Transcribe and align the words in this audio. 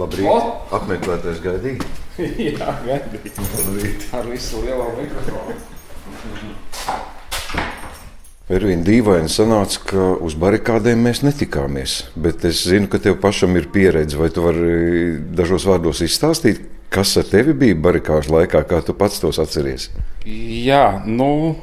Labrīt! 0.02 0.26
O! 0.26 0.38
Apmeklētājs 0.74 1.40
gaidīja. 1.44 1.90
Jā, 2.48 2.74
gaidīja. 2.82 3.34
Labrīt! 3.54 4.06
Ar 4.16 4.26
visu 4.26 4.62
lielo 4.64 4.88
mikrofonu. 4.96 5.54
Ervīna 8.52 8.82
dīvaini 8.84 9.30
sanāca, 9.32 9.78
ka 9.86 10.06
uz 10.26 10.34
barikādēm 10.36 11.06
mēs 11.06 11.22
netikāmies. 11.24 12.00
Bet 12.18 12.42
es 12.48 12.64
zinu, 12.66 12.90
ka 12.90 12.98
tev 13.00 13.20
pašam 13.22 13.54
ir 13.56 13.70
pieredze. 13.72 14.18
Vai 14.18 14.28
tu 14.34 14.44
vari 14.44 15.14
dažos 15.38 15.64
vārdos 15.68 16.02
izstāstīt, 16.04 16.64
kas 16.92 17.14
ar 17.22 17.30
tevi 17.30 17.54
bija 17.56 17.78
barikāžu 17.86 18.34
laikā, 18.34 18.64
kā 18.68 18.82
tu 18.84 18.96
pats 18.98 19.22
tos 19.22 19.38
atceries? 19.40 19.88
Jā, 20.26 21.00
nu, 21.06 21.54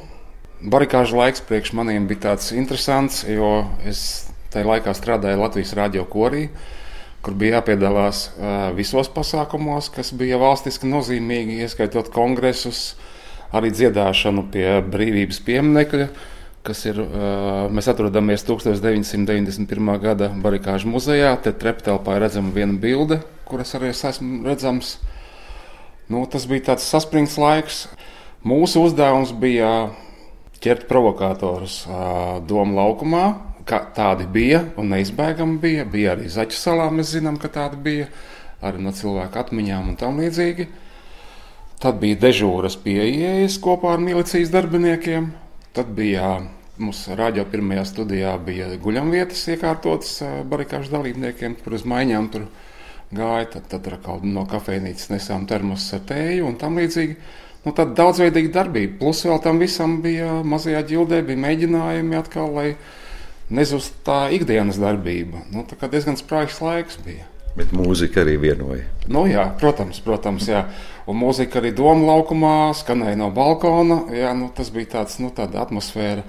barikāžu 0.64 1.20
laiks 1.20 1.44
priekš 1.46 1.76
maniem 1.76 2.08
bija 2.10 2.30
tāds 2.30 2.50
interesants, 2.56 3.22
jo 3.28 3.52
es 3.86 4.02
tajā 4.50 4.66
laikā 4.72 4.96
strādāju 4.96 5.44
Latvijas 5.44 5.76
radio 5.78 6.08
korī 6.08 6.48
kur 7.24 7.36
bija 7.36 7.58
jāpiedalās 7.58 8.30
visos 8.76 9.10
pasākumos, 9.12 9.90
kas 9.92 10.12
bija 10.16 10.40
valstiski 10.40 10.88
nozīmīgi, 10.88 11.60
ieskaitot 11.66 12.08
kongresus, 12.14 12.94
arī 13.52 13.72
dziedāšanu 13.74 14.46
pie 14.52 14.68
brīvības 14.86 15.40
pieminiekļa. 15.46 16.10
Ir, 16.70 16.98
mēs 17.72 17.88
atrodamies 17.88 18.44
1991. 18.44 19.94
gada 20.02 20.28
barikāžu 20.44 20.90
muzejā. 20.92 21.32
Te 21.40 21.54
treptelpā 21.56 22.18
ir 22.18 22.26
redzama 22.26 22.52
viena 22.54 22.76
bilde, 22.78 23.22
kuras 23.48 23.72
arī 23.78 23.94
es 23.94 24.04
esmu 24.04 24.44
redzams. 24.44 24.98
Nu, 26.12 26.26
tas 26.28 26.44
bija 26.50 26.72
tāds 26.72 26.84
saspringts 26.84 27.38
laiks. 27.40 27.86
Mūsu 28.44 28.84
uzdevums 28.84 29.32
bija 29.36 29.90
ķert 30.60 30.84
provokatorus 30.88 31.82
Doma 32.48 32.76
laukumā, 32.82 33.24
tādi 33.66 34.26
bija 34.30 34.62
un 34.80 34.92
neizbēgami 34.94 35.58
bija. 35.62 35.86
Bija 35.88 36.14
arī 36.14 36.28
Zaķu 36.30 36.56
salā, 36.56 36.90
mēs 36.94 37.14
zinām, 37.16 37.38
ka 37.40 37.50
tādi 37.52 37.80
bija 37.80 38.06
arī 38.64 38.82
no 38.84 38.92
cilvēku 38.94 39.40
atmiņām 39.40 39.92
un 39.92 39.98
tam 40.00 40.20
līdzīgi. 40.20 40.68
Tad 41.80 42.00
bija 42.00 42.18
dežūras 42.26 42.76
pieejas 42.82 43.56
kopā 43.62 43.94
ar 43.96 44.02
milicijas 44.04 44.52
darbiniekiem. 44.52 45.30
Tad 45.72 45.92
bija 45.96 46.34
mūsu 46.80 47.14
radio 47.16 47.44
pirmajā 47.48 47.84
studijā 47.88 48.34
bija 48.44 48.68
guļamvietas 48.80 49.46
iekārtotas 49.54 50.18
barikāžu 50.48 50.92
dalībniekiem, 50.92 51.56
kur 51.62 51.76
uz 51.76 51.86
maiņām 51.88 52.28
tur 52.32 52.48
gāja. 53.16 53.46
Tad, 53.54 53.70
tad 53.72 53.88
ar 53.92 54.24
no 54.24 54.44
kafejnīcas 54.50 55.12
nesām 55.14 55.46
termosus 55.48 55.96
ar 55.96 56.04
tēju 56.10 56.48
un 56.48 56.58
tam 56.60 56.76
līdzīgi. 56.80 57.16
Nu, 57.64 57.74
tad 57.76 57.92
daudzveidīga 57.96 58.54
darbība. 58.54 58.96
Plus 59.02 59.20
vēl 59.28 59.40
tam 59.44 59.60
visam 59.60 59.98
bija 60.04 60.38
mazajā 60.48 60.80
ģildē, 60.88 61.20
bija 61.28 61.44
mēģinājumi 61.44 62.16
atkal, 62.16 62.54
lai 62.56 62.70
nezust 63.50 63.98
tā 64.06 64.28
ikdienas 64.34 64.78
darbība. 64.80 65.44
Nu, 65.52 65.66
tā 65.68 65.78
kā 65.78 65.90
diezgan 65.90 66.18
sprāgs 66.18 66.60
laiks 66.62 67.00
bija. 67.04 67.26
Bet 67.58 67.72
mūzika 67.74 68.22
arī 68.22 68.36
vienoja. 68.38 68.86
Nu, 69.10 69.24
jā, 69.26 69.48
protams, 69.58 69.98
protams, 70.04 70.46
jā. 70.48 70.64
Un 71.10 71.18
mūzika 71.18 71.58
arī 71.58 71.72
doma 71.74 72.12
laukumā 72.12 72.54
skanēja 72.78 73.18
no 73.18 73.30
balkona. 73.34 74.04
Jā, 74.14 74.30
nu, 74.38 74.52
tas 74.54 74.70
bija 74.74 74.92
tāds, 74.94 75.18
nu, 75.22 75.32
tāda 75.34 75.64
atmosfēra. 75.64 76.22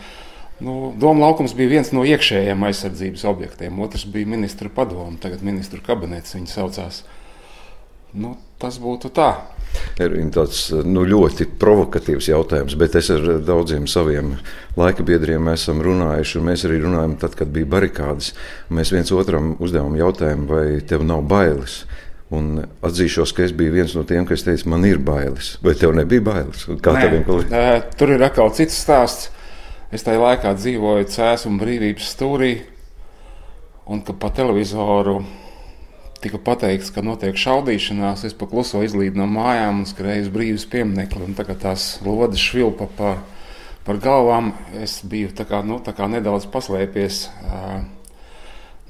Nu, 0.62 0.92
doma 0.98 1.28
laukums 1.28 1.54
bija 1.58 1.76
viens 1.76 1.94
no 1.94 2.04
iekšējiem 2.06 2.66
aizsardzības 2.68 3.26
objektiem. 3.30 3.80
Otrs 3.86 4.06
bija 4.10 4.30
ministra 4.30 4.70
padome, 4.74 5.18
tagad 5.22 5.46
ministra 5.46 5.82
kabinets 5.86 6.36
viņa 6.38 6.50
saucās. 6.50 7.04
Nu, 8.18 8.36
tas 8.62 8.78
būtu 8.82 9.12
tā. 9.16 9.32
Ir 10.02 10.14
tāds 10.34 10.66
nu, 10.88 11.04
ļoti 11.08 11.46
provokatīvs 11.62 12.28
jautājums, 12.32 12.76
bet 12.80 12.96
es 13.00 13.10
ar 13.14 13.24
daudziem 13.46 13.86
saviem 13.90 14.34
laika 14.80 15.06
biedriem 15.08 15.48
esam 15.54 15.82
runājuši. 15.86 16.42
Mēs 16.44 16.66
arī 16.68 16.82
runājam, 16.84 17.16
tad, 17.22 17.36
kad 17.40 17.52
bija 17.54 17.70
barikādas. 17.70 18.32
Mēs 18.74 18.92
viens 18.94 19.12
otram 19.16 19.54
uzdevām 19.64 19.96
jautājumu, 20.00 20.48
vai 20.50 20.66
tev 20.88 21.06
nav 21.08 21.24
bailes. 21.30 21.84
Un 22.32 22.64
atzīšos, 22.88 23.34
ka 23.36 23.44
es 23.44 23.52
biju 23.56 23.76
viens 23.76 23.94
no 23.98 24.06
tiem, 24.08 24.26
kas 24.28 24.46
teica, 24.48 24.70
man 24.72 24.88
ir 24.88 25.02
bailes. 25.04 25.58
Vai 25.64 25.76
tev 25.80 25.96
nebija 25.98 26.24
bailes? 26.24 26.64
Kā 26.84 26.96
Nē, 26.96 27.06
teviem 27.06 27.26
kolēģiem? 27.28 27.88
Tur 28.00 28.16
ir 28.16 28.26
atkal 28.28 28.54
cits 28.56 28.80
stāsts. 28.80 29.30
Es 29.92 30.06
tajā 30.08 30.22
laikā 30.22 30.54
dzīvoju 30.56 31.10
Cēlā 31.12 31.50
un 31.50 31.58
Brīvības 31.60 32.14
stūrī, 32.14 32.54
un 33.92 34.00
ka 34.08 34.16
pa 34.16 34.30
televizoru 34.32 35.18
tika 36.22 36.40
pateikts, 36.42 36.92
ka 36.94 37.04
notiek 37.06 37.38
šaudīšanās, 37.40 38.26
es 38.30 38.38
pakluso 38.38 38.84
izlīdu 38.86 39.20
no 39.22 39.28
mājām 39.32 39.84
un 39.84 39.90
skrēju 39.90 40.28
uz 40.28 40.34
brīvības 40.34 40.68
pieminiekli. 40.72 41.32
Tagad 41.38 41.64
tās 41.64 41.88
lodes 42.06 42.42
švilpa 42.42 42.90
par, 42.98 43.24
par 43.88 44.02
galvām. 44.04 44.54
Es 44.82 45.00
biju 45.02 45.34
kā, 45.42 45.64
nu, 45.66 45.82
kā 45.82 46.12
nedaudz 46.12 46.48
paslēpies. 46.54 47.26
Uh, 47.42 47.82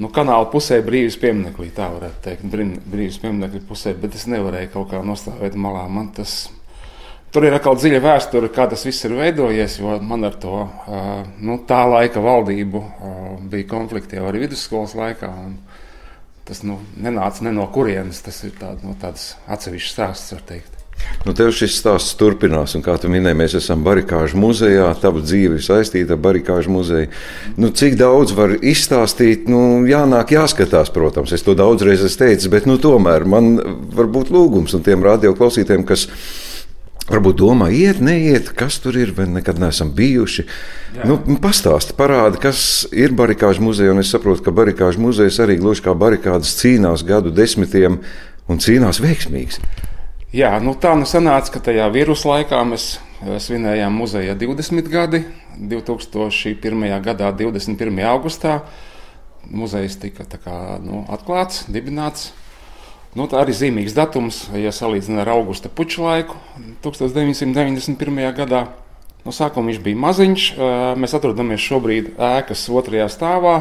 Nu, 0.02 0.10
kanāla 0.10 0.48
pusē 0.50 0.80
brīvības 0.82 1.18
piemineklī, 1.22 1.68
tā 1.76 1.86
varētu 1.92 2.24
teikt, 2.26 2.46
brīvības 2.50 3.20
pieminiekļa 3.22 3.60
pusē, 3.68 3.92
bet 4.02 4.16
es 4.18 4.24
nevarēju 4.32 4.72
kaut 4.74 4.88
kā 4.94 5.02
nostāvēt 5.06 5.54
malā. 5.60 5.84
Man 5.94 6.08
tas, 6.16 6.48
tur 7.30 7.46
ir 7.46 7.54
atkal 7.54 7.78
dziļa 7.78 8.00
vēsture, 8.02 8.50
kā 8.56 8.66
tas 8.72 8.86
viss 8.88 9.06
ir 9.06 9.14
veidojies, 9.20 9.78
jo 9.78 10.00
man 10.02 10.26
ar 10.26 10.40
to 10.42 10.56
uh, 10.64 11.12
nu, 11.46 11.60
tā 11.70 11.84
laika 11.92 12.24
valdību 12.24 12.82
uh, 12.82 13.20
bija 13.52 13.68
konflikti 13.76 14.18
jau 14.18 14.26
arī 14.32 14.48
vidusskolas 14.48 14.98
laikā. 14.98 15.30
Un, 15.46 15.60
tas 16.48 16.64
nu, 16.68 16.80
nenāca 16.98 17.46
ne 17.48 17.56
no 17.56 17.68
kurienes. 17.74 18.22
Tas 18.26 18.44
ir 18.48 18.54
tād, 18.60 18.86
no 18.86 18.96
tāds 19.02 19.34
atsevišķs 19.52 19.98
stāsts, 19.98 20.36
var 20.36 20.46
teikt. 20.54 20.78
Nu, 21.26 21.34
tev 21.38 21.52
šis 21.54 21.76
stāsts 21.78 22.16
turpinās, 22.18 22.74
un 22.78 22.84
kā 22.86 22.96
tu 23.02 23.10
minēji, 23.12 23.38
mēs 23.38 23.56
esam 23.60 23.84
barikāžu 23.86 24.40
muzejā. 24.42 24.88
Tava 25.02 25.22
dzīve 25.22 25.60
ir 25.60 25.66
saistīta 25.66 26.16
ar 26.16 26.22
barikāžu 26.24 26.74
muzeju. 26.74 27.12
Nu, 27.62 27.70
cik 27.78 27.98
daudz 28.00 28.34
var 28.38 28.56
izstāstīt, 28.58 29.46
nu, 29.52 29.84
jānāk, 29.90 30.34
jāskatās, 30.34 30.90
protams. 30.94 31.34
Es 31.38 31.46
to 31.46 31.56
daudzreiz 31.58 32.02
esmu 32.08 32.24
teicis, 32.24 32.50
bet 32.54 32.70
nu, 32.70 32.80
tomēr 32.82 33.28
man 33.30 33.54
var 33.94 34.10
būt 34.14 34.34
lūgums 34.34 34.74
un 34.78 34.86
tiem 34.86 35.06
radioklausītājiem, 35.06 35.86
kas 35.90 36.08
Varbūt 37.12 37.38
domā, 37.42 37.68
iet, 37.76 38.00
neiet, 38.04 38.52
kas 38.58 38.80
tur 38.84 38.96
ir, 39.00 39.12
vai 39.18 39.28
nekad 39.28 39.60
neesam 39.60 39.92
bijuši. 39.96 40.46
Jā. 40.96 41.08
Nu, 41.10 41.18
pastāsti, 41.44 41.96
parādi, 41.98 42.40
kas 42.42 42.64
ir 42.96 43.16
barikāžu 43.18 43.66
muzeja. 43.66 43.96
Es 44.00 44.14
saprotu, 44.14 44.46
ka 44.46 44.56
barikāžu 44.56 45.04
muzejs 45.04 45.42
arī 45.44 45.60
gluži 45.60 45.84
kā 45.86 45.96
barikādas 45.98 46.56
cīnās 46.62 47.04
gadu 47.08 47.34
desmitiem 47.36 48.00
un 48.48 48.62
cīnās 48.64 49.02
veiksmīgi. 49.04 49.62
Jā, 50.32 50.54
nu 50.64 50.78
tā 50.80 50.94
nu 50.96 51.04
sanāca, 51.10 51.58
ka 51.58 51.60
tajā 51.68 51.90
vīrusu 51.92 52.30
laikā 52.32 52.62
mēs 52.70 52.94
svinējām 53.44 53.92
muzeja 53.92 54.36
20 54.40 54.88
gadi. 54.92 55.26
2001. 55.60 57.02
gadā, 57.04 57.34
21. 57.36 58.00
augustā. 58.08 58.62
muzejs 59.52 59.98
tika 60.00 60.24
kā, 60.24 60.80
nu, 60.80 61.04
atklāts, 61.10 61.66
dibināts. 61.68 62.32
Nu, 63.12 63.26
tā 63.28 63.42
arī 63.42 63.52
zīmīgs 63.52 63.92
datums, 63.92 64.46
ja 64.56 64.72
salīdzinām 64.72 65.26
ar 65.26 65.34
augusta 65.34 65.68
puču 65.68 66.06
laiku, 66.06 66.38
1991. 66.86 68.22
gadā. 68.38 68.62
No 69.26 69.34
sākuma 69.36 69.68
viņš 69.68 69.80
bija 69.84 70.00
maziņš. 70.00 70.46
Mēs 70.96 71.16
atrodamies 71.18 71.62
šobrīd 71.62 72.14
ēkas 72.16 72.64
otrajā 72.72 73.10
stāvā, 73.12 73.56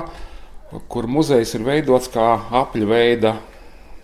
kur 0.87 1.09
muzejs 1.11 1.57
ir 1.59 1.67
veidots 1.67 2.13
kā 2.15 2.29
apļveida. 2.61 3.35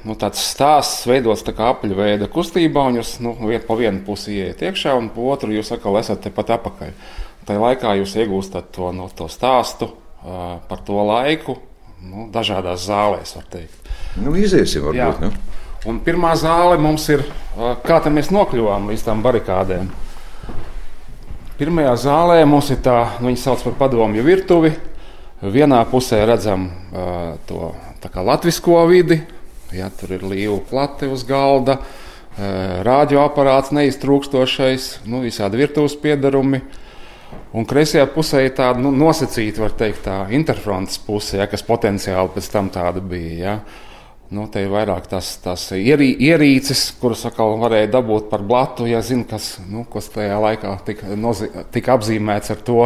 Nu, 0.07 0.19
tāds 0.19 0.43
stāsts 0.51 1.07
veidots 1.07 1.47
tā 1.47 1.55
kā 1.55 1.71
apļveida 1.77 2.27
kustībā, 2.31 2.83
un 2.91 2.99
jūs 2.99 3.17
nu, 3.23 3.37
vien, 3.47 3.63
pa 3.63 3.79
vienu 3.79 4.03
pusi 4.07 4.35
ieiet 4.41 4.67
iekšā, 4.67 4.99
un 4.99 5.13
pa 5.15 5.31
otru 5.31 5.55
jūs 5.55 5.71
atkal 5.79 5.99
esat 6.03 6.27
tepat 6.27 6.53
apakaļ. 6.59 6.93
Tajā 7.47 7.63
laikā 7.63 7.95
jūs 8.01 8.19
iegūstat 8.19 8.75
to, 8.75 8.91
no, 8.95 9.07
to 9.15 9.31
stāstu 9.31 9.93
par 10.27 10.83
to 10.83 10.99
laiku, 11.07 11.55
nu, 12.07 12.29
dažādās 12.33 12.87
zālēs, 12.87 13.35
var 13.37 13.47
teikt. 13.53 13.93
Nu, 14.23 14.33
iziesim, 14.39 14.87
varbūt. 14.87 15.27
Nu. 15.27 15.57
Un 15.87 16.01
pirmā 16.03 16.33
zāle 16.39 16.79
mums 16.83 17.05
ir, 17.13 17.23
kā 17.87 18.01
mēs 18.11 18.33
nokļuvām 18.35 18.89
līdz 18.91 19.05
tām 19.07 19.21
barikādēm. 19.23 19.91
Pirmajā 21.57 21.93
zālē 22.03 22.41
mums 22.45 22.73
ir 22.75 22.81
tā, 22.85 22.97
nu, 23.21 23.31
viņa 23.31 23.39
sauc 23.41 23.63
par 23.65 23.77
padomju 23.85 24.25
virtuvi. 24.27 24.73
Vienā 25.41 25.79
pusē 25.89 26.19
redzam 26.27 26.67
uh, 26.67 27.37
to 27.49 27.71
latviešu 28.03 28.75
vidi, 28.89 29.21
ja, 29.73 29.91
tur 29.93 30.17
ir 30.17 30.25
līnija 30.25 30.59
plate 30.69 31.09
uz 31.13 31.23
galda, 31.29 31.79
uh, 31.79 32.83
rādioaparāts 32.87 33.73
neiztrūkstošais, 33.77 34.89
nu, 35.07 35.23
visādi 35.25 35.61
virtuves 35.61 35.97
piedarumi. 36.01 36.61
Un 37.57 37.65
kreisajā 37.69 38.05
pusē 38.13 38.43
ir 38.45 38.55
tāda 38.57 38.83
nu, 38.83 38.91
nosacīta, 38.93 39.63
var 39.65 39.75
teikt, 39.79 40.05
tā 40.05 40.17
interfrontes 40.37 40.99
puse, 41.01 41.39
ja, 41.41 41.47
kas 41.51 41.65
potenciāli 41.67 42.35
pēc 42.35 42.49
tam 42.53 42.71
tāda 42.75 43.01
bija. 43.01 43.37
Ja. 43.37 43.59
Nu, 44.35 44.49
te 44.51 44.65
ir 44.65 44.73
vairāk 44.73 45.07
tās, 45.07 45.37
tās 45.39 45.69
ierī, 45.77 46.09
ierīces, 46.27 46.89
kuras 46.99 47.23
atkal 47.29 47.55
varēja 47.63 47.93
dabūt 47.95 48.27
par 48.33 48.43
blatu, 48.43 48.89
ja 48.91 48.99
zina, 49.07 49.23
kas, 49.31 49.53
nu, 49.71 49.85
kas 49.91 50.11
tajā 50.11 50.41
laikā 50.43 50.73
tika, 50.89 51.15
nozi, 51.15 51.47
tika 51.75 51.95
apzīmēts 51.95 52.51
ar 52.57 52.63
to. 52.67 52.81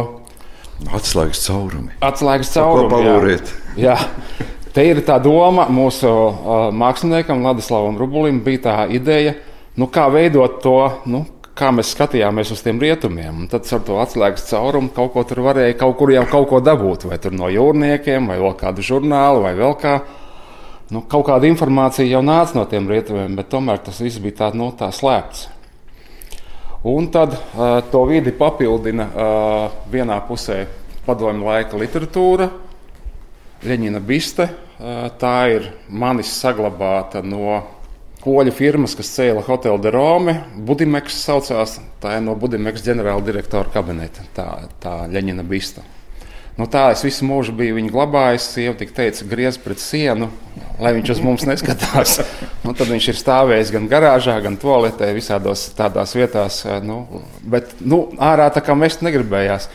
Atslēgas 0.93 1.41
caurumi. 1.47 1.97
Atslēgas 2.05 2.53
caurumi. 2.53 3.39
Jā. 3.75 3.97
jā. 3.97 4.47
Te 4.71 4.85
ir 4.87 5.01
tā 5.03 5.17
doma 5.19 5.65
mūsu 5.67 6.07
uh, 6.07 6.69
māksliniekam, 6.71 7.41
Ladislavam 7.43 7.97
Rubulim, 7.99 8.39
bija 8.45 8.61
tā 8.69 8.75
ideja, 8.93 9.33
nu, 9.81 9.89
kā 9.91 10.05
veidot 10.13 10.61
to, 10.63 10.77
nu, 11.11 11.25
kā 11.57 11.69
mēs 11.75 11.91
skatījāmies 11.95 12.53
uz 12.55 12.63
tiem 12.63 12.79
rietumiem. 12.81 13.45
Tad 13.51 13.67
ar 13.75 13.83
to 13.87 13.99
atslēgas 14.01 14.47
caurumu 14.49 14.91
kaut 14.95 15.13
ko 15.15 15.23
tur 15.27 15.43
varēja 15.45 15.77
kaut 15.81 15.97
kur 15.99 16.13
jau 16.13 16.23
kaut 16.29 16.49
ko 16.49 16.61
dabūt, 16.63 17.05
vai 17.09 17.19
no 17.35 17.51
jūrniekiem, 17.51 18.29
vai 18.31 18.39
vēl 18.39 18.57
kādu 18.59 18.85
žurnālu, 18.85 19.43
vai 19.45 19.53
vēl 19.59 19.75
kādu 19.81 20.19
nu, 20.91 21.03
kaut 21.07 21.25
kāda 21.29 21.47
informācija 21.49 22.07
jau 22.09 22.21
nāca 22.25 22.57
no 22.57 22.65
tiem 22.69 22.89
rietumiem, 22.91 23.35
bet 23.39 23.51
tomēr 23.51 23.81
tas 23.83 23.99
viss 24.03 24.21
bija 24.21 24.43
tā, 24.43 24.51
nu, 24.57 24.71
tā 24.77 24.91
slēpts. 24.95 25.47
Un 26.91 27.11
tad 27.13 27.35
uh, 27.37 27.77
to 27.91 28.01
vidi 28.09 28.33
papildina 28.33 29.05
uh, 29.05 29.81
vienā 29.91 30.17
pusē 30.25 30.63
padomju 31.05 31.45
laika 31.45 31.79
literatūra, 31.79 32.49
Leņķina 33.61 33.99
biste. 34.01 34.47
Uh, 34.81 35.05
tā 35.21 35.35
ir 35.53 35.67
manis 35.93 36.31
saglabāta 36.33 37.21
no 37.21 37.59
poļu 38.21 38.53
firmas, 38.55 38.93
kas 38.97 39.13
cēla 39.15 39.45
hotelu 39.45 39.79
de 39.81 39.93
Rome. 39.93 40.35
Budimeks 40.67 41.17
saucās, 41.25 41.79
tā 42.03 42.17
ir 42.17 42.25
no 42.25 42.35
Budimeks 42.39 42.85
ģenerāla 42.85 43.25
direktora 43.25 43.71
kabineta, 43.73 44.27
tā, 44.35 44.47
tā 44.83 44.99
Leņķina 45.11 45.47
biste. 45.47 45.83
Nu, 46.59 46.67
tā 46.67 46.89
es 46.91 47.01
visu 47.05 47.25
mūžu 47.25 47.53
biju 47.55 47.77
viņu 47.77 47.93
glabājis. 47.93 48.49
Sieva 48.53 48.75
tik 48.77 48.91
teica, 48.95 49.25
griez 49.25 49.57
pret 49.61 49.79
sienu, 49.81 50.27
lai 50.83 50.91
viņš 50.97 51.13
uz 51.15 51.21
mums 51.23 51.45
neskatās. 51.47 52.17
nu, 52.65 52.75
tad 52.75 52.91
viņš 52.91 53.07
ir 53.13 53.19
stāvējis 53.19 53.71
gan 53.73 53.87
garāžā, 53.91 54.35
gan 54.43 54.59
toaletē, 54.61 55.13
visādos 55.15 55.69
tādās 55.77 56.13
vietās. 56.17 56.61
Eh, 56.67 56.81
nu, 56.85 57.23
bet 57.41 57.71
nu, 57.81 58.03
ārā 58.19 58.49
tā 58.53 58.63
kā 58.65 58.75
mēs 58.77 58.99
negribējām. 59.01 59.69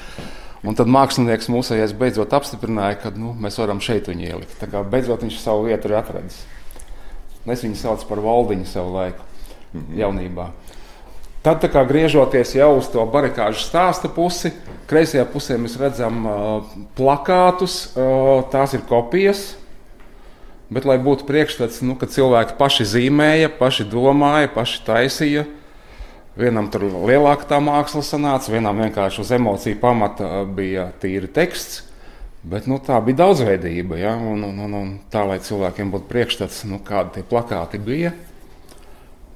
Un 0.67 0.75
tad 0.79 0.91
mākslinieks 0.91 1.51
mūsējais 1.53 1.95
beidzot 1.97 2.33
apstiprināja, 2.37 3.01
ka 3.05 3.13
nu, 3.15 3.33
mēs 3.39 3.59
varam 3.61 3.81
šeit 3.83 4.09
viņu 4.11 4.29
ielikt. 4.29 4.57
Tā 4.61 4.69
kā 4.71 4.83
beidzot 4.87 5.23
viņš 5.25 5.41
savu 5.41 5.69
vietu 5.69 5.91
ir 5.91 5.99
atradis. 5.99 6.41
Es 7.47 7.63
viņu 7.63 7.79
saucu 7.79 8.09
par 8.09 8.21
valdiņu 8.25 8.67
savu 8.67 8.95
laiku, 8.95 9.23
mm 9.73 9.81
-hmm. 9.81 9.99
jaunībā. 10.01 10.49
Tad, 11.47 11.63
kā 11.71 11.85
griežoties 11.87 12.57
jau 12.57 12.73
uz 12.79 12.89
to 12.91 13.05
barikāžu 13.07 13.61
stāsta 13.63 14.09
pusi, 14.11 14.51
kreisajā 14.91 15.23
pusē 15.31 15.55
mēs 15.63 15.77
redzam 15.79 16.27
uh, 16.27 16.65
plakātus, 16.99 17.93
uh, 17.95 18.43
tās 18.51 18.75
ir 18.75 18.83
kopijas. 18.89 19.55
Bet, 20.67 20.83
lai 20.85 20.99
būtu 20.99 21.23
priekšstats, 21.29 21.85
nu, 21.87 21.95
ka 21.95 22.09
cilvēki 22.11 22.57
paši 22.59 22.89
zīmēja, 22.91 23.53
paši 23.61 23.87
domāja, 23.87 24.51
paši 24.51 24.83
taisīja, 24.83 25.45
vienam 26.35 26.67
tur 26.67 26.83
lielāka 26.91 27.47
tā 27.47 27.61
māksla 27.63 28.03
sanāca, 28.03 28.51
vienam 28.51 28.83
vienkārši 28.83 29.23
uz 29.23 29.31
emociju 29.39 29.79
pamata 29.79 30.43
bija 30.51 30.91
tīri 30.99 31.31
teksts. 31.31 31.86
Bet 32.47 32.69
nu, 32.71 32.79
tā 32.79 33.01
bija 33.03 33.25
daudzveidība. 33.25 33.99
Ja? 33.99 34.15
Un, 34.15 34.45
un, 34.47 34.63
un, 34.63 34.79
un 34.79 34.95
tā, 35.11 35.25
lai 35.27 35.41
cilvēkiem 35.43 35.91
būtu 35.91 36.07
priekšstats, 36.11 36.63
nu, 36.71 36.79
kādi 36.87 37.17
tie 37.17 37.27
plakāti 37.27 37.81
bija, 37.83 38.13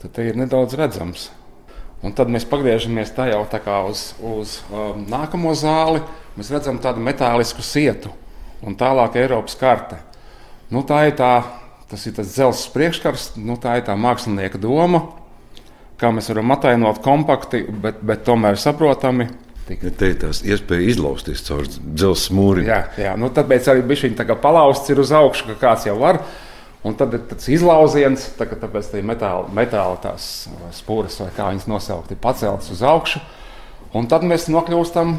tad 0.03 0.15
te 0.15 0.29
ir 0.29 0.39
nedaudz 0.39 0.79
redzams. 0.79 1.29
Un 2.07 2.15
tad 2.17 2.31
mēs 2.33 2.47
pagriežamies 2.49 3.11
tā 3.13 3.27
jau 3.33 3.43
tā 3.51 3.59
kā 3.61 3.83
uz, 3.89 4.13
uz 4.25 4.61
um, 4.71 5.03
nākamo 5.11 5.53
zāli. 5.59 6.01
Mēs 6.39 6.53
redzam 6.55 6.79
tādu 6.81 7.03
metālisku 7.05 7.65
sietu 7.67 8.13
un 8.65 8.79
tālāk 8.79 9.19
Eiropas 9.21 9.59
karte. 9.59 9.99
Nu, 10.71 10.85
tā 10.87 11.03
ir 11.11 11.17
tā, 11.19 11.43
tas 11.91 12.07
ir 12.07 12.15
tas 12.17 12.31
dzelzs 12.31 12.71
priekškars, 12.73 13.33
nu, 13.43 13.59
tā 13.61 13.81
ir 13.81 13.85
tā 13.89 13.97
mākslinieka 13.99 14.61
doma, 14.63 15.03
kā 16.01 16.13
mēs 16.15 16.31
varam 16.31 16.55
atainot 16.55 17.03
kompakti, 17.05 17.65
bet, 17.69 17.99
bet 18.07 18.23
tomēr 18.25 18.57
saprotami. 18.61 19.27
Ja 19.71 19.91
te 19.95 20.09
ir 20.11 20.17
tās 20.19 20.41
iespēja 20.43 20.89
izlausties 20.91 21.45
caur 21.47 21.67
dzelzceļa 21.69 22.37
mūri. 22.37 22.65
Jā, 22.67 22.81
jā 22.99 23.13
nu, 23.21 23.29
tāpēc 23.35 23.69
arī 23.71 23.85
bija 23.87 24.03
šī 24.03 24.15
tā 24.19 24.27
kā 24.27 24.35
palauzts 24.41 24.91
ir 24.91 24.99
uz 25.03 25.13
augšu, 25.15 25.53
ka 25.53 25.59
kāds 25.61 25.87
jau 25.87 25.95
var. 26.01 26.19
Un 26.83 26.97
tad 26.97 27.13
ir 27.13 27.21
tāds 27.29 27.51
izlauziens, 27.53 28.25
tā, 28.39 28.47
tāpēc 28.49 28.89
tā 28.89 29.03
metāla, 29.05 29.45
metāla 29.53 29.99
tās 30.01 30.49
spūras, 30.79 31.19
vai 31.21 31.29
kā 31.37 31.51
viņas 31.53 31.69
nosaukt, 31.69 32.15
ir 32.15 32.21
paceltas 32.23 32.73
uz 32.73 32.81
augšu. 32.81 33.21
Un 33.95 34.09
tad 34.09 34.25
mēs 34.25 34.49
nokļūstam, 34.49 35.13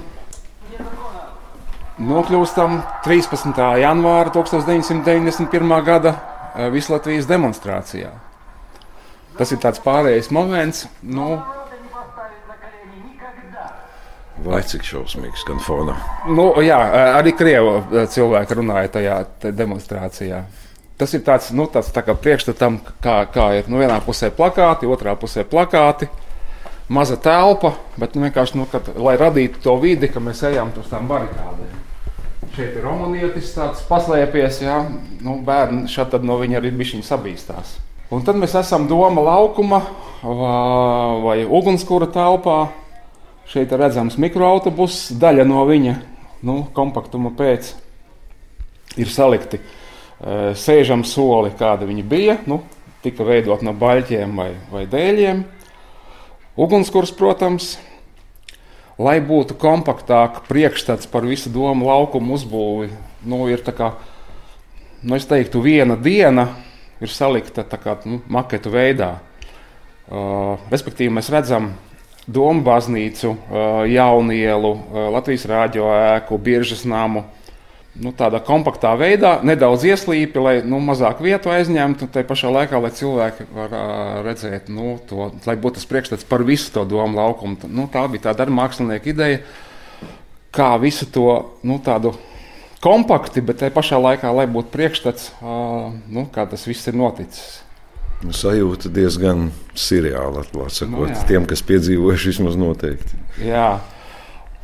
nokļūstam 2.01 2.77
13. 3.05 3.63
janvāra 3.83 4.33
1991. 4.33 5.77
gada 5.85 6.15
eh, 6.17 6.67
Vislatvijas 6.73 7.29
demonstrācijā. 7.29 8.09
Tas 9.37 9.53
ir 9.53 9.61
tāds 9.63 9.81
pārējais 9.83 10.31
moments. 10.33 10.87
Nu, 11.05 11.37
Vai 14.41 14.61
cik 14.65 14.85
šausmīgs 14.87 15.43
gan 15.45 15.59
fonā? 15.61 15.93
Nu, 16.29 16.47
jā, 16.65 16.79
arī 17.19 17.33
krievu 17.37 18.05
cilvēki 18.09 18.57
runāja 18.57 18.91
tajā 18.97 19.17
demonstrācijā. 19.53 20.41
Tas 21.01 21.13
ir 21.17 21.23
tāds, 21.25 21.49
nu, 21.57 21.67
tāds 21.69 21.91
tā 21.93 22.03
kā 22.05 22.15
priekšstatam, 22.17 22.79
kā, 23.01 23.21
kā 23.33 23.47
ir 23.57 23.69
nu, 23.69 23.79
vienā 23.81 23.99
pusē 24.05 24.31
plakāti, 24.33 24.89
otrā 24.89 25.15
pusē 25.17 25.45
plakāti. 25.49 26.09
Maza 26.91 27.15
telpa, 27.21 27.75
bet 28.01 28.17
nu, 28.17 28.25
vienkārši, 28.27 28.57
nu, 28.59 28.65
kad, 28.69 28.89
lai 28.99 29.15
radītu 29.17 29.61
to 29.63 29.77
vidi, 29.81 30.09
ka 30.11 30.21
mēs 30.23 30.43
ejam 30.49 30.73
uz 30.77 30.89
tām 30.91 31.07
barikādēm. 31.09 31.77
Šeit 32.51 32.75
ir 32.75 32.83
romanietis, 32.83 33.53
tāds 33.55 33.85
paslēpies, 33.87 34.59
ja 34.65 34.81
nu, 35.23 35.37
bērni 35.45 35.87
šeit 35.89 36.17
no 36.25 36.35
viņa 36.41 36.59
arī 36.59 36.73
bišķiņi 36.81 37.07
sabīstās. 37.07 37.77
Un 38.11 38.25
tad 38.27 38.35
mēs 38.35 38.57
esam 38.59 38.89
doma 38.89 39.23
laukuma 39.23 39.79
vai 40.21 41.37
ugunskura 41.47 42.09
telpā. 42.11 42.59
Šeit 43.51 43.73
redzams 43.75 44.15
mikroautobus, 44.15 45.09
daļa 45.19 45.43
no 45.43 45.65
viņa 45.67 45.97
nu, 46.47 46.61
kompaktuma 46.71 47.33
pēc 47.35 47.73
ir 48.95 49.11
salikti 49.11 49.59
sēžam 50.55 51.03
soli, 51.03 51.51
kāda 51.59 51.87
viņi 51.89 52.05
bija. 52.07 52.37
Nu, 52.47 52.61
tika 53.03 53.25
veidot 53.27 53.65
no 53.65 53.73
baļķiem 53.75 54.39
vai, 54.39 54.53
vai 54.71 54.85
dēļiem. 54.87 55.43
Ugunskurs, 56.63 57.11
protams, 57.17 57.73
lai 59.01 59.17
būtu 59.19 59.59
kompaktāk 59.59 60.43
priekšstats 60.47 61.11
par 61.11 61.27
visu 61.27 61.51
domu 61.51 61.89
laukumu 61.89 62.37
uzbūvi, 62.39 62.91
nu, 63.27 63.43
ir 63.51 63.67
tā 63.67 63.75
kā, 63.75 63.93
nu, 65.03 65.17
es 65.19 65.27
teiktu, 65.27 65.59
viena 65.59 65.99
diena 65.99 66.53
ir 67.01 67.11
salikta 67.11 67.67
tā 67.67 67.79
kā 67.81 67.99
nu, 68.05 68.23
maketu 68.31 68.71
veidā. 68.71 69.17
Uh, 70.11 70.59
respektīvi, 70.71 71.11
mēs 71.19 71.31
redzam 71.31 71.73
domu 72.31 72.63
baznīcu, 72.65 73.35
jaunielu, 73.91 74.71
Latvijas 75.13 75.45
rādio 75.49 75.89
ēku, 75.91 76.39
biržas 76.41 76.85
namu, 76.87 77.25
nu, 77.99 78.13
tādā 78.15 78.39
kompaktā 78.43 78.93
veidā, 78.99 79.37
nedaudz 79.45 79.83
ieslīpi, 79.89 80.41
lai 80.43 80.55
nu, 80.63 80.79
mazāk 80.83 81.19
vietu 81.23 81.51
aizņemtu, 81.51 82.07
un 82.07 82.13
tā 82.13 82.23
pašā 82.27 82.51
laikā, 82.53 82.79
lai 82.79 82.91
cilvēki 82.95 83.47
var 83.55 83.75
uh, 83.75 84.21
redzēt, 84.25 84.71
nu, 84.71 84.95
to, 85.09 85.31
lai 85.47 85.57
būtu 85.59 85.79
tas 85.79 85.89
priekšstats 85.89 86.27
par 86.27 86.45
visu 86.47 86.71
to 86.73 86.85
domu 86.87 87.19
laukumu. 87.19 87.59
Nu, 87.67 87.89
tā 87.91 88.05
bija 88.11 88.29
tāda 88.29 88.45
arī 88.45 88.55
mākslinieka 88.55 89.11
ideja, 89.11 89.41
kā 90.55 90.71
visu 90.81 91.07
to 91.11 91.27
nu, 91.67 91.79
tādu 91.83 92.13
kompakti, 92.83 93.43
bet 93.43 93.59
tajā 93.61 93.75
pašā 93.75 93.99
laikā, 94.01 94.31
lai 94.35 94.47
būtu 94.51 94.71
priekšstats, 94.73 95.33
nu, 95.41 96.25
kā 96.33 96.47
tas 96.49 96.63
viss 96.69 96.87
ir 96.87 96.97
noticis. 96.97 97.59
Nu, 98.21 98.35
sajūta 98.37 98.91
diezgan 98.93 99.47
seriāla, 99.73 100.43
atklāti 100.43 100.83
sakot, 100.83 101.07
nu, 101.09 101.15
jā. 101.15 101.23
tiem, 101.29 101.47
kas 101.49 101.63
piedzīvojuši 101.65 102.29
vismaz 102.29 102.57
noteikti. 102.59 103.17
Jā. 103.47 103.79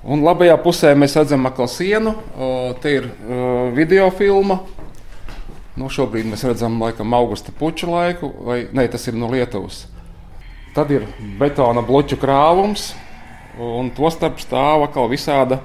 Un 0.05 0.21
labajā 0.23 0.55
pusē 0.61 0.93
mēs 0.95 1.17
redzam 1.17 1.47
atkal 1.49 1.69
sienu. 1.71 2.13
Te 2.83 2.93
ir 2.99 3.07
video 3.75 4.11
filma. 4.13 4.59
Nu, 5.77 5.89
šobrīd 5.93 6.29
mēs 6.29 6.45
redzam 6.45 6.77
laikam 6.81 7.13
augusta 7.17 7.53
puču 7.53 7.89
laiku, 7.91 8.29
vai 8.45 8.63
ne, 8.73 8.85
tas 8.89 9.03
ir 9.09 9.17
no 9.17 9.29
Lietuvas. 9.33 9.83
Tad 10.77 10.93
ir 10.93 11.07
betona 11.39 11.81
bloķu 11.85 12.17
krāvums, 12.21 12.91
un 13.57 13.89
to 13.97 14.09
starp 14.13 14.41
stāv 14.41 14.85
atkal 14.85 15.09
visāda 15.09 15.59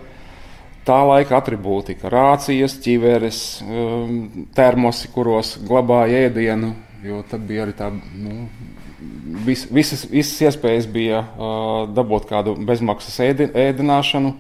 tā 0.86 0.98
laika 1.06 1.36
attribūtika, 1.38 2.10
rācijas, 2.12 2.78
ķiveres, 2.82 3.42
um, 3.64 4.46
termosi, 4.56 5.10
kuros 5.14 5.54
glabāja 5.68 6.26
ēdienu. 6.26 6.72
Jo 7.02 7.24
tad 7.26 7.42
bija 7.42 7.64
arī 7.64 7.72
tā, 7.74 7.88
nu, 7.90 8.44
vis, 9.42 9.64
visas, 9.74 10.04
visas 10.06 10.36
iespējas 10.46 10.84
bija 10.86 11.24
uh, 11.34 11.88
dabūt 11.90 12.28
kādu 12.30 12.54
bezmaksas 12.62 13.16
ēdi, 13.24 13.48
ēdināšanu. 13.58 14.36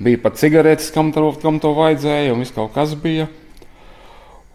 Bija 0.00 0.20
pat 0.22 0.38
cigaretes, 0.40 0.88
kam 0.94 1.10
to, 1.12 1.26
kam 1.42 1.58
to 1.60 1.74
vajadzēja, 1.76 2.32
un 2.32 2.40
viss 2.40 2.54
kaut 2.56 2.72
kas 2.72 2.94
bija. 2.96 3.26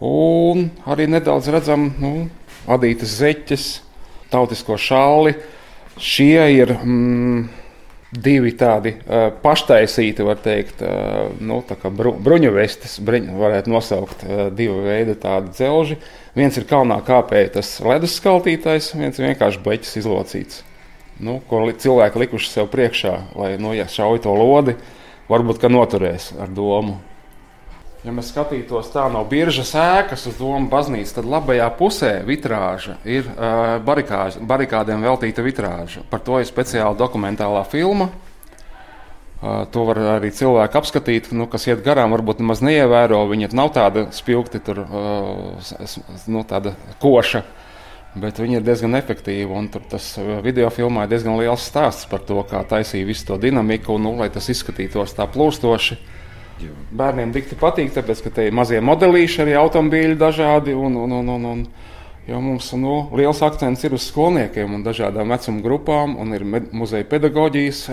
Un 0.02 0.66
arī 0.90 1.06
nedaudz 1.12 1.46
redzam, 1.54 1.92
nu, 2.02 2.26
adītas 2.66 3.14
zeķes, 3.20 3.68
tautisko 4.34 4.74
šāli. 4.74 5.36
Šie 5.94 6.48
ir. 6.56 6.74
Mm, 6.82 7.46
divi 8.14 8.52
tādi 8.58 8.94
uh, 8.94 9.28
paštaisīti, 9.42 10.24
var 10.26 10.38
teikt, 10.42 10.82
uh, 10.84 11.32
nu, 11.42 11.60
bru, 11.96 12.14
bruņuvestes, 12.24 12.98
bruņu 13.04 13.38
varētu 13.40 13.72
nosaukt 13.72 14.24
uh, 14.26 14.46
divu 14.54 14.82
veidu 14.84 15.16
tādu 15.20 15.54
dzelži. 15.54 15.98
Viens 16.34 16.58
ir 16.58 16.68
kalnā 16.70 17.00
kāpēja 17.06 17.56
tas 17.58 17.76
ledus 17.84 18.16
skaltītājs, 18.20 18.92
viens 18.98 19.18
ir 19.18 19.30
vienkārši 19.30 19.62
bleķis 19.64 19.98
izlocīts. 20.02 20.62
Nu, 21.22 21.38
ko 21.48 21.62
li 21.62 21.76
cilvēki 21.78 22.24
likuši 22.24 22.50
sev 22.50 22.70
priekšā, 22.72 23.14
lai 23.38 23.54
nu, 23.62 23.74
ja 23.76 23.86
šauj 23.90 24.24
to 24.24 24.34
lodi, 24.34 24.74
varbūt 25.30 25.60
ka 25.62 25.70
noturēs 25.70 26.32
ar 26.42 26.50
domu. 26.50 26.98
Ja 28.04 28.12
mēs 28.12 28.34
skatītos 28.34 28.90
tā 28.92 29.06
no 29.08 29.22
biržas 29.24 29.70
ēkas 29.80 30.26
uz 30.28 30.34
domu 30.36 30.68
baznīcu, 30.68 31.14
tad 31.16 31.24
labajā 31.24 31.70
pusē 31.78 32.10
vitrāža 32.28 32.98
ir 33.08 33.24
uh, 33.30 33.78
barikāž, 33.80 34.36
barikādēm 34.44 35.06
veltīta 35.06 35.40
vitrāža. 35.44 36.02
Par 36.10 36.20
to 36.20 36.36
ir 36.36 36.44
speciāla 36.44 36.92
dokumentālā 37.00 37.62
filma. 37.64 38.10
Uh, 39.40 39.64
to 39.72 39.86
var 39.88 40.02
arī 40.18 40.28
cilvēki 40.36 40.76
apskatīt, 40.80 41.30
nu, 41.32 41.46
kas 41.48 41.64
iet 41.70 41.80
garām, 41.86 42.12
varbūt 42.12 42.42
nemaz 42.44 42.60
neievēro. 42.60 43.22
Viņa 43.30 43.48
nav 43.56 43.72
tāda 43.72 44.04
spilgti, 44.12 44.60
tur, 44.66 44.82
uh, 44.84 45.96
nu, 46.28 46.42
tāda 46.44 46.74
koša, 47.00 47.40
bet 48.20 48.36
viņa 48.36 48.60
ir 48.60 48.66
diezgan 48.68 49.00
efektīva. 49.00 49.62
Tur 49.72 49.86
tas 49.96 50.10
video 50.44 50.68
filmā 50.68 51.06
ir 51.06 51.14
diezgan 51.14 51.40
liels 51.40 51.64
stāsts 51.72 52.04
par 52.12 52.20
to, 52.28 52.36
kā 52.52 52.60
taisīja 52.68 53.08
visu 53.08 53.30
to 53.32 53.40
dinamiku, 53.40 53.96
nu, 53.96 54.12
lai 54.20 54.28
tas 54.28 54.52
izskatītos 54.52 55.16
tā 55.16 55.24
plūstoši. 55.24 55.98
Jā. 56.62 56.70
Bērniem 56.94 57.32
dikti 57.34 57.56
patīk, 57.58 57.90
tāpēc, 57.96 58.22
ka 58.24 58.32
te 58.36 58.46
ir 58.48 58.54
mazie 58.54 58.80
modelīši, 58.84 59.42
arī 59.42 59.56
automobīļi 59.58 60.18
dažādi. 60.20 60.74
Un, 60.78 60.96
un, 61.02 61.16
un, 61.18 61.32
un, 61.34 61.46
un, 61.50 61.64
jo 62.28 62.40
mums 62.40 62.70
nu, 62.78 62.96
liels 63.18 63.42
akcents 63.44 63.84
ir 63.84 63.96
uz 63.96 64.06
skolniekiem 64.10 64.76
un 64.76 64.84
dažādām 64.86 65.34
vecuma 65.34 65.64
grupām, 65.64 66.16
un 66.20 66.36
ir 66.36 66.46
muzeja 66.72 67.06
pedagoģijas 67.10 67.86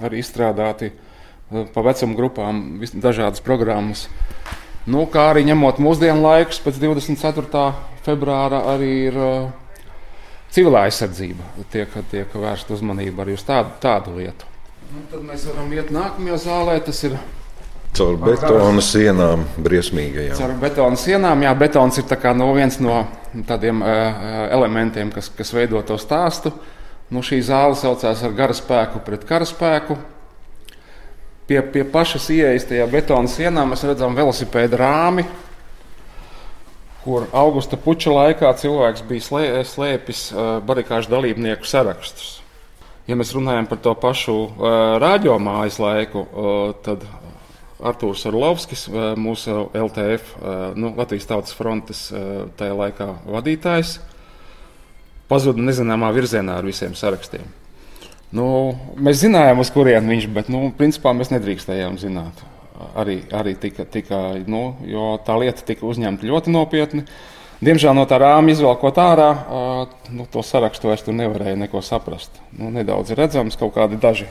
arī 0.00 0.22
izstrādāti 0.22 0.92
pa 1.50 1.82
vecuma 1.82 2.14
grupām 2.16 2.62
dažādas 3.02 3.42
programmas. 3.42 4.06
Nu, 4.90 5.04
kā 5.10 5.26
arī 5.32 5.42
ņemot 5.50 5.80
mūsdienu 5.82 6.22
laikus, 6.24 6.60
pēc 6.64 6.78
24. 6.80 7.64
februāra 8.06 8.62
arī 8.72 8.92
ir 9.10 9.18
civilā 10.54 10.86
aizsardzība. 10.88 11.50
Tiek, 11.72 11.92
tiek 12.10 12.32
vērsta 12.34 12.74
uzmanība 12.76 13.26
arī 13.26 13.36
uz 13.36 13.44
tādu, 13.46 13.74
tādu 13.82 14.16
lietu. 14.16 14.48
Nu, 14.90 15.04
tad 15.10 15.22
mēs 15.26 15.44
varam 15.50 15.70
iet 15.74 15.92
nākamajā 15.94 16.38
zālē. 16.46 16.78
Tas 16.86 17.02
ir 17.06 17.18
Caur 17.90 18.16
betona 18.22 18.82
sienām, 18.84 19.42
briesmīgajām. 19.58 20.36
Caur 20.38 20.52
betona 20.60 20.98
sienām, 20.98 21.42
jā, 21.42 21.54
betons 21.58 21.98
ir 21.98 22.06
no 22.38 22.52
viens 22.54 22.78
no 22.80 23.00
tādiem 23.48 23.82
uh, 23.82 24.46
elementiem, 24.50 25.10
kas, 25.10 25.28
kas 25.28 25.52
veido 25.52 25.82
to 25.82 25.98
stāstu. 25.98 26.52
Nu, 27.10 27.24
šī 27.26 27.40
zāle 27.42 27.74
saucās 27.74 28.22
ar 28.22 28.34
gara 28.38 28.54
spēku 28.54 29.02
pret 29.02 29.26
kara 29.26 29.46
spēku. 29.46 29.98
Pie, 31.50 31.58
pie 31.66 31.82
pašas 31.82 32.28
ieejas 32.30 32.68
tajā 32.68 32.86
betona 32.86 33.26
sienā 33.26 33.64
mēs 33.66 33.82
redzam 33.82 34.14
velosipēda 34.14 34.78
rāmi, 34.78 35.24
kur 37.02 37.26
augusta 37.34 37.74
puča 37.74 38.12
laikā 38.14 38.52
cilvēks 38.60 39.02
bija 39.08 39.26
slē, 39.26 39.42
slēpis 39.66 40.28
uh, 40.30 40.52
barikāžu 40.62 41.10
dalībnieku 41.10 41.66
sarakstus. 41.66 42.36
Ja 43.10 43.16
mēs 43.18 43.34
runājam 43.34 43.66
par 43.66 43.80
to 43.82 43.96
pašu 43.98 44.36
uh, 44.46 44.70
rāģomājas 45.02 45.80
laiku, 45.82 46.22
uh, 46.22 46.60
tad 46.86 47.02
Artūrs 47.86 48.26
Arlovskis, 48.28 48.84
mūsu 49.20 49.68
LTF, 49.76 50.34
nu, 50.76 50.92
Latvijas 50.98 51.28
Tautas 51.30 51.56
frontes 51.56 52.02
tajā 52.60 52.76
laikā 52.76 53.08
vadītājs, 53.24 53.96
pazuda 55.30 55.62
nezināmā 55.64 56.10
virzienā 56.16 56.58
ar 56.60 56.68
visiem 56.68 56.96
sarakstiem. 56.98 57.46
Nu, 58.36 58.46
mēs 58.94 59.24
zinājām, 59.24 59.62
uz 59.62 59.72
kurien 59.74 60.06
viņš 60.06 60.28
ir, 60.28 60.32
bet 60.36 60.50
nu, 60.52 60.68
principā 60.76 61.14
mēs 61.16 61.32
nedrīkstējām 61.32 61.98
zināt. 61.98 62.44
Arī, 62.96 63.18
arī 63.36 63.56
tika, 63.60 63.84
tika, 63.84 64.20
nu, 64.48 64.76
jo 64.88 65.12
tā 65.26 65.34
lieta 65.40 65.66
tika 65.66 65.84
uzņemta 65.88 66.28
ļoti 66.28 66.54
nopietni. 66.54 67.04
Diemžēl 67.60 67.92
no 67.92 68.06
tā 68.08 68.16
rāmja 68.22 68.54
izvelkot 68.54 69.00
ārā, 69.02 69.30
nu, 70.14 70.24
to 70.32 70.44
sarakstu 70.46 70.88
vairs 70.88 71.04
nevarēja 71.04 71.58
neko 71.60 71.82
saprast. 71.84 72.38
Nu, 72.56 72.70
nedaudz 72.72 73.12
redzams, 73.18 73.58
kaut 73.60 73.74
kādi 73.76 73.98
daži 74.00 74.30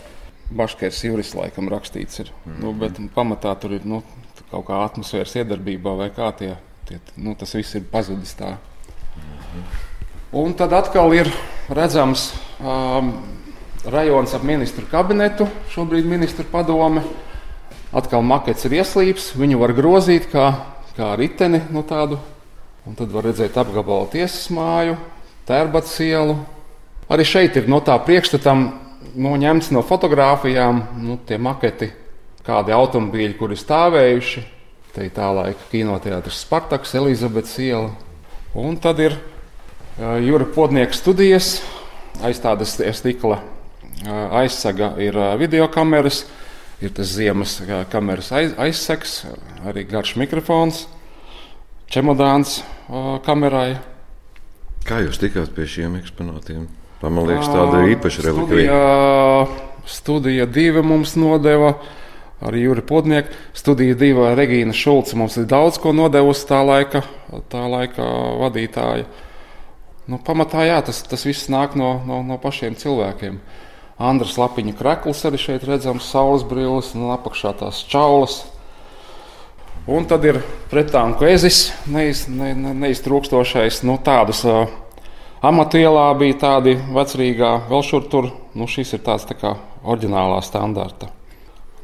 Baškērs 0.49 1.03
Juris 1.05 1.35
laikam 1.37 1.69
rakstīts 1.69 2.19
ir. 2.19 2.31
Mm 2.45 2.51
-hmm. 2.51 2.63
nu, 2.63 2.73
bet 2.73 2.99
pamatā 3.15 3.55
tur 3.59 3.73
ir 3.73 3.85
nu, 3.85 4.03
kaut 4.51 4.65
kā 4.65 4.83
atmosfēras 4.85 5.35
iedarbībā 5.35 5.97
vai 5.97 6.09
kā 6.09 6.31
tie, 6.37 6.55
tie 6.85 6.99
nu, 7.15 7.35
tas 7.35 7.53
viss 7.55 7.75
ir 7.75 7.83
pazudis 7.91 8.35
tā. 8.35 8.49
Mm 8.49 9.21
-hmm. 9.21 9.63
Un 10.31 10.53
tad 10.53 10.73
atkal 10.73 11.13
ir 11.13 11.31
redzams 11.69 12.33
um, 12.59 13.13
rajons 13.85 14.33
ap 14.33 14.43
ministru 14.43 14.85
kabinetu, 14.91 15.47
šobrīd 15.73 16.05
ministru 16.05 16.45
padome. 16.51 17.01
Atkal 17.91 18.21
makets 18.21 18.65
ir 18.65 18.71
ieslīps, 18.71 19.31
viņu 19.33 19.57
var 19.57 19.73
grozīt 19.73 20.27
kā, 20.29 20.53
kā 20.97 21.15
riteni 21.17 21.61
no 21.73 21.81
tādu. 21.81 22.19
Un 22.85 22.95
tad 22.95 23.09
var 23.11 23.25
redzēt 23.25 23.57
apgabalu 23.57 24.07
tiesas 24.11 24.49
māju, 24.53 24.97
tērbats 25.47 25.99
ielu. 25.99 26.37
Arī 27.09 27.25
šeit 27.25 27.57
ir 27.57 27.67
no 27.67 27.81
tā 27.81 27.97
priekšstatam 28.05 28.88
nu, 29.15 29.33
ņemts 29.39 29.71
no 29.75 29.83
fotografijām, 29.85 30.81
nu, 31.01 31.17
tie 31.25 31.39
maketi, 31.41 31.91
kādi 32.45 32.73
automobīļi, 32.75 33.35
kuri 33.39 33.57
stāvējuši. 33.59 34.45
Te 34.93 35.05
ir 35.05 35.13
tā 35.13 35.27
laika 35.33 35.67
kinoteātris 35.69 36.41
Spartaks, 36.43 36.95
Elizabetes 36.97 37.53
iela. 37.61 37.91
Un 38.57 38.79
tad 38.81 39.01
ir 39.03 39.13
uh, 39.15 40.17
Jūra 40.17 40.47
Podnieka 40.49 40.97
studijas, 40.97 41.59
aiz 42.25 42.41
tādas 42.41 42.73
stikla 42.73 43.37
uh, 43.43 44.39
aizsaga 44.41 44.95
ir 45.01 45.17
uh, 45.17 45.35
video 45.39 45.67
kameras, 45.71 46.23
ir 46.81 46.95
tas 46.97 47.13
ziemas 47.13 47.59
uh, 47.61 47.83
kameras 47.91 48.31
aiz, 48.33 48.55
aizsegs, 48.57 49.19
arī 49.69 49.85
garš 49.89 50.15
mikrofons, 50.17 50.87
čemodāns 51.93 52.59
uh, 52.89 53.19
kamerai. 53.25 53.77
Kā 54.89 55.03
jūs 55.05 55.21
tikāt 55.21 55.53
pie 55.53 55.69
šiem 55.69 55.99
eksponātiem? 55.99 56.65
Tā 56.99 57.07
man 57.07 57.29
liekas, 57.29 57.47
tāda 57.47 57.85
īpaša 57.93 58.25
relikvija. 58.25 58.79
Studija 59.89 60.45
divi 60.45 60.83
mums 60.83 61.15
nodeva. 61.15 61.77
Arī 62.43 62.61
Jūra 62.63 62.83
Podnieka 62.87 63.35
studija 63.55 63.97
divi 63.99 64.27
Regīna 64.35 64.71
Šulce 64.75 65.17
mums 65.19 65.35
ir 65.39 65.47
daudz 65.49 65.79
ko 65.79 65.91
nodevusi 65.91 66.45
tā 66.47 66.61
laika, 66.63 67.01
tā 67.51 67.65
laika 67.67 68.05
vadītāja. 68.39 69.07
Nu, 70.09 70.19
pamatā 70.23 70.63
jā, 70.63 70.77
tas, 70.87 71.01
tas 71.05 71.25
viss 71.27 71.49
nāk 71.51 71.75
no, 71.79 71.97
no, 72.07 72.21
no 72.25 72.39
pašiem 72.41 72.77
cilvēkiem. 72.79 73.41
Andrēs 73.99 74.37
Lapiņa 74.39 74.75
krekls 74.79 75.25
arī 75.27 75.39
šeit 75.41 75.65
redzams, 75.67 76.07
saules 76.07 76.45
brilles 76.47 76.93
un 76.95 77.11
apakšā 77.13 77.51
tās 77.59 77.83
čaulas. 77.91 78.39
Un 79.89 80.07
tad 80.07 80.23
ir 80.27 80.39
pretānku 80.71 81.27
ezis, 81.27 81.73
neiz, 81.91 82.23
ne, 82.31 82.53
ne, 82.55 82.71
neiztrūkstošais, 82.85 83.81
nu, 83.87 83.97
tādus 84.05 84.45
uh, 84.47 84.71
Amatielā 85.39 86.09
bija 86.19 86.35
tādi 86.35 86.73
vecrīgā, 86.91 87.53
vēl 87.69 87.83
šur 87.87 88.07
tur. 88.11 88.25
Nu, 88.59 88.67
šis 88.67 88.97
ir 88.97 89.03
tāds 89.05 89.23
tā 89.29 89.37
kā 89.39 89.53
oriģinālā 89.87 90.41
standarta. 90.43 91.13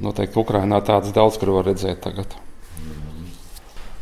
Noteikti 0.04 0.42
Ukrainā 0.42 0.82
tādas 0.84 1.16
daudz, 1.16 1.38
kur 1.40 1.54
var 1.56 1.70
redzēt 1.70 2.02
tagad. 2.04 2.36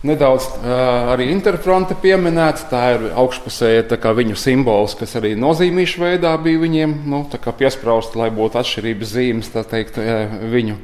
Nedaudz 0.04 0.48
uh, 0.50 1.12
arī 1.14 1.30
interfronte 1.32 1.96
pieminēts. 2.02 2.66
Tā 2.72 2.82
ir 2.96 3.06
augšpusēja 3.14 3.86
viņu 4.18 4.40
simbols, 4.42 4.98
kas 5.00 5.14
arī 5.22 5.36
nozīmīšu 5.40 6.02
veidā 6.02 6.34
bija 6.42 6.64
viņiem 6.66 6.98
nu, 7.14 7.22
piesprāstīts, 7.30 8.18
lai 8.20 8.32
būtu 8.34 8.60
atšķirības 8.60 9.14
zīmes 9.14 9.54
teikt, 9.54 10.02
viņu 10.50 10.80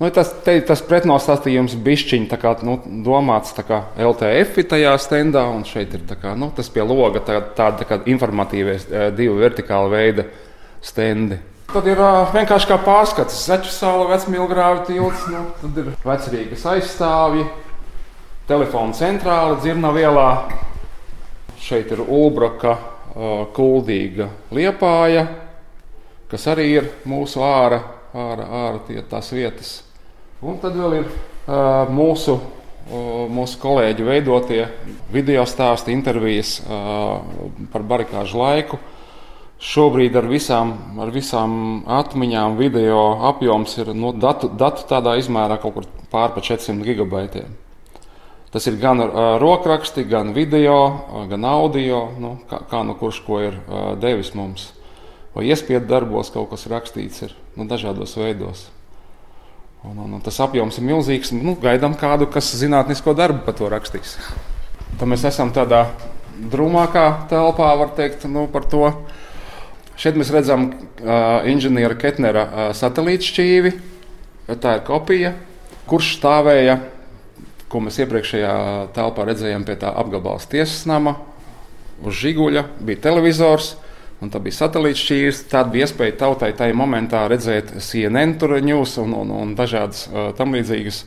Nu, 0.00 0.08
tas, 0.10 0.32
te, 0.42 0.56
tas 0.66 0.80
pretnostatījums 0.82 1.76
bišķiņ 1.84 2.24
tā 2.30 2.38
kā, 2.40 2.54
nu, 2.66 2.78
domāts 3.06 3.52
tā 3.54 3.62
kā 3.66 3.82
LTF 4.00 4.64
tajā 4.70 4.96
stendā, 4.98 5.44
un 5.52 5.62
šeit 5.68 5.94
ir 5.94 6.02
tā 6.08 6.16
kā, 6.18 6.32
nu, 6.38 6.48
tas 6.56 6.70
pie 6.72 6.82
loga 6.82 7.22
tāda 7.22 7.44
tā, 7.54 7.68
tā 7.82 7.86
kā 7.86 8.00
informatīvie 8.10 8.80
divi 9.14 9.36
vertikāli 9.38 9.92
veida 9.92 10.26
stendi. 10.82 11.38
Tad 11.72 11.86
ir 11.88 12.00
uh, 12.02 12.26
vienkārši 12.34 12.68
kā 12.68 12.76
pārskats. 12.84 13.38
Zeču 13.46 13.70
sāla, 13.72 14.10
vecmīlgrāva 14.10 14.82
tilts, 14.84 15.22
nu, 15.32 15.46
tad 15.62 15.78
ir 15.80 15.86
vecrīgas 16.04 16.66
aizstāvji, 16.68 17.46
telefona 18.50 18.92
centrāla 18.98 19.56
dzirna 19.62 19.92
vielā. 19.96 20.26
Šeit 21.62 21.94
ir 21.94 22.02
Ulbraka, 22.02 22.74
uh, 22.74 23.46
Kuldīga, 23.56 24.28
Liepāja, 24.52 25.24
kas 26.28 26.44
arī 26.52 26.68
ir 26.74 26.90
mūsu 27.08 27.40
ārā, 27.46 27.80
ārā, 28.12 28.46
ārā 28.46 28.82
tie, 28.86 29.00
tās 29.08 29.32
vietas. 29.32 29.80
Un 30.42 30.58
tad 30.62 30.76
vēl 30.76 30.98
ir 31.00 31.06
uh, 31.06 31.88
mūsu, 31.92 32.36
uh, 32.38 33.24
mūsu 33.32 33.60
kolēģi 33.62 34.06
veidotie 34.06 34.64
video 35.12 35.44
stāsti, 35.48 35.94
intervijas 35.94 36.58
uh, 36.64 37.22
par 37.72 37.86
barikāžu 37.86 38.40
laiku. 38.40 38.80
Šobrīd 39.62 40.16
ar 40.18 40.26
visām, 40.26 40.72
ar 40.98 41.12
visām 41.14 41.52
atmiņām 41.86 42.56
video 42.58 43.02
apjoms 43.30 43.76
ir 43.78 43.92
nu, 43.94 44.10
datu, 44.10 44.50
datu 44.50 44.88
tādā 44.90 45.14
izmērā 45.20 45.60
kaut 45.62 45.76
kur 45.76 45.86
pār 46.10 46.34
pa 46.34 46.42
400 46.42 46.82
gigabaitiem. 46.88 47.52
Tas 48.52 48.66
ir 48.68 48.76
gan 48.82 49.00
uh, 49.00 49.36
rokraksti, 49.40 50.04
gan 50.10 50.34
video, 50.36 50.80
uh, 50.90 51.22
gan 51.30 51.46
audio, 51.48 52.08
nu, 52.20 52.34
kā, 52.50 52.64
kā 52.68 52.82
nu 52.84 52.98
kurš 52.98 53.22
ko 53.24 53.38
ir 53.46 53.54
uh, 53.62 53.94
devis 54.02 54.34
mums. 54.36 54.72
Vai 55.32 55.46
iespiedu 55.48 55.86
darbos 55.88 56.34
kaut 56.34 56.50
kas 56.50 56.66
rakstīts 56.68 57.22
ir 57.24 57.38
nu, 57.56 57.66
dažādos 57.68 58.14
veidos. 58.16 58.66
Un, 59.82 59.98
un, 59.98 60.12
un 60.14 60.22
tas 60.22 60.38
apjoms 60.44 60.78
ir 60.78 60.86
milzīgs. 60.86 61.32
Nu, 61.34 61.56
gaidām 61.58 61.96
kādu, 61.98 62.28
kas 62.30 62.52
zinātnisko 62.58 63.16
darbu 63.18 63.42
par 63.46 63.56
to 63.58 63.70
rakstīs. 63.72 64.14
Tad 64.98 65.08
mēs 65.10 65.24
esam 65.26 65.50
tādā 65.54 65.88
drūmākā 66.52 67.06
telpā, 67.30 67.72
var 67.80 67.90
teikt, 67.96 68.28
nu, 68.30 68.46
par 68.52 68.68
to. 68.70 68.86
Šeit 69.98 70.16
mēs 70.18 70.30
redzam 70.34 70.70
uh, 70.70 71.42
inženiera 71.50 71.98
Ketnera 71.98 72.44
uh, 72.46 72.68
satelīta 72.76 73.26
šķīvi. 73.26 73.74
Tā 74.62 74.78
ir 74.78 74.86
kopija, 74.86 75.34
kurš 75.90 76.16
stāvēja, 76.18 76.78
ko 77.72 77.82
mēs 77.82 77.98
iepriekšējā 78.02 78.54
telpā 78.96 79.26
redzējām 79.28 79.66
pie 79.66 79.76
tā 79.80 79.92
apgabala 79.96 80.42
tiesas 80.50 80.84
nama. 80.88 81.16
Uz 82.02 82.18
žiguļa 82.18 82.64
bija 82.82 83.02
televizors, 83.04 83.74
un 84.22 84.30
tā 84.30 84.40
bija 84.42 84.60
satelīta 84.60 85.00
šķīvis. 85.00 85.42
Tāda 85.50 85.72
bija 85.74 85.88
iespēja 85.88 86.16
tautai 86.22 86.52
tajā 86.56 86.76
momentā 86.78 87.24
redzēt 87.30 87.74
CNN 87.82 88.38
news 88.62 88.96
un, 89.02 89.14
un, 89.18 89.30
un 89.34 89.54
dažādas 89.58 90.06
uh, 90.08 90.30
tam 90.38 90.54
līdzīgas 90.54 91.04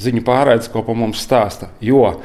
ziņu 0.00 0.24
pārraides, 0.24 0.70
ko 0.72 0.82
pa 0.82 0.96
mums 0.96 1.22
stāsta. 1.24 1.70
Jo 1.80 2.20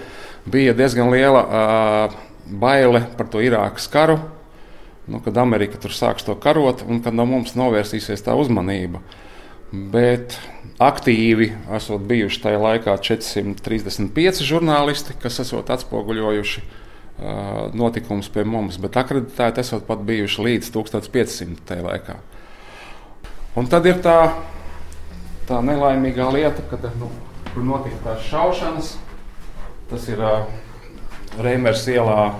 bija 0.45 0.73
diezgan 0.73 1.11
liela 1.11 1.43
uh, 1.43 2.15
baile 2.47 3.05
par 3.17 3.27
to 3.27 3.43
Irākas 3.43 3.87
karu 3.91 4.19
nu, 5.11 5.19
kad 5.23 5.37
Amerika 5.37 5.79
tur 5.81 5.91
sāks 5.91 6.25
to 6.25 6.35
karot 6.39 6.85
un 6.87 7.01
kad 7.03 7.15
no 7.15 7.25
mums 7.27 7.55
novērsīsies 7.59 8.23
tā 8.23 8.35
uzmanība. 8.39 9.01
Bet 9.71 10.37
aktīvi 10.81 11.51
esot 11.75 12.03
bijuši 12.07 12.41
tajā 12.43 12.59
laikā 12.59 12.95
435 13.03 14.43
žurnālisti, 14.47 15.15
kas 15.19 15.39
esot 15.43 15.71
atspoguļojuši 15.71 16.63
uh, 16.63 16.77
notikumus 17.77 18.29
pie 18.33 18.45
mums, 18.47 18.79
bet 18.81 18.97
akreditēti 18.97 19.61
esot 19.61 19.85
pat 19.87 20.01
bijuši 20.07 20.47
līdz 20.47 20.71
1500 20.73 21.65
tajā 21.69 21.85
laikā. 21.85 22.17
Un 23.59 23.67
tad 23.69 23.85
ir 23.85 23.99
tā, 24.01 24.17
tā 25.49 25.59
nelaimīgā 25.65 26.29
lieta, 26.33 26.63
kad 26.71 26.87
nu, 26.99 27.11
tur 27.51 27.67
notika 27.67 27.99
tās 28.05 28.25
šaušanas. 28.31 28.95
Tas 29.91 30.07
ir 30.07 30.21
uh, 30.23 30.47
Reimers 31.43 31.83
ielā 31.91 32.31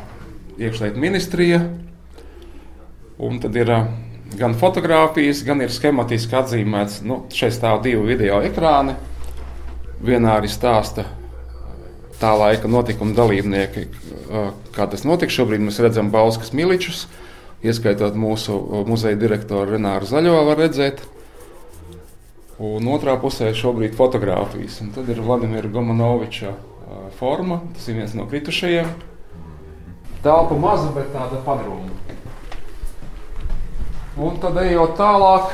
iekšlietu 0.57 0.99
ministrija, 1.03 1.59
Un 3.21 3.37
tad 3.39 3.55
ir 3.55 3.69
gan 4.37 4.53
fotografijas, 4.57 5.43
gan 5.45 5.59
ir 5.61 5.69
schematiski 5.69 6.33
atzīmēts, 6.39 7.03
nu, 7.05 7.19
šeit 7.29 7.53
stāv 7.53 7.83
divi 7.85 8.01
video 8.07 8.39
ekrāni. 8.41 8.95
Vienā 10.01 10.39
arī 10.39 10.49
stāsta 10.49 11.05
tā 12.17 12.31
laika 12.39 12.69
notikuma 12.71 13.13
dalībnieki, 13.13 13.83
kā 14.75 14.87
tas 14.91 15.05
notika. 15.07 15.33
Šobrīd 15.33 15.63
mēs 15.65 15.79
redzam 15.83 16.11
Bauskas 16.13 16.53
miličus, 16.57 17.05
ieskaitot 17.65 18.17
mūsu 18.19 18.57
muzeja 18.89 19.19
direktoru 19.19 19.75
Renāru 19.75 20.09
Zaļo, 20.09 20.37
var 20.49 20.61
redzēt. 20.63 21.03
Un 22.61 22.85
otrā 22.93 23.15
pusē 23.17 23.49
šobrīd 23.57 23.91
ir 23.91 23.97
fotografijas. 23.97 24.81
Un 24.83 24.91
tad 24.93 25.07
ir 25.09 25.21
Vladimira 25.25 25.69
Gomanoviča 25.71 26.53
forma, 27.17 27.61
tas 27.73 27.87
ir 27.89 27.97
viens 27.97 28.13
no 28.17 28.27
kritušajiem. 28.29 28.91
Telpa 30.21 30.57
maza, 30.61 30.91
bet 30.93 31.09
tāda 31.15 31.39
padrūma. 31.41 31.89
Un 34.21 34.35
tad 34.43 34.57
ejot 34.61 34.93
tālāk, 34.99 35.53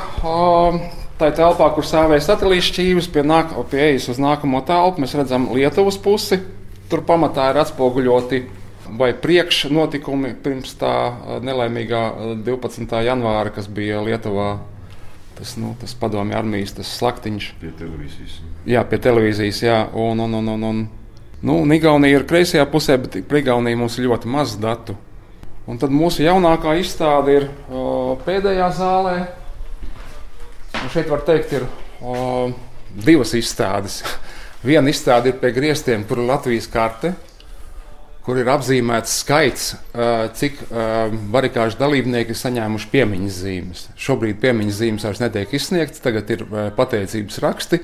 tā 1.22 1.30
telpā, 1.38 1.70
kur 1.76 1.86
stāvēja 1.86 2.26
satelīta 2.26 2.66
šķīvis, 2.68 3.08
pie, 3.14 3.24
nāk, 3.24 3.54
pie 3.72 3.84
ejas 3.92 4.10
uz 4.12 4.20
nākamo 4.20 4.60
telpu, 4.68 5.04
mēs 5.04 5.16
redzam 5.16 5.48
Lietuvas 5.54 6.00
pusi. 6.02 6.42
Tur 6.92 7.04
pamatā 7.08 7.52
ir 7.52 7.62
atspoguļoti 7.62 8.42
vai 9.00 9.12
priekšnotikumi 9.18 10.36
pirms 10.44 10.76
tā 10.80 10.94
nelaimīgā 11.44 12.02
12. 12.46 13.00
janvāra, 13.08 13.54
kas 13.56 13.70
bija 13.72 14.02
Lietuvā. 14.06 14.58
Tas, 15.38 15.54
nu, 15.62 15.76
tas 15.78 15.94
padomju 15.94 16.34
armijas 16.34 16.74
tas 16.80 16.90
slaktiņš. 16.98 17.52
Pie 17.62 17.70
televīzijas. 17.78 18.38
Jā, 18.66 18.82
pie 18.90 18.98
televīzijas. 18.98 19.60
Jā. 19.62 19.82
Un, 19.94 20.24
un, 20.26 20.34
un, 20.40 20.48
un, 20.56 20.64
un, 20.66 20.80
nu, 21.46 21.58
Igaunija 21.76 22.18
ir 22.18 22.26
kreisajā 22.26 22.66
pusē, 22.72 22.96
bet 23.04 23.20
par 23.30 23.44
Igauniju 23.44 23.84
mums 23.84 24.00
ir 24.00 24.08
ļoti 24.10 24.32
maz 24.34 24.56
datu. 24.58 24.98
Un 25.68 25.78
tad 25.78 25.94
mūsu 25.94 26.24
jaunākā 26.24 26.78
izstāde 26.80 27.36
ir 27.42 27.46
o, 27.70 28.16
pēdējā 28.26 28.72
zālē. 28.80 29.16
Un 30.80 30.90
šeit 30.94 31.10
var 31.12 31.22
teikt, 31.28 31.54
ir 31.60 31.68
o, 32.02 32.50
divas 32.96 33.36
izstādes. 33.38 34.00
Viena 34.68 34.90
izstāde 34.90 35.34
ir 35.34 35.42
pie 35.42 35.52
griestiem, 35.54 36.08
kur 36.08 36.24
ir 36.24 36.32
Latvijas 36.32 36.66
karte, 36.72 37.14
kur 38.28 38.42
ir 38.42 38.50
apzīmēts 38.52 39.22
skaits, 39.22 39.68
cik 40.36 40.60
barikāžu 41.32 41.80
dalībnieki 41.80 42.34
ir 42.36 42.38
saņēmuši 42.38 42.90
piemiņas 42.92 43.38
zīmes. 43.46 43.84
Šobrīd 43.96 44.42
piemiņas 44.44 44.82
zīmes 44.82 45.06
vairs 45.08 45.22
netiek 45.24 45.54
izsniegtas, 45.56 46.04
tagad 46.04 46.34
ir 46.36 46.44
pateicības 46.76 47.40
raksti. 47.46 47.80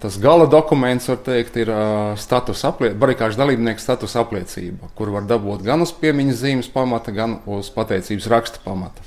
Tas 0.00 0.14
gala 0.22 0.46
dokuments, 0.48 1.10
var 1.10 1.18
teikt, 1.26 1.58
ir 1.60 1.68
apliecība, 2.16 2.62
barikāžu 3.02 3.36
dalībnieku 3.36 3.82
status 3.82 4.14
apliecība, 4.16 4.88
kur 4.96 5.10
var 5.12 5.26
dabūt 5.28 5.66
gan 5.66 5.82
uz 5.84 5.90
piemiņas 5.92 6.38
zīmes 6.40 6.70
pamata, 6.72 7.12
gan 7.12 7.40
uz 7.50 7.68
pateicības 7.74 8.30
raksta 8.32 8.62
pamata. 8.64 9.04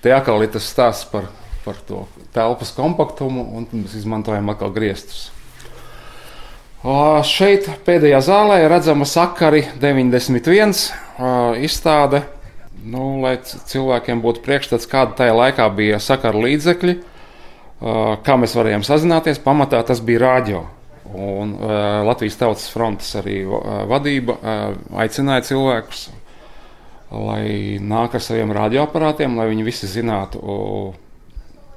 Te 0.00 0.14
atkal 0.16 0.46
ir 0.46 0.54
tas 0.54 0.70
stāsts 0.70 1.10
par, 1.10 1.26
par 1.66 1.82
to 1.90 2.06
telpas 2.32 2.70
kompaktumu, 2.78 3.44
un 3.58 3.68
mēs 3.82 3.98
izmantojam 3.98 4.48
atkal 4.54 4.72
griestus. 4.72 5.26
Šeit 6.80 7.66
pēdējā 7.84 8.22
zālē 8.24 8.62
redzama 8.72 9.04
sakari 9.04 9.66
91 9.82 10.70
uh, 10.72 11.58
izstāde, 11.60 12.22
nu, 12.80 13.18
lai 13.20 13.34
cilvēkiem 13.44 14.22
būtu 14.24 14.40
priekšstats, 14.46 14.88
kāda 14.88 15.18
tajā 15.18 15.34
laikā 15.36 15.66
bija 15.76 15.98
sakaru 16.00 16.46
līdzekļi. 16.46 16.94
Kā 18.24 18.36
mēs 18.36 18.52
varējām 18.56 18.82
sazināties? 18.84 19.38
Pamatā 19.40 19.78
tas 19.88 20.02
bija 20.04 20.20
rādio. 20.20 20.58
Un 21.16 21.54
Latvijas 22.04 22.36
Tautas 22.36 22.66
frontes 22.68 23.08
arī 23.16 23.38
vadība 23.88 24.36
aicināja 25.00 25.46
cilvēkus, 25.48 26.02
lai 27.08 27.78
nāk 27.80 28.18
ar 28.18 28.24
saviem 28.24 28.52
radioaparātiem, 28.56 29.38
lai 29.40 29.48
viņi 29.48 29.64
visi 29.64 29.88
zinātu, 29.88 30.42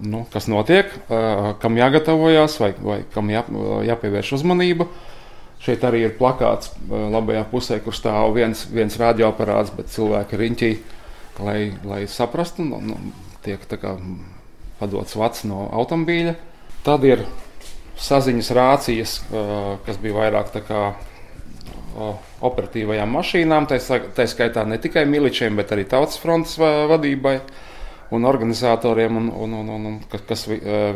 nu, 0.03 0.25
kas 0.33 0.49
notiek, 0.51 0.91
uh, 1.07 1.53
kam 1.61 1.79
jāgatavojas 1.79 2.59
vai, 2.61 2.71
vai 2.83 2.99
kam 3.13 3.31
jā, 3.31 3.43
jāpievērš 3.89 4.35
uzmanība. 4.39 4.87
Šeit 5.63 5.83
arī 5.87 6.03
ir 6.07 6.17
plakāts 6.19 6.73
uh, 6.73 7.07
labajā 7.13 7.45
pusē, 7.51 7.79
kur 7.83 7.95
stāv 7.95 8.35
viens, 8.37 8.65
viens 8.71 8.99
radioaparāts, 8.99 9.71
bet 9.75 9.93
cilvēki 9.93 10.39
riņķī, 10.41 10.71
lai, 11.45 11.57
lai 11.87 12.03
saprastu, 12.11 12.65
nu, 12.67 12.81
nu, 12.83 12.99
tiek 13.45 13.63
kā 13.69 13.95
padots 14.79 15.15
vats 15.19 15.47
no 15.47 15.67
automobīļa. 15.71 16.35
Tad 16.83 17.07
ir 17.07 17.23
saziņas 18.03 18.49
rācijas, 18.57 19.17
kas 19.85 19.99
bija 20.01 20.17
vairāk 20.17 20.49
kā 20.67 20.81
operatīvajām 22.43 23.11
mašīnām, 23.13 23.67
tā, 23.69 23.77
tā 24.17 24.25
skaitā 24.27 24.65
ne 24.67 24.79
tikai 24.81 25.05
miličiem, 25.07 25.55
bet 25.59 25.71
arī 25.75 25.85
tautas 25.89 26.17
frontes 26.19 26.57
vadībai 26.57 27.37
un 28.13 28.27
organizatoriem, 28.29 29.17
un, 29.17 29.29
un, 29.45 29.57
un, 29.61 29.73
un, 29.75 29.85
un, 29.91 29.99
kas, 30.11 30.23
kas 30.29 30.45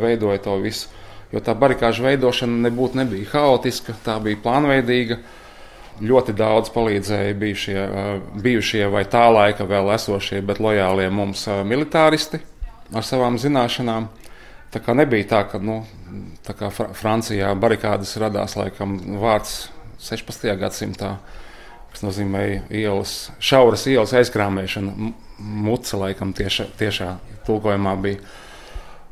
veidoja 0.02 0.40
to 0.44 0.56
visu. 0.62 0.88
Jo 1.32 1.42
tā 1.44 1.52
barikāžu 1.58 2.06
veidošana 2.06 2.68
nebūtu 2.68 2.96
nebija 3.02 3.28
haotiska, 3.34 3.96
tā 4.04 4.16
bija 4.24 4.40
plānveidīga. 4.44 5.18
Ļoti 5.98 6.32
daudz 6.38 6.70
palīdzēja 6.70 7.34
bijušie, 7.34 7.78
bijušie 8.38 8.84
vai 8.92 9.02
tā 9.10 9.24
laika 9.34 9.66
vēl 9.66 9.90
esošie, 9.96 10.38
bet 10.46 10.60
lojālie 10.62 11.08
mums 11.10 11.42
militāristi 11.66 12.38
ar 12.94 13.04
savām 13.04 13.36
zināšanām. 13.38 14.08
tā 14.72 14.80
kā 14.84 14.94
nebija 14.94 15.24
tā, 15.24 15.42
ka 15.50 15.58
nu, 15.58 15.82
tā 16.44 16.70
Francijā 16.70 17.54
barikādas 17.56 18.16
radās 18.16 18.56
laikam 18.56 18.98
vārds 19.20 19.70
16. 19.98 20.54
gadsimtā, 20.60 21.16
kas 21.98 22.06
nozīmē 22.06 22.42
ielas, 22.70 23.32
šauras 23.42 23.86
ielas 23.90 24.12
aizkrāmēšana. 24.14 25.10
Muca 25.38 25.98
laikam 25.98 26.30
tieša, 26.34 26.68
tiešā 26.78 27.16
tulkojumā 27.46 27.94
bija. 28.02 28.20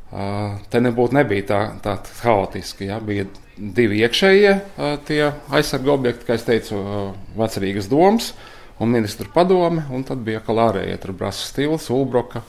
Uh, 0.07 0.55
te 0.71 0.79
nebūtu 0.79 1.17
nebija 1.17 1.43
tā, 1.49 1.59
tā 1.83 1.97
haotiski. 2.21 2.87
Ja? 2.87 3.01
Bija 3.03 3.25
divi 3.57 3.99
iekšējie 4.05 4.53
uh, 4.79 5.41
aizsargu 5.51 5.91
objekti, 5.97 6.23
kā 6.29 6.37
es 6.39 6.47
teicu, 6.47 6.79
uh, 6.79 7.09
vecerīgas 7.35 7.89
domas 7.91 8.31
un 8.79 8.93
ministru 8.93 9.27
padome, 9.33 9.83
un 9.91 10.07
tad 10.07 10.23
bija 10.23 10.39
kā 10.45 10.55
ārējie 10.55 10.95
tur 11.03 11.11
brāzas 11.17 11.51
stils, 11.51 11.89
Ulbroka 11.91 12.45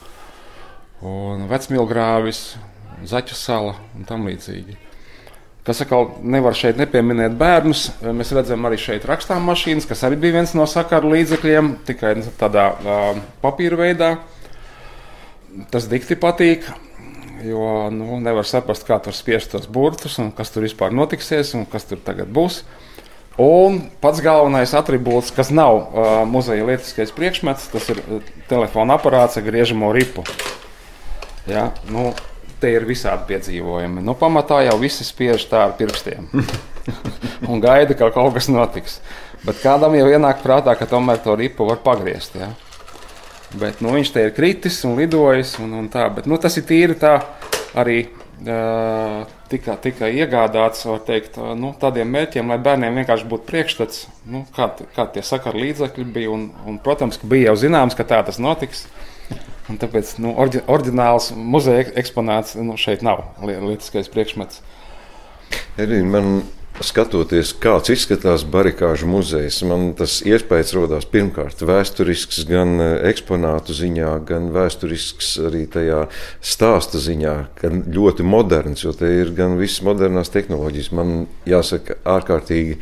un 1.03 1.49
Vecmilgrāvis, 1.51 2.53
Zaķu 3.09 3.35
sala 3.35 3.75
un 3.95 4.07
tam 4.07 4.27
līdzīgi. 4.27 4.88
Kas 5.67 5.83
atkal 5.83 6.07
nevar 6.23 6.55
šeit 6.55 6.79
nepieminēt 6.79 7.35
bērnus. 7.37 7.89
Mēs 8.15 8.31
redzam 8.33 8.63
arī 8.65 8.79
šeit 8.79 9.05
rakstām 9.05 9.43
mašīnas, 9.49 9.87
kas 9.89 10.05
arī 10.07 10.17
bija 10.21 10.39
viens 10.39 10.55
no 10.57 10.65
sakaru 10.69 11.11
līdzekļiem, 11.13 11.73
tikai 11.87 12.13
tādā 12.39 12.69
uh, 12.71 13.19
papīra 13.43 13.81
veidā. 13.81 14.13
Tas 15.73 15.89
dikti 15.91 16.15
patīk, 16.19 16.65
jo 17.43 17.89
nu, 17.93 18.19
nevar 18.23 18.47
saprast, 18.47 18.85
kā 18.87 18.99
tur 19.03 19.15
spiest 19.17 19.51
tos 19.51 19.67
burtus 19.67 20.15
un 20.21 20.31
kas 20.35 20.53
tur 20.53 20.63
vispār 20.65 20.95
notiksies 20.95 21.51
un 21.57 21.67
kas 21.69 21.89
tur 21.89 21.99
tagad 22.05 22.31
būs. 22.31 22.63
Un 23.39 23.77
pats 24.03 24.19
galvenais 24.23 24.73
attribūts, 24.75 25.31
kas 25.35 25.51
nav 25.51 25.77
uh, 25.79 26.07
muzeja 26.27 26.65
lietiskais 26.67 27.13
priekšmets, 27.15 27.69
tas 27.71 27.85
ir 27.91 28.01
telefona 28.49 28.97
aparāts 28.99 29.39
ar 29.39 29.45
griežamo 29.45 29.93
ripu. 29.95 30.25
Ja, 31.47 31.69
nu, 31.87 32.09
te 32.61 32.71
ir 32.75 32.85
visādi 32.87 33.27
piedzīvojumi. 33.31 34.03
Nu, 34.05 34.15
pamatā 34.19 34.61
jau 34.67 34.77
visi 34.81 35.07
spiež 35.07 35.47
tā 35.51 35.65
ar 35.67 35.75
pirkstiem 35.79 36.29
un 37.51 37.63
gaida, 37.63 37.97
ka 37.97 38.11
kaut 38.15 38.35
kas 38.37 38.49
notiks. 38.51 38.99
Bet 39.45 39.61
kādam 39.63 39.95
jau 39.95 40.07
ienāk 40.11 40.41
prātā, 40.43 40.75
ka 40.75 40.87
tomēr 40.89 41.21
to 41.23 41.35
ripu 41.39 41.67
var 41.67 41.79
pagriezt. 41.83 42.35
Ja? 42.35 42.51
Bet, 43.57 43.79
nu, 43.81 43.93
viņš 43.95 44.13
te 44.13 44.27
ir 44.27 44.33
kritis 44.35 44.81
un 44.85 44.97
lidojis. 44.99 45.55
Un, 45.63 45.73
un 45.79 45.91
tā, 45.91 46.05
bet, 46.13 46.27
nu, 46.29 46.37
tas 46.41 46.57
ir 46.59 46.67
tīri 46.69 46.97
tā 46.99 47.17
arī. 47.79 48.03
Uh, 48.39 49.25
tika, 49.51 49.73
tika 49.83 50.07
iegādāts 50.07 50.85
teikt, 51.03 51.35
nu, 51.59 51.73
tādiem 51.75 52.07
mērķiem, 52.13 52.51
lai 52.53 52.55
bērniem 52.63 53.01
vienkārši 53.01 53.27
būtu 53.27 53.47
priekšstats, 53.49 54.05
nu, 54.31 54.45
kā, 54.55 54.69
kā 54.95 55.03
tie 55.11 55.23
sakaru 55.25 55.59
līdzekļi 55.65 56.05
bija. 56.15 56.31
Un, 56.31 56.45
un, 56.63 56.77
protams, 56.83 57.19
ka 57.19 57.27
bija 57.29 57.49
jau 57.49 57.57
zināms, 57.65 57.97
ka 57.97 58.05
tā 58.07 58.21
tas 58.27 58.39
notiks. 58.39 58.85
Un 59.69 59.77
tāpēc 59.77 60.15
nu, 60.23 60.33
orģi, 60.41 60.63
oriģināls 60.71 61.31
muzeja 61.37 61.89
eksponāts 62.01 62.55
nu, 62.57 62.77
šeit 62.79 63.05
nav 63.05 63.27
lietiskais 63.45 64.09
priekšmets. 64.09 64.63
Arī 65.79 66.01
man 66.05 66.41
skatoties, 66.85 67.51
kāds 67.59 67.91
izskatās 67.91 68.45
barikāžu 68.47 69.07
muzejs, 69.09 69.59
man 69.67 69.91
tas 69.99 70.19
iespējas 70.25 70.73
radās 70.77 71.07
pirmkārt 71.11 71.61
vēsturisks, 71.65 72.43
gan 72.49 72.77
e, 72.79 72.89
eksponātu 73.09 73.75
ziņā, 73.75 74.13
gan 74.27 74.49
vēsturisks 74.55 75.33
arī 75.49 75.65
tajā 75.71 76.05
stāsta 76.39 77.01
ziņā, 77.03 77.35
gan 77.59 77.83
ļoti 77.93 78.25
moderns, 78.27 78.85
jo 78.85 78.93
te 78.95 79.11
ir 79.21 79.33
gan 79.37 79.57
visas 79.59 79.83
modernās 79.85 80.31
tehnoloģijas. 80.33 80.93
Man 80.95 81.25
jāsaka, 81.49 81.99
ārkārtīgi. 82.07 82.79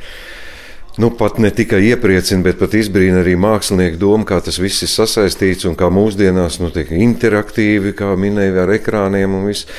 Nu, 0.97 1.11
pat 1.13 1.37
ne 1.37 1.51
tikai 1.53 1.83
iepriecina, 1.91 2.41
bet 2.41 2.57
pat 2.57 2.73
izbrīna 2.73 3.21
arī 3.21 3.35
mākslinieku 3.37 3.99
domu, 4.01 4.25
kā 4.25 4.39
tas 4.41 4.57
viss 4.57 4.81
ir 4.81 4.89
sasaistīts 4.89 5.67
un 5.69 5.77
kā 5.77 5.91
mūsdienās 5.93 6.57
nu, 6.57 6.71
tiek 6.73 6.89
interaktīvi, 6.89 7.93
kā 7.97 8.15
minēja 8.17 8.63
ar 8.63 8.73
ekrāniem 8.79 9.35
un 9.37 9.45
viss. 9.45 9.69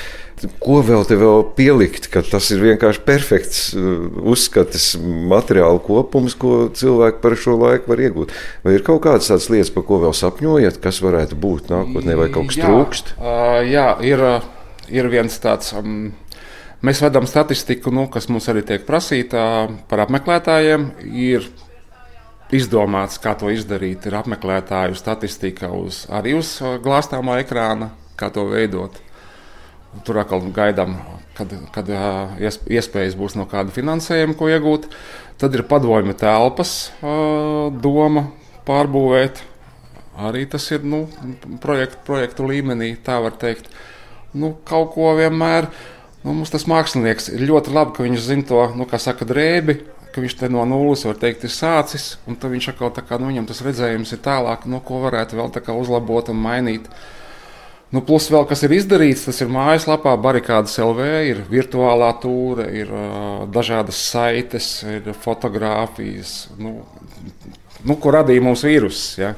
Ko 0.62 0.78
vēl 0.86 1.02
te 1.08 1.16
vēl 1.18 1.42
pielikt, 1.56 2.06
ka 2.14 2.22
tas 2.22 2.52
ir 2.54 2.62
vienkārši 2.62 3.02
perfekts 3.02 3.64
uh, 3.74 4.06
uzskates 4.30 4.92
materiālu 5.02 5.82
kopums, 5.82 6.38
ko 6.38 6.68
cilvēki 6.70 7.18
par 7.24 7.34
šo 7.34 7.56
laiku 7.58 7.90
var 7.90 8.04
iegūt? 8.06 8.36
Vai 8.62 8.76
ir 8.76 8.86
kaut 8.86 9.02
kādas 9.08 9.32
tādas 9.32 9.50
lietas, 9.50 9.74
par 9.74 9.88
ko 9.90 9.98
vēl 10.04 10.14
sapņojat, 10.14 10.78
kas 10.84 11.02
varētu 11.02 11.40
būt 11.42 11.74
nākotnē, 11.74 12.14
vai 12.22 12.30
kaut 12.30 12.52
kas 12.52 12.62
jā, 12.62 12.70
trūkst? 12.70 13.12
Uh, 13.18 13.58
jā, 13.66 13.88
ir, 14.06 14.22
ir 14.94 15.10
viens 15.10 15.42
tāds. 15.42 15.74
Um, 15.74 16.12
mēs 16.84 17.02
vedam 17.02 17.26
statistiku, 17.28 17.92
nu, 17.94 18.06
kas 18.12 18.28
mums 18.30 18.48
arī 18.50 18.64
tiek 18.66 18.84
prasīta 18.86 19.40
par 19.90 20.04
apmeklētājiem. 20.06 20.90
Ir 21.08 21.48
izdomāts, 22.54 23.20
kā 23.20 23.34
to 23.38 23.50
izdarīt. 23.52 24.06
Ir 24.08 24.18
apmeklētāju 24.20 24.96
statistika 24.98 25.72
uz, 25.74 26.04
arī 26.12 26.36
uz 26.38 26.56
glāstāmā 26.84 27.40
ekrāna, 27.42 27.92
kā 28.18 28.30
to 28.34 28.46
veidot. 28.52 28.96
Tur 30.04 30.20
atkal 30.20 30.44
gaidām, 30.54 30.98
kad, 31.36 31.52
kad 31.74 31.88
iespējas 32.38 33.16
būs 33.18 33.38
no 33.38 33.48
kāda 33.50 33.72
finansējuma, 33.74 34.36
ko 34.38 34.50
iegūt. 34.52 34.88
Tad 35.38 35.54
ir 35.54 35.64
padomju 35.70 36.16
telpas 36.18 36.90
doma 37.00 38.28
pārbūvēt. 38.68 39.44
Arī 40.18 40.48
tas 40.50 40.64
ir 40.74 40.82
nu, 40.82 41.04
projektu, 41.62 42.00
projektu 42.06 42.48
līmenī, 42.48 42.96
tā 43.06 43.20
var 43.22 43.36
teikt. 43.38 43.70
Nu, 44.34 44.56
kaut 44.66 44.90
ko 44.96 45.12
vienmēr. 45.16 45.70
Nu, 46.24 46.32
mums 46.34 46.50
tas 46.50 46.66
mākslinieks 46.66 47.30
ir 47.30 47.44
ļoti 47.46 47.72
labi, 47.74 47.94
ka 47.94 48.04
viņš 48.06 48.24
zina 48.24 48.46
to, 48.48 48.62
nu, 48.78 48.86
kā 48.90 48.98
saka, 49.02 49.26
drēbi, 49.28 49.78
ka 50.14 50.22
viņš 50.24 50.34
te 50.40 50.48
no 50.50 50.64
nulles 50.66 51.04
var 51.06 51.18
teikt, 51.20 51.46
ir 51.46 51.54
sācis. 51.54 52.16
Un 52.26 52.38
tad 52.40 52.52
viņš 52.54 52.72
atkal 52.72 52.90
tā 52.94 53.04
kā 53.06 53.20
nu, 53.20 53.30
viņam 53.30 53.46
tas 53.50 53.62
redzējums 53.62 54.16
ir 54.16 54.24
tālāk, 54.24 54.66
nu, 54.66 54.82
ko 54.84 55.02
varētu 55.04 55.38
vēl 55.38 55.78
uzlabot 55.78 56.32
un 56.32 56.42
mainīt. 56.42 56.90
Nu, 57.94 58.02
plus 58.04 58.26
vēl 58.28 58.44
kas 58.50 58.66
ir 58.66 58.74
izdarīts, 58.76 59.24
tas 59.24 59.38
ir 59.40 59.48
mājaslapā 59.52 60.12
Barikādas 60.20 60.74
LV, 60.82 61.06
ir 61.30 61.38
virtuālā 61.48 62.10
tūre, 62.20 62.66
ir 62.82 62.90
uh, 62.92 63.46
dažādas 63.48 64.02
saites, 64.10 64.66
ir 64.84 65.08
fotografijas, 65.16 66.50
nu, 66.60 66.82
nu, 67.86 67.96
ko 67.96 68.12
radīja 68.18 68.44
mums 68.44 68.66
vīruss. 68.68 69.14
Ja? 69.22 69.32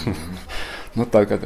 nu, 0.98 1.06
tā, 1.10 1.24
kad, 1.30 1.44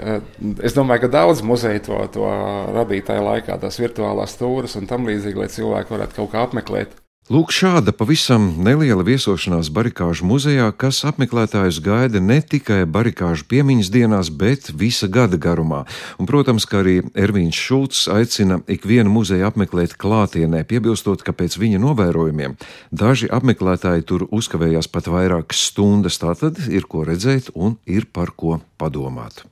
es 0.65 0.77
domāju, 0.77 1.05
ka 1.05 1.13
daudz 1.13 1.43
muzeju 1.47 1.83
to, 1.89 2.01
to 2.17 2.29
radīja 2.75 3.11
tajā 3.11 3.25
laikā, 3.29 3.59
tās 3.61 3.81
virtuālās 3.83 4.37
stūres 4.37 4.77
un 4.81 4.89
tam 4.91 5.09
līdzīgi, 5.09 5.41
lai 5.41 5.51
cilvēki 5.53 5.97
varētu 5.97 6.21
kaut 6.21 6.33
kā 6.33 6.45
apmeklēt. 6.47 6.97
Lūk, 7.33 7.55
šāda 7.57 7.95
pavisam 7.97 8.51
neliela 8.61 9.01
viesošanās 9.01 9.71
barikāžu 9.73 10.27
muzejā, 10.29 10.67
kas 10.77 10.99
apmeklētājus 11.09 11.79
gaida 11.81 12.21
ne 12.21 12.37
tikai 12.45 12.83
barikāžu 12.85 13.47
piemiņas 13.49 13.89
dienās, 13.95 14.29
bet 14.29 14.69
visa 14.77 15.09
gada 15.09 15.41
garumā. 15.41 15.87
Un, 16.21 16.29
protams, 16.29 16.69
ka 16.69 16.83
arī 16.83 16.99
Ervīns 17.17 17.57
Šulcs 17.57 18.03
aicina 18.13 18.61
ikvienu 18.69 19.09
muzeju 19.09 19.49
apmeklēt 19.49 19.97
klātienē, 19.97 20.67
piebilstot, 20.69 21.25
ka 21.25 21.33
pēc 21.33 21.57
viņa 21.65 21.81
novērojumiem 21.87 22.59
daži 22.93 23.33
apmeklētāji 23.33 24.05
tur 24.05 24.29
uzkavējās 24.29 24.93
pat 24.93 25.09
vairākas 25.09 25.65
stundas. 25.71 26.21
Tātad 26.21 26.61
ir 26.69 26.85
ko 26.85 27.09
redzēt 27.09 27.55
un 27.57 27.79
ir 27.89 28.05
par 28.05 28.37
ko 28.37 28.61
padomāt. 28.77 29.47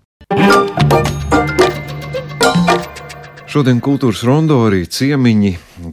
Šodien 3.53 3.83
kultūras 3.85 4.23
rondo 4.25 4.55
arī 4.65 4.87
ciemiņi 4.89 5.51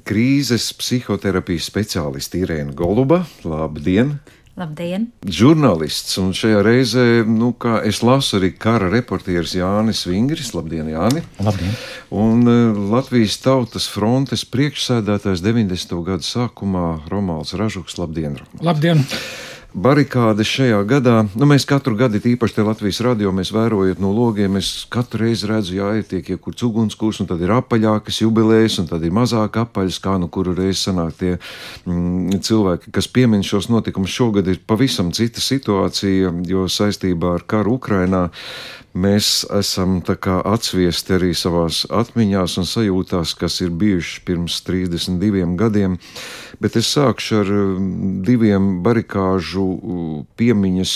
krīzes 0.08 0.70
psihoterapijas 0.80 1.66
speciālisti 1.68 2.40
Irēna 2.46 2.72
Goluba. 2.72 3.18
Labdien! 3.44 4.14
Labdien! 4.56 5.10
Žurnālists, 5.28 6.16
un 6.22 6.32
šajā 6.32 6.62
reizē, 6.64 7.04
nu, 7.28 7.50
kā 7.60 7.82
es 7.90 8.00
lasu, 8.00 8.38
arī 8.40 8.54
kara 8.56 8.88
reportieris 8.94 9.58
Jānis 9.60 10.06
Vingris. 10.08 10.54
Labdien, 10.56 10.88
Jāni! 10.94 11.26
Labdien! 11.44 11.76
Un 12.16 12.48
uh, 12.48 12.80
Latvijas 12.96 13.36
Tautas 13.44 13.92
frontes 13.92 14.48
priekšsēdētājs 14.48 15.44
90. 15.44 16.00
gadu 16.08 16.30
sākumā 16.30 16.88
Romāls 17.12 17.52
Ražuks. 17.60 18.00
Labdien! 18.00 18.40
Labdien! 18.64 19.04
Barikādes 19.74 20.50
šajā 20.50 20.80
gadā. 20.90 21.16
Nu, 21.38 21.46
mēs 21.50 21.66
katru 21.70 21.96
gadu, 21.98 22.18
īpaši 22.18 22.66
Latvijas 22.66 23.02
radio, 23.06 23.32
mēs 23.36 23.52
vērojam 23.54 24.02
no 24.02 24.12
logiem. 24.16 24.58
Es 24.58 24.86
katru 24.90 25.26
reizi 25.26 25.50
redzu, 25.50 25.76
jā, 25.78 25.92
ir 26.00 26.08
tiek 26.10 26.32
iekurts 26.34 26.66
ugunskurs, 26.66 27.22
un 27.22 27.30
tad 27.30 27.42
ir 27.46 27.54
apaļākas 27.54 28.22
jubilejas, 28.24 28.80
un 28.82 28.90
tad 28.90 29.06
ir 29.06 29.14
mazāk 29.16 29.62
apaļas, 29.62 30.02
kā 30.04 30.18
nu 30.22 30.30
kuru 30.32 30.56
reizi 30.58 30.88
sanāk 30.88 31.16
tie 31.20 31.36
mm, 31.38 32.42
cilvēki, 32.46 32.94
kas 32.96 33.12
piemin 33.14 33.46
šos 33.46 33.70
notikumus. 33.70 34.14
Šogad 34.14 34.50
ir 34.50 34.62
pavisam 34.66 35.14
cita 35.16 35.44
situācija, 35.44 36.34
jo 36.50 36.66
saistībā 36.72 37.38
ar 37.38 37.48
karu 37.50 37.78
Ukrainā 37.78 38.30
mēs 38.94 39.46
esam 39.54 40.00
atsviesti 40.02 41.16
arī 41.18 41.32
savās 41.38 41.84
atmiņās 41.90 42.58
un 42.62 42.68
sajūtās, 42.68 43.36
kas 43.38 43.60
ir 43.62 43.70
bijušas 43.70 44.24
pirms 44.26 44.60
32 44.66 45.56
gadiem. 45.60 45.98
Bet 46.60 46.76
es 46.76 46.90
sākšu 46.92 47.38
ar 47.40 47.52
um, 47.54 47.86
diviem 48.26 48.82
barikāžu 48.84 49.66
piemiņas 50.40 50.94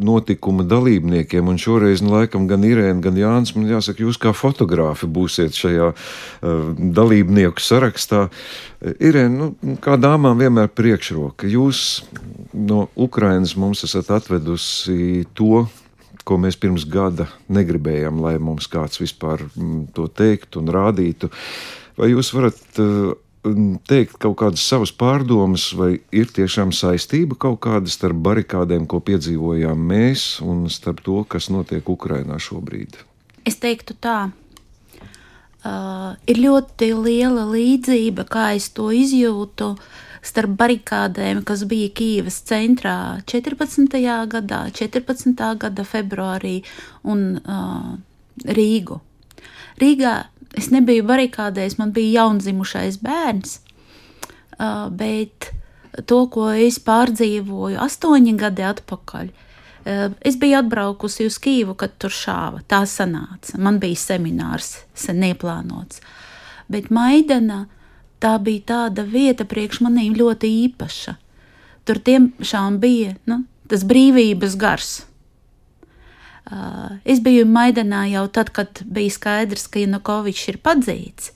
notikuma 0.00 0.64
dalībniekiem, 0.64 1.50
un 1.50 1.58
šoreiz, 1.60 2.00
nu, 2.04 2.14
laikam, 2.14 2.46
gan 2.48 2.64
Irēna, 2.64 3.02
gan 3.04 3.18
Jānis, 3.18 3.52
man 3.56 3.68
jāsaka, 3.68 4.06
jūs 4.06 4.20
kā 4.22 4.32
fotografi 4.36 5.10
būsiet 5.10 5.58
šajā 5.58 5.90
dalībnieku 6.78 7.62
sarakstā. 7.62 8.28
Irēna, 8.80 9.50
nu, 9.50 9.76
kā 9.84 9.98
dāmām 10.00 10.40
vienmēr 10.40 10.70
priekšroka, 10.72 11.50
jūs 11.50 12.04
no 12.54 12.86
Ukrainas 12.96 13.56
mums 13.58 13.84
esat 13.84 14.12
atvedusi 14.14 15.26
to, 15.36 15.66
ko 16.28 16.36
mēs 16.40 16.58
pirms 16.60 16.84
gada 16.88 17.28
negribējām, 17.52 18.20
lai 18.24 18.36
mums 18.42 18.68
kāds 18.70 19.00
vispār 19.00 19.46
mm, 19.48 19.88
to 19.96 20.08
teiktu 20.12 20.60
un 20.62 20.72
rādītu. 20.74 21.30
Vai 21.98 22.10
jūs 22.12 22.32
varat 22.36 22.80
uh, 22.82 23.14
teikt 23.88 24.18
kaut 24.22 24.36
kādas 24.42 24.64
savas 24.68 24.92
pārdomas, 24.92 25.70
vai 25.78 25.94
ir 26.14 26.28
tiešām 26.34 26.74
saistība 26.76 27.38
kaut 27.40 27.62
kāda 27.64 27.90
starp 27.90 28.20
barikādēm, 28.26 28.86
ko 28.90 29.00
piedzīvojām 29.04 29.86
mēs, 29.92 30.26
un 30.44 30.66
starp 30.72 31.00
to, 31.06 31.22
kas 31.28 31.48
notiek 31.54 31.88
Ukrajinā 31.88 32.36
šobrīd? 32.42 33.00
Es 33.48 33.56
teiktu 33.62 33.96
tā. 33.96 34.18
Uh, 35.58 36.12
ir 36.30 36.38
ļoti 36.38 36.92
liela 36.94 37.48
līdzība, 37.48 38.28
kā 38.30 38.52
es 38.56 38.68
to 38.76 38.92
izjūtu 38.94 39.72
uh, 39.74 39.96
starp 40.24 40.56
barikādēm, 40.58 41.42
kas 41.46 41.64
bija 41.68 41.90
Kīivas 41.94 42.40
centrā 42.48 42.96
14. 43.28 43.98
gadā, 44.32 44.62
14. 44.74 45.34
gada 45.58 45.84
februārī 45.86 46.60
un 47.04 47.38
uh, 47.38 47.94
Rīgu. 48.44 49.00
Rīgā 49.78 50.14
es 50.58 50.70
nebiju 50.74 51.06
barikādēs, 51.06 51.78
man 51.78 51.92
bija 51.94 52.22
jaundzimušais 52.22 53.00
bērns, 53.04 53.58
uh, 54.58 54.88
bet 54.90 55.52
to, 56.06 56.24
ko 56.32 56.50
es 56.54 56.80
pārdzīvoju 56.82 57.78
astoņi 57.82 58.34
gadi 58.38 58.66
atpakaļ, 58.66 59.30
uh, 59.30 60.18
es 60.20 60.38
biju 60.40 60.60
atbraukusi 60.62 61.28
uz 61.30 61.38
Kīvu, 61.42 61.76
kad 61.78 61.94
tur 62.02 62.14
šāva. 62.14 62.64
Tā 62.66 62.82
sanāca. 62.90 63.58
Man 63.58 63.80
bija 63.82 63.98
seminārs, 64.08 64.78
sen 64.98 65.22
ieplānots. 65.30 66.02
Bet 66.68 66.90
Maidana 66.92 67.66
tā 68.22 68.34
bija 68.42 68.66
tāda 68.72 69.04
vieta 69.06 69.46
priekš 69.48 69.82
manīm 69.86 70.16
ļoti 70.18 70.50
īpaša. 70.66 71.16
Tur 71.88 72.00
tiešām 72.04 72.80
bija 72.82 73.14
nu, 73.30 73.42
tas 73.70 73.84
brīvības 73.88 74.56
gars. 74.60 74.90
Uh, 76.48 76.96
es 77.04 77.20
biju 77.20 77.44
Maidanā 77.44 78.06
jau 78.08 78.24
tad, 78.32 78.50
kad 78.56 78.80
bija 78.84 79.12
skaidrs, 79.12 79.66
ka 79.68 79.82
Janukovičs 79.82 80.46
ir 80.48 80.60
padzīts. 80.64 81.34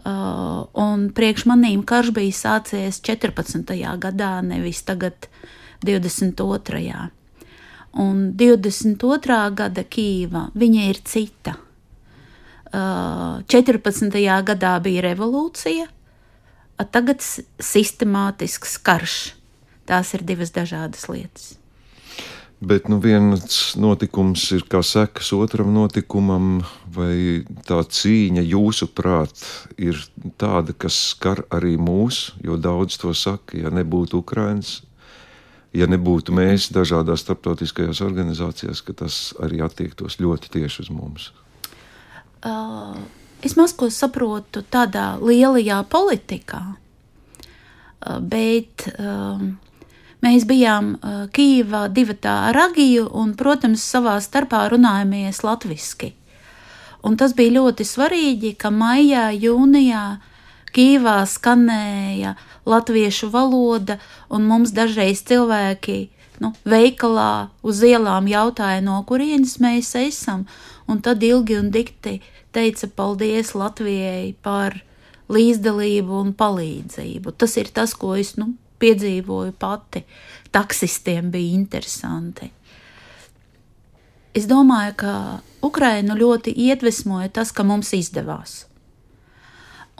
Uh, 0.00 0.64
un 0.80 1.10
priekš 1.12 1.44
manīm 1.50 1.82
karš 1.84 2.14
bija 2.16 2.32
sācies 2.32 3.02
14. 3.04 3.74
gadā, 4.00 4.30
nevis 4.40 4.80
tagad 4.88 5.28
22. 5.84 7.10
Un 8.00 8.22
22. 8.38 9.40
gada 9.58 9.84
Kīva, 9.84 10.46
viņa 10.56 10.88
ir 10.88 11.02
cita. 11.04 11.56
Uh, 12.70 13.42
14. 13.50 14.14
gadā 14.46 14.72
bija 14.80 15.04
revolūcija, 15.10 15.88
tagad 16.84 17.24
sistemātisks 17.24 18.78
karš. 18.82 19.16
Tās 19.88 20.14
ir 20.14 20.22
divas 20.26 20.52
dažādas 20.54 21.08
lietas. 21.10 21.54
Bet 22.60 22.90
nu, 22.92 22.98
viens 23.00 23.72
notikums 23.80 24.42
ir 24.52 24.66
kā 24.68 24.82
sekas 24.84 25.30
otram 25.32 25.70
notikumam, 25.72 26.58
vai 26.92 27.40
tā 27.64 27.78
cīņa 27.80 28.44
jūsuprāt 28.44 29.46
ir 29.80 29.96
tāda, 30.36 30.74
kas 30.76 30.98
skar 31.14 31.40
arī 31.48 31.78
mūs, 31.80 32.34
jo 32.44 32.58
daudz 32.60 33.00
to 33.00 33.14
saka, 33.16 33.56
ja 33.56 33.72
nebūtu 33.72 34.20
Ukrainas, 34.20 34.82
ja 35.72 35.88
nebūtu 35.88 36.36
mēs 36.36 36.68
dažādās 36.76 37.24
starptautiskajās 37.24 38.04
organizācijās, 38.04 38.84
ka 38.84 38.92
tas 39.06 39.22
arī 39.40 39.64
attiektos 39.64 40.20
ļoti 40.20 40.52
tieši 40.60 40.84
uz 40.84 40.92
mums. 40.92 41.30
Uh, 42.44 43.00
es 43.42 43.56
maz 43.56 43.72
ko 43.76 43.88
saprotu 43.92 44.62
tādā 44.62 45.14
lielajā 45.20 45.80
politikā, 45.90 46.60
bet 48.20 48.86
um, 48.96 49.56
mēs 50.24 50.46
bijām 50.48 50.94
uh, 50.94 51.26
Kīvā 51.32 51.86
divatā 51.92 52.36
ar 52.50 52.58
Agiju 52.68 53.08
un, 53.16 53.34
protams, 53.36 53.84
savā 53.84 54.16
starpā 54.20 54.66
runājamies 54.72 55.42
latviski. 55.44 56.14
Un 57.04 57.16
tas 57.16 57.32
bija 57.36 57.56
ļoti 57.56 57.84
svarīgi, 57.88 58.54
ka 58.60 58.72
maijā, 58.72 59.30
jūnijā 59.32 60.04
Kīvā 60.70 61.20
skanēja 61.26 62.36
latviešu 62.68 63.30
valoda, 63.32 63.98
un 64.30 64.44
mums 64.46 64.74
dažreiz 64.76 65.24
cilvēki 65.26 65.98
nu, 66.44 66.52
veikalā 66.68 67.50
uz 67.66 67.80
ielām 67.84 68.28
jautāja, 68.30 68.82
no 68.84 69.00
kurienes 69.08 69.58
mēs 69.62 69.94
esam, 69.98 70.46
un 70.88 71.00
tad 71.04 71.24
ilgi 71.24 71.58
un 71.58 71.72
dikti 71.74 72.20
teica 72.52 72.88
paldies 72.96 73.54
Latvijai 73.54 74.34
par 74.42 74.80
līdzdalību 75.30 76.20
un 76.24 76.32
palīdzību. 76.34 77.34
Tas 77.38 77.56
ir 77.60 77.70
tas, 77.74 77.94
ko 77.94 78.14
es 78.18 78.34
nu, 78.40 78.52
piedzīvoju 78.82 79.54
pati. 79.60 80.04
Taksistiem 80.50 81.30
bija 81.30 81.54
interesanti. 81.58 82.50
Es 84.34 84.46
domāju, 84.50 84.94
ka 84.98 85.14
Ukrainu 85.66 86.16
ļoti 86.18 86.54
iedvesmoja 86.68 87.30
tas, 87.40 87.50
ka 87.54 87.66
mums 87.66 87.92
izdevās. 87.94 88.64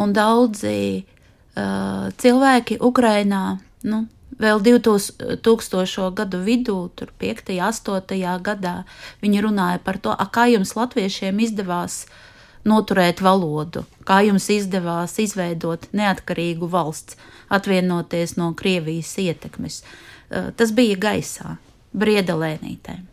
Un 0.01 0.15
daudzi 0.17 1.03
uh, 1.03 2.09
cilvēki 2.23 2.79
Ukrainā, 2.81 3.59
nu, 3.91 4.05
vēl 4.41 4.63
2000. 4.65 6.07
gadu 6.17 6.41
vidū, 6.47 6.79
tur 6.97 7.11
5. 7.21 7.53
un 7.59 7.99
8. 7.99 8.39
gadā, 8.47 8.77
viņi 9.21 9.45
runāja 9.45 9.83
par 9.85 9.99
to, 9.99 10.15
kā 10.33 10.47
jums, 10.49 10.73
latviešiem, 10.79 11.43
izdevās 11.45 12.05
uh, 12.07 12.30
noturēt 12.69 13.23
valodu, 13.25 13.85
kā 14.09 14.21
jums 14.27 14.49
izdevās 14.53 15.17
izveidot 15.23 15.89
neatkarīgu 15.97 16.69
valsts, 16.71 17.17
atvienoties 17.53 18.37
no 18.39 18.53
Krievijas 18.57 19.13
ietekmes. 19.21 19.83
Eh, 20.31 20.51
tas 20.57 20.75
bija 20.77 20.99
gaisā, 21.01 21.57
briedelēnītēm. 21.97 23.07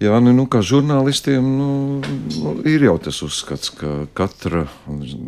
Jā, 0.00 0.16
nu, 0.24 0.32
nu, 0.32 0.46
kā 0.50 0.62
žurnālistiem 0.64 1.44
nu, 1.44 1.70
nu, 2.00 2.54
ir 2.68 2.86
jau 2.86 2.96
tas 3.02 3.20
uzskats, 3.24 3.70
ka 3.76 4.06
katra 4.16 4.64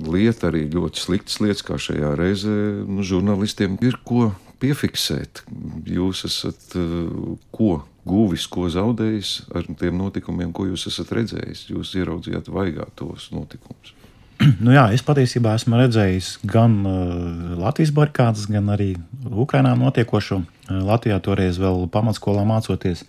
lieta, 0.08 0.48
arī 0.50 0.64
ļoti 0.72 1.02
sliktas 1.02 1.38
lietas, 1.44 1.64
kā 1.66 1.76
šajā 1.80 2.14
reizē, 2.18 2.56
nu, 2.88 3.04
žurnālistiem 3.06 3.76
ir 3.84 4.00
ko 4.08 4.30
piefiksēt. 4.60 5.44
Jūs 5.88 6.24
esat 6.28 6.78
uh, 6.80 7.36
ko 7.52 7.82
guvis, 8.06 8.46
ko 8.50 8.68
zaudējis 8.70 9.32
ar 9.56 9.66
tiem 9.78 9.98
notikumiem, 9.98 10.52
ko 10.54 10.68
jūs 10.70 10.86
esat 10.90 11.12
redzējis. 11.16 11.66
Jūs 11.72 11.94
ieraudzījāt 11.98 12.50
vaigā 12.52 12.86
tos 12.98 13.30
notikumus. 13.34 13.94
Nu 14.64 14.74
jā, 14.74 14.84
es 14.94 15.02
patiesībā 15.06 15.54
esmu 15.56 15.78
redzējis 15.80 16.36
gan 16.48 16.78
uh, 16.84 17.54
Latvijas 17.58 17.94
barikādas, 17.96 18.44
gan 18.52 18.68
arī 18.74 18.92
Ukrajinā 19.26 19.72
notiekošo. 19.80 20.42
Uh, 20.42 20.82
Latvijā 20.86 21.18
toreiz 21.24 21.58
vēl 21.62 21.86
pamatskolā 21.92 22.44
mācoties. 22.48 23.06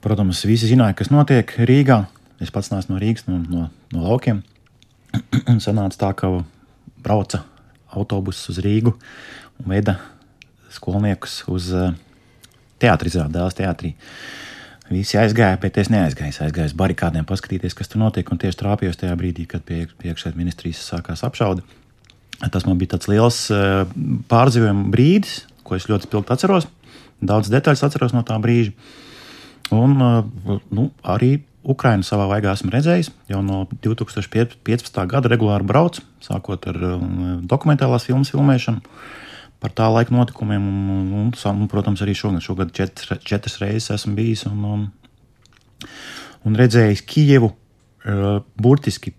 Protams, 0.00 0.44
visi 0.48 0.70
zināja, 0.70 0.96
kas 0.96 1.10
notiek 1.12 1.50
Rīgā. 1.58 2.04
Es 2.40 2.52
pats 2.54 2.70
nācu 2.72 2.94
no 2.94 3.00
Rīgas, 3.02 3.26
no, 3.28 3.42
no, 3.50 3.66
no 3.92 4.06
laukiem. 4.06 4.44
Sanāca 5.64 5.98
tā, 6.06 6.12
ka 6.16 6.30
brauca 7.02 7.42
autobuss 7.90 8.48
uz 8.52 8.62
Rīgu 8.62 8.94
un 9.60 9.74
veda 9.74 9.98
skolniekus 10.70 11.42
uz 11.50 11.72
uh, 11.74 11.90
teātris 12.80 13.18
dēls 13.32 13.58
teātrī. 13.58 13.94
Visi 14.90 15.18
aizgāja, 15.20 15.58
bet 15.62 15.76
es 15.78 15.90
neaizgāju. 15.92 16.32
Es 16.34 16.40
aizgāju 16.42 16.72
uz 16.72 16.78
barikādēm, 16.78 17.26
paskatīties, 17.28 17.76
kas 17.78 17.92
tur 17.92 18.00
notiek. 18.02 18.26
Un 18.32 18.40
tieši 18.42 18.58
trāpījos 18.58 18.98
tajā 18.98 19.14
brīdī, 19.18 19.44
kad 19.50 19.62
pie, 19.66 19.84
pie 20.00 20.10
iekšējās 20.10 20.38
ministrijas 20.38 20.80
sākās 20.82 21.22
apšaude. 21.26 21.62
Tas 22.40 22.66
man 22.66 22.80
bija 22.80 22.96
tāds 22.96 23.06
liels 23.10 23.38
uh, 23.54 23.84
pārdzīvojuma 24.32 24.88
brīdis, 24.90 25.44
ko 25.62 25.76
es 25.76 25.86
ļoti 25.90 26.08
spilgti 26.08 26.34
atceros. 26.34 26.66
Daudz 27.22 27.52
detaļas 27.52 27.84
atceros 27.86 28.16
no 28.16 28.24
tā 28.26 28.40
brīža. 28.42 28.74
Un 29.76 29.94
uh, 30.02 30.58
nu, 30.74 30.88
arī 31.06 31.36
Ukraiņu 31.70 32.08
savā 32.08 32.26
vaigā 32.32 32.56
esmu 32.56 32.72
redzējis. 32.74 33.12
Jau 33.30 33.44
no 33.46 33.62
2015. 33.84 35.02
gada 35.06 35.30
regulāri 35.30 35.70
braucu, 35.70 36.02
sākot 36.24 36.66
ar 36.72 36.82
uh, 36.82 37.02
dokumentālās 37.46 38.10
filmas 38.10 38.32
filmēšanu 38.34 38.82
par 39.60 39.74
tā 39.76 39.86
laika 39.92 40.14
notikumiem. 40.14 40.64
Un, 40.64 40.80
un, 40.96 41.12
un, 41.20 41.30
un, 41.52 41.68
protams, 41.70 42.02
arī 42.04 42.16
šogad, 42.16 42.42
šogad 42.44 42.72
četras, 42.76 43.22
četras 43.26 43.58
reizes 43.62 43.92
esmu 43.98 44.16
bijis 44.16 44.46
un, 44.48 44.64
un, 44.64 44.86
un 46.48 46.58
redzējis 46.58 47.04
Kijevu 47.06 47.52
uh, 47.52 48.40
burtiski 48.56 49.14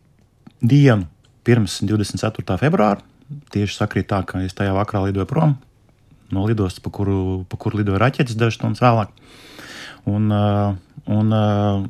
dienu 0.62 1.08
pirms 1.46 1.80
24. 1.86 2.58
februāra. 2.62 3.02
Tieši 3.54 3.78
sakrīt 3.78 4.10
tā, 4.12 4.26
ka 4.28 4.42
es 4.44 4.58
tajā 4.58 4.74
vakarā 4.76 5.06
lidoju 5.08 5.30
prom 5.30 5.56
no 6.32 6.46
lidostas, 6.48 6.80
pa 6.84 6.92
kuru, 6.96 7.44
pa 7.52 7.58
kuru 7.60 7.82
lidoja 7.82 8.00
raķetes 8.00 8.38
dažas 8.40 8.56
stundas 8.56 8.80
vēlāk. 8.84 9.10
Un, 10.08 10.30
uh, 10.32 10.78
un, 11.12 11.34
uh, 11.36 11.82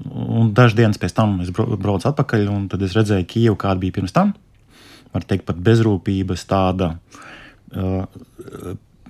un 0.42 0.50
dažas 0.58 0.76
dienas 0.78 0.98
pēc 1.02 1.14
tam 1.18 1.36
es 1.44 1.52
braucu 1.54 2.10
atpakaļ, 2.10 2.48
un 2.50 2.64
tad 2.72 2.82
es 2.82 2.96
redzēju 2.98 3.28
Kijevu, 3.30 3.60
kāda 3.62 3.80
bija 3.84 4.00
pirms 4.00 4.16
tam. 4.16 4.34
Var 5.14 5.28
teikt, 5.30 5.46
pat 5.46 5.60
bezrūpības 5.62 6.48
tāda 6.50 6.96
Uh, 6.96 7.31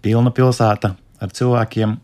pilna 0.01 0.33
pilsēta 0.35 0.95
ar 1.21 1.35
cilvēkiem, 1.37 1.95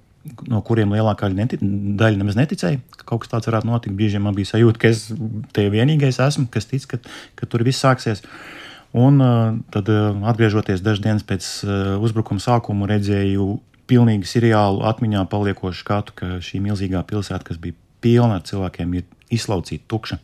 no 0.51 0.61
kuriem 0.65 0.93
lielākā 0.95 1.29
neti, 1.31 1.59
daļa 1.61 2.19
nemaz 2.19 2.37
neticēja, 2.39 2.81
ka 2.97 3.07
kaut 3.07 3.23
kas 3.23 3.31
tāds 3.31 3.49
varētu 3.49 3.69
notikt. 3.69 3.95
Brīžiem 3.97 4.25
man 4.27 4.35
bija 4.37 4.51
sajūta, 4.51 4.81
ka 4.81 4.91
es 4.91 5.07
te 5.55 5.67
vienīgais 5.73 6.19
esmu, 6.23 6.47
kas 6.53 6.67
tic, 6.69 6.85
ka, 6.91 6.99
ka 7.39 7.49
tur 7.49 7.63
viss 7.67 7.83
sāksies. 7.83 8.23
Un 8.97 9.21
uh, 9.23 9.55
tad, 9.73 9.89
uh, 9.91 10.17
atgriežoties 10.31 10.83
dažas 10.83 11.03
dienas 11.03 11.25
pēc 11.27 11.47
uzbrukuma 12.03 12.43
sākuma, 12.43 12.87
redzēju 12.89 13.57
pilnīgi 13.87 14.27
seriālu 14.27 14.83
atmiņā 14.87 15.23
paliekošu 15.31 15.83
skatu, 15.83 16.15
ka 16.17 16.37
šī 16.43 16.61
milzīgā 16.63 17.03
pilsēta, 17.07 17.45
kas 17.47 17.59
bija 17.61 17.77
pilna 18.03 18.39
ar 18.39 18.47
cilvēkiem, 18.47 18.97
ir 18.99 19.07
izlaucīta 19.33 19.87
tukša. 19.91 20.19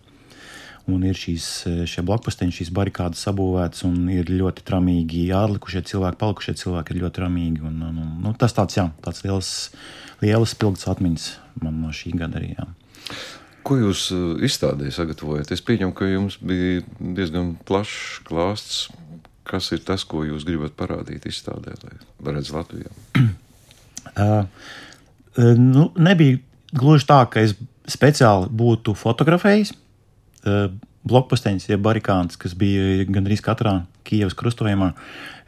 Un 0.92 1.04
ir 1.08 1.16
šīs 1.16 1.46
blokposteņi, 2.04 2.58
šīs 2.58 2.72
barikādas 2.76 3.22
sabūvētas, 3.24 3.86
un 3.88 4.10
ir 4.12 4.28
ļoti 4.28 4.66
tramīgi 4.68 5.30
atlikušie 5.38 5.80
cilvēki, 5.88 6.20
palikušie 6.20 6.58
cilvēki 6.60 6.92
ir 6.92 7.00
ļoti 7.06 7.18
tramīgi. 7.22 7.64
Un, 7.64 7.78
un, 7.88 8.02
un, 8.04 8.10
nu, 8.26 8.34
tas 8.40 8.56
tāds, 8.58 8.76
jā, 8.76 8.90
tāds 9.06 9.24
liels, 9.24 9.54
liels 10.24 10.56
spilgts 10.58 10.90
atmiņas 10.92 11.30
man 11.64 11.80
no 11.86 11.94
šī 11.96 12.18
gada 12.20 12.42
arī. 12.42 12.52
Jā. 12.58 12.68
Ko 13.64 13.78
jūs 13.80 14.10
izstādē 14.44 14.92
sagatavojat? 14.92 15.54
Es 15.56 15.64
pieņemu, 15.64 15.96
ka 15.96 16.10
jums 16.10 16.36
bija 16.44 16.84
diezgan 17.00 17.54
plašs 17.64 18.20
klāsts 18.28 18.90
Kas 19.44 19.68
ir 19.76 19.82
tas, 19.84 20.06
ko 20.08 20.24
jūs 20.24 20.46
gribat 20.48 20.76
parādīt 20.80 21.28
izstādē, 21.28 21.76
lai 21.84 21.96
redzētu 22.32 22.60
Latvijā? 22.60 22.98
Uh, 24.14 24.44
uh, 25.40 25.56
nu, 25.58 25.88
nebija 25.98 26.36
gluži 26.76 27.08
tā, 27.10 27.22
ka 27.32 27.42
es 27.42 27.54
speciāli 27.90 28.50
būtu 28.54 28.92
fotografējis. 29.00 29.72
Uh, 30.44 30.68
blokposteņus, 31.08 31.68
jeb 31.68 31.82
barikāns, 31.84 32.38
kas 32.40 32.54
bija 32.56 33.04
gandrīz 33.12 33.42
katrā 33.44 33.82
Kijavas 34.08 34.36
krustojumā. 34.40 34.94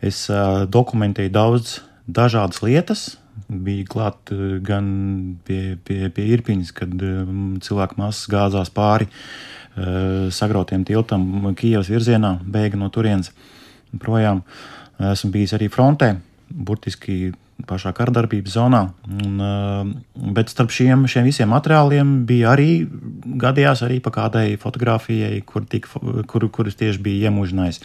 Es 0.04 0.26
uh, 0.32 0.64
dokumentēju 0.72 1.32
daudz 1.36 1.78
dažādas 2.08 2.62
lietas. 2.64 3.04
Bija 3.48 3.88
klāt 3.92 4.32
uh, 4.36 4.58
gan 4.64 4.88
pie, 5.48 5.76
pie, 5.88 6.10
pie 6.16 6.28
Irpiņas, 6.36 6.72
kad 6.76 6.96
cilvēku 7.66 8.00
masas 8.02 8.32
gāzās 8.32 8.72
pāri 8.74 9.10
sagrautiem 10.32 10.86
tiltam 10.88 11.50
Kijavas 11.60 11.90
virzienā, 11.92 12.38
bēga 12.48 12.78
no 12.80 12.88
turienes. 12.96 13.34
Projām. 14.00 14.40
Esmu 15.12 15.34
bijis 15.34 15.52
arī 15.58 15.68
frontē, 15.68 16.14
burtiski 16.48 17.34
pašā 17.64 17.94
kardarbības 17.96 18.52
zonā. 18.58 18.82
Un, 19.08 19.40
eh, 19.40 20.32
bet 20.36 20.52
starp 20.52 20.74
šiem, 20.76 21.06
šiem 21.08 21.24
visiem 21.24 21.50
materiāliem 21.50 22.26
bija 22.28 22.52
arī 22.52 22.86
gadījās 23.40 23.82
arī 23.86 24.02
pa 24.04 24.12
kādai 24.12 24.58
fotografijai, 24.60 25.42
kur, 25.46 25.66
tika, 25.66 25.88
kur, 26.28 26.50
kuras 26.50 26.76
tieši 26.76 27.02
bija 27.02 27.30
iemūžinājis 27.30 27.80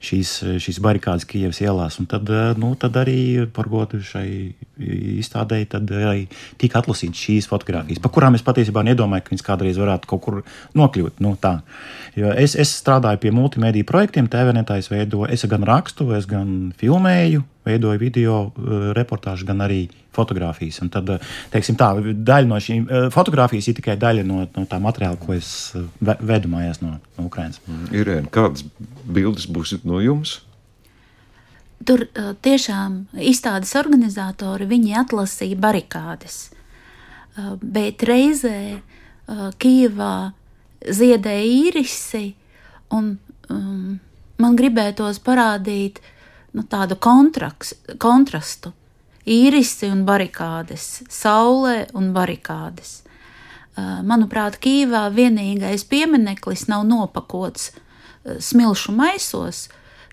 šīs, 0.00 0.30
šīs 0.62 0.80
barikādas 0.80 1.26
Kievas 1.26 1.60
ielās. 1.60 1.98
Un 1.98 2.06
tad, 2.06 2.30
eh, 2.30 2.54
nu, 2.56 2.74
tad 2.74 2.92
arī 2.92 3.50
par 3.52 3.66
godu 3.68 4.00
šai 4.00 4.54
izstādēji 4.78 5.68
arī 5.74 6.28
tika 6.58 6.80
atlasītas 6.80 7.18
šīs 7.26 7.50
fotogrāfijas, 7.50 8.00
pa 8.02 8.08
kurām 8.08 8.34
es 8.34 8.42
patiesībā 8.42 8.84
nedomāju, 8.84 9.24
ka 9.24 9.34
viņas 9.34 9.46
kādreiz 9.46 9.76
varētu 9.80 10.06
kaut 10.06 10.22
kur 10.22 10.42
nokļūt. 10.74 11.20
Nu, 11.20 11.36
tā. 11.40 11.62
jo 12.14 12.30
es, 12.30 12.54
es 12.54 12.70
strādāju 12.80 13.18
pie 13.18 13.30
multimediju 13.30 13.84
projektiem, 13.84 14.28
TVNetā 14.28 14.78
es 14.78 14.88
veidoju, 14.88 15.32
es 15.32 15.44
gan 15.46 15.64
rakstu, 15.64 16.12
es 16.14 16.26
gan 16.26 16.72
filmēju, 16.78 17.44
veidoju 17.66 17.98
video 17.98 18.36
eh, 18.46 18.88
reportāžu, 18.96 19.46
gan 19.48 19.62
arī 19.64 19.86
fotografijas. 20.14 20.80
Un 20.84 20.90
tad, 20.92 21.10
eh, 21.10 21.34
teiksim, 21.52 21.78
tā, 21.78 21.90
daļa 22.00 22.48
no 22.48 22.60
šīm 22.62 22.86
eh, 22.86 23.06
fotografijas 23.14 23.68
ir 23.70 23.78
tikai 23.80 23.98
daļa 24.00 24.24
no, 24.26 24.44
no 24.56 24.66
tā 24.70 24.80
materiāla, 24.82 25.18
ko 25.20 25.34
es 25.36 25.50
vedu 26.00 26.50
mājās 26.52 26.82
no, 26.84 26.96
no 27.18 27.28
Ukrainas. 27.28 27.60
Mm. 27.66 27.86
Irēna, 28.00 28.32
kādas 28.34 28.66
bildes 29.04 29.48
būs 29.50 29.76
no 29.84 30.02
jums? 30.04 30.40
Tur 31.86 32.06
tiešām 32.42 33.02
izstādes 33.20 33.74
organizatori 33.76 34.64
viņi 34.66 34.94
atlasīja 34.96 35.58
barikādes, 35.60 36.38
bet 37.60 38.00
reizē 38.08 38.80
Kijavā 39.60 40.32
ziedēja 40.80 41.44
īrisi, 41.68 42.30
un 42.96 43.12
um, 43.52 43.98
man 44.40 44.56
gribētos 44.56 45.20
parādīt 45.20 46.00
uh, 46.00 46.15
nu, 46.56 46.64
tādu 46.64 46.96
kontraks, 46.96 47.74
kontrastu. 48.00 48.72
Īrisi 49.26 49.88
un 49.90 50.04
barikādes, 50.06 51.02
saulē 51.10 51.88
un 51.98 52.12
barikādes. 52.14 53.00
Manuprāt, 53.76 54.56
Kīvā 54.62 55.08
vienīgais 55.12 55.84
piemineklis 55.90 56.64
nav 56.70 56.86
nopakots 56.88 57.72
smilšu 58.24 58.94
maisos, 58.96 59.66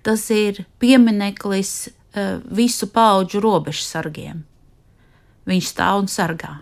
tas 0.03 0.25
ir 0.33 0.65
piemineklis 0.81 1.93
visu 2.51 2.89
pauģu 2.91 3.39
robežsargiem. 3.45 4.41
Viņš 5.47 5.69
stāv 5.69 6.01
un 6.01 6.09
sargā. 6.11 6.57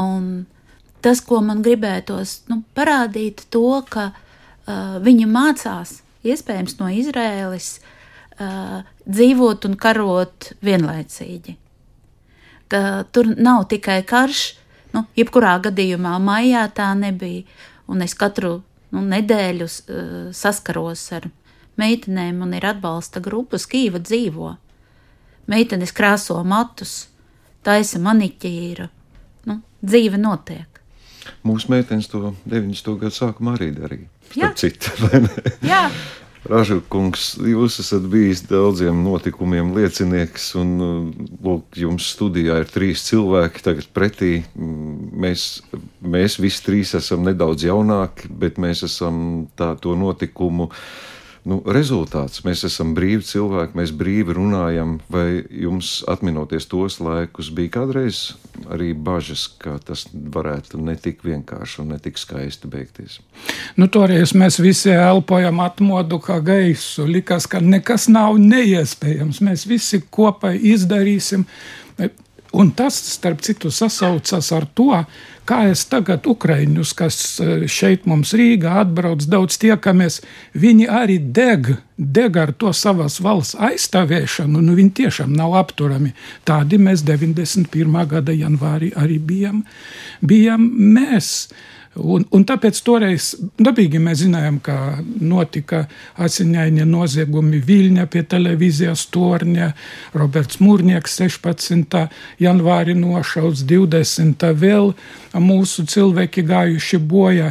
Un 0.00 0.26
tas, 1.04 1.20
ko 1.20 1.42
man 1.44 1.62
gribētos 1.62 2.40
nu, 2.48 2.62
parādīt, 2.74 3.44
to, 3.52 3.82
ka 3.90 4.10
uh, 4.10 4.98
viņi 5.02 5.26
mācās 5.28 5.98
iespējams 6.24 6.78
no 6.80 6.88
Izraēlas, 6.94 7.74
uh, 7.80 7.96
uh, 8.40 8.80
dzīvot 9.06 9.66
un 9.68 9.76
karot 9.80 10.52
vienlaicīgi. 10.64 11.56
Tā, 12.70 12.82
tur 13.10 13.32
nav 13.36 13.66
tikai 13.70 14.00
karš, 14.06 14.44
nu, 14.94 15.04
jebkurā 15.18 15.56
gadījumā 15.66 16.16
maijā 16.22 16.64
tā 16.74 16.92
nebija, 16.98 17.42
un 17.90 18.04
es 18.06 18.14
katru 18.18 18.60
nu, 18.94 19.02
nedēļu 19.02 19.66
uh, 19.66 20.08
saskaros 20.36 21.04
ar 21.18 21.30
meitenēm, 21.80 22.42
un 22.44 22.54
ir 22.56 22.66
atbalsta 22.68 23.22
grupas, 23.24 23.66
Kīva 23.70 24.02
dzīvo. 24.02 24.54
Meitenes 25.50 25.92
krāso 25.96 26.36
matus, 26.46 27.08
taisa 27.66 27.98
maniķīru, 28.02 28.86
nu, 29.50 29.60
dzīve 29.82 30.20
notiek. 30.20 30.68
Mūsu 31.46 31.70
meitenes 31.72 32.08
to 32.10 32.34
90. 32.48 32.96
gadu 33.00 33.14
sākumā 33.16 33.56
arī 33.58 33.70
darīja. 33.76 34.08
Jā, 34.38 34.52
citu, 34.54 34.92
Jā. 35.66 35.88
Ražokungs, 36.48 37.34
jūs 37.44 37.74
esat 37.82 38.06
bijis 38.08 38.40
daudziem 38.48 39.02
notikumiem 39.04 39.74
liecinieks, 39.76 40.46
un 40.56 40.70
lūk, 41.44 41.76
jums 41.76 42.06
studijā 42.14 42.62
ir 42.62 42.70
trīs 42.72 43.04
cilvēki. 43.10 43.64
Tagad 43.66 43.90
pretī 43.92 44.32
mēs, 44.56 45.60
mēs 46.00 46.38
visi 46.40 46.64
trīs 46.64 46.94
esam 46.96 47.28
nedaudz 47.28 47.68
jaunāki, 47.68 48.32
bet 48.32 48.56
mēs 48.56 48.86
esam 48.88 49.20
tā, 49.60 49.74
to 49.84 49.92
notikumu 50.00 50.70
uh, 50.70 50.80
nu, 51.48 51.60
rezultāts. 51.66 52.42
Mēs 52.46 52.64
esam 52.68 52.92
brīvi 52.96 53.24
cilvēki, 53.26 53.76
mēs 53.78 53.92
brīvi 53.96 54.36
runājam, 54.36 54.98
vai 55.12 55.42
jums 55.50 56.00
atminoties 56.10 56.68
tos 56.70 56.98
laikus, 57.02 57.50
bija 57.54 57.74
kādreiz 57.80 58.22
arī 58.70 58.92
bažas, 58.94 59.46
ka 59.60 59.78
tas 59.84 60.06
varētu 60.12 60.80
netik 60.84 61.24
vienkārši 61.24 61.82
un 61.84 61.92
netik 61.94 62.20
skaisti 62.20 62.70
beigties? 62.70 63.20
Nu, 63.80 63.88
toreiz 63.92 64.34
mēs 64.36 64.60
visi 64.62 64.92
elpojam 64.94 65.62
atmodu 65.64 66.20
kā 66.22 66.40
gaisu. 66.44 67.06
Likās, 67.08 67.48
ka 67.50 67.62
nekas 67.64 68.08
nav 68.12 68.38
neiespējams. 68.40 69.42
Mēs 69.46 69.66
visi 69.70 70.02
kopā 70.10 70.52
izdarīsim. 70.54 71.46
Un 72.52 72.72
tas, 72.74 72.96
starp 73.14 73.44
citu, 73.46 73.70
sasaucas 73.70 74.48
ar 74.52 74.64
to, 74.74 75.04
kā 75.46 75.60
es 75.70 75.84
tagad 75.86 76.26
Ukraiņus, 76.26 76.92
kas 76.98 77.18
e, 77.38 77.68
šeit 77.70 78.08
mums 78.10 78.32
Rīgā 78.34 78.72
atbrauc, 78.82 79.22
daudz 79.30 79.58
tiekamies, 79.62 80.18
viņi 80.58 80.88
arī 80.90 81.20
deg, 81.22 81.76
deg 81.94 82.38
ar 82.42 82.50
to 82.58 82.72
savas 82.74 83.20
valsts 83.22 83.54
aizstāvēšanu, 83.54 84.62
nu 84.66 84.74
viņi 84.78 84.94
tiešām 85.02 85.34
nav 85.36 85.54
apturami. 85.62 86.10
Tādi 86.48 86.80
mēs 86.82 87.06
91. 87.06 87.98
gada 88.10 88.34
janvārī 88.34 88.90
arī 88.98 89.20
bijām, 89.22 89.62
bijām 90.18 90.66
mēs. 90.98 91.50
Un, 91.98 92.22
un 92.30 92.44
tāpēc 92.46 92.78
toreiz 92.86 93.32
dabīgi 93.58 93.98
mēs 93.98 94.20
zinājām, 94.22 94.60
ka 94.62 94.74
notika 95.26 95.88
asiņaini 96.22 96.84
noziegumi 96.86 97.58
Viļņā 97.66 98.04
pie 98.12 98.22
televīzijas 98.30 99.08
torņa, 99.10 99.72
Roberts 100.14 100.60
Mūrnieks 100.62 101.18
16. 101.18 102.04
janvāri 102.38 102.94
nošauts, 102.94 103.64
20. 103.66 104.46
vēl 104.62 104.92
mūsu 105.34 105.86
cilvēki 105.90 106.46
gājuši 106.46 107.02
bojā. 107.10 107.50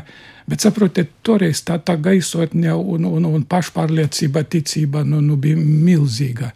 Bet 0.49 0.63
saprotiet, 0.65 1.11
toreiz 1.25 1.61
tā, 1.61 1.77
tā 1.77 1.93
gaisotne 2.01 2.73
un, 2.73 3.05
un, 3.05 3.25
un 3.29 3.43
pašpārliecība, 3.45 4.41
ticība 4.49 5.03
nu, 5.05 5.19
nu 5.21 5.37
bija 5.37 5.59
milzīga. 5.59 6.49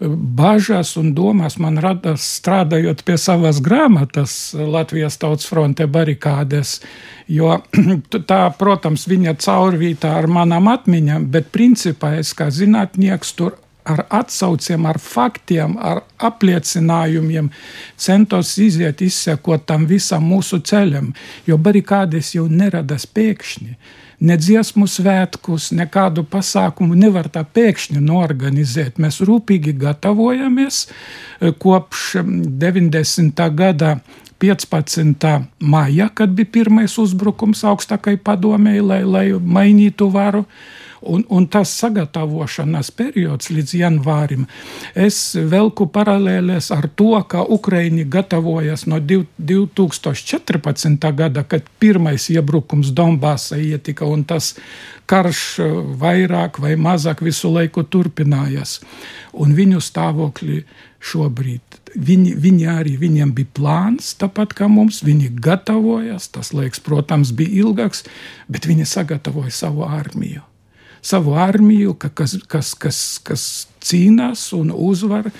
Bažas 0.00 0.92
un 1.00 1.14
domas 1.16 1.56
man 1.60 1.80
radās 1.80 2.26
strādājot 2.40 3.00
pie 3.06 3.16
savas 3.20 3.62
grāmatas 3.64 4.34
Latvijas 4.56 5.16
Tautas 5.20 5.48
fronte 5.48 5.88
barikādes, 5.88 6.78
jo 7.28 7.56
tā, 8.30 8.42
protams, 8.60 9.08
viņa 9.08 9.36
caurvītā 9.40 10.12
ar 10.20 10.28
manām 10.28 10.68
atmiņām, 10.72 11.30
bet 11.32 11.48
principā 11.54 12.18
es 12.20 12.34
kā 12.36 12.50
zinātnieks 12.52 13.36
tur 13.40 13.56
ar 13.90 14.04
atsauciem, 14.20 14.86
ar 14.86 14.98
faktiem, 15.02 15.76
ar 15.78 16.02
apliecinājumiem 16.30 17.50
centos 18.00 18.56
iziet, 18.58 19.02
izsekot 19.04 19.66
tam 19.66 19.86
visam 19.90 20.26
mūsu 20.30 20.60
ceļam, 20.64 21.12
jo 21.46 21.58
barikādes 21.58 22.34
jau 22.36 22.46
neradas 22.48 23.08
pēkšņi. 23.10 23.74
Ne 24.20 24.36
dziesmu 24.36 24.84
svētkus, 24.84 25.70
nekādu 25.72 26.26
pasākumu 26.28 26.96
nevar 26.98 27.30
tā 27.32 27.40
pēkšņi 27.40 28.02
norganizēt. 28.04 28.98
Mēs 29.00 29.22
rūpīgi 29.24 29.72
gatavojamies 29.80 30.82
kopš 31.62 32.18
90. 32.20 33.46
gada 33.56 33.94
15. 34.40 35.40
maija, 35.60 36.08
kad 36.14 36.36
bija 36.36 36.48
pirmais 36.52 36.98
uzbrukums 36.98 37.64
augstākai 37.64 38.18
padomēji, 38.24 38.84
lai, 38.84 39.00
lai 39.04 39.24
mainītu 39.36 40.08
varu. 40.12 40.46
Un, 41.00 41.24
un 41.32 41.46
tas 41.48 41.70
sagatavošanās 41.80 42.92
periods 42.92 43.48
līdz 43.48 43.72
janvārim, 43.78 44.44
es 44.92 45.32
velku 45.48 45.88
paralēlēs 45.88 46.68
ar 46.76 46.92
to, 46.92 47.16
ka 47.24 47.40
Ukraiņi 47.56 48.04
gatavojas 48.12 48.84
no 48.90 49.00
2014. 49.00 51.08
gada, 51.16 51.40
kad 51.48 51.64
pirmais 51.80 52.28
iebrukums 52.28 52.92
Donbāsa 52.92 53.56
ietika, 53.56 54.04
un 54.04 54.28
tas 54.28 54.60
karš 55.08 55.64
vairāk 56.00 56.60
vai 56.60 56.76
mazāk 56.76 57.24
visu 57.24 57.48
laiku 57.50 57.82
turpinājās. 57.82 58.80
Un 59.40 59.54
viņu 59.56 59.80
stāvokļi 59.80 60.64
šobrīd. 61.00 61.80
Viņi, 61.96 62.34
viņi 62.38 62.68
arī 62.70 62.94
viņiem 63.00 63.32
bija 63.34 63.50
plāns, 63.56 64.12
tāpat 64.20 64.52
kā 64.58 64.68
mums. 64.70 65.00
Viņi 65.06 65.32
gatavojas. 65.42 66.28
Tas 66.34 66.52
laiks, 66.54 66.82
protams, 66.84 67.32
bija 67.34 67.64
ilgāks, 67.64 68.04
bet 68.52 68.68
viņi 68.68 68.86
sagatavoja 68.86 69.54
savu 69.54 69.88
armiju. 69.88 70.44
Savu 71.02 71.34
armiju, 71.40 71.94
ka, 72.00 72.10
kas, 72.12 72.36
kas, 72.48 72.74
kas, 72.74 73.00
kas 73.24 73.46
cīnās 73.80 74.50
un 74.56 74.72
uzvar 74.74 75.30
e, 75.30 75.32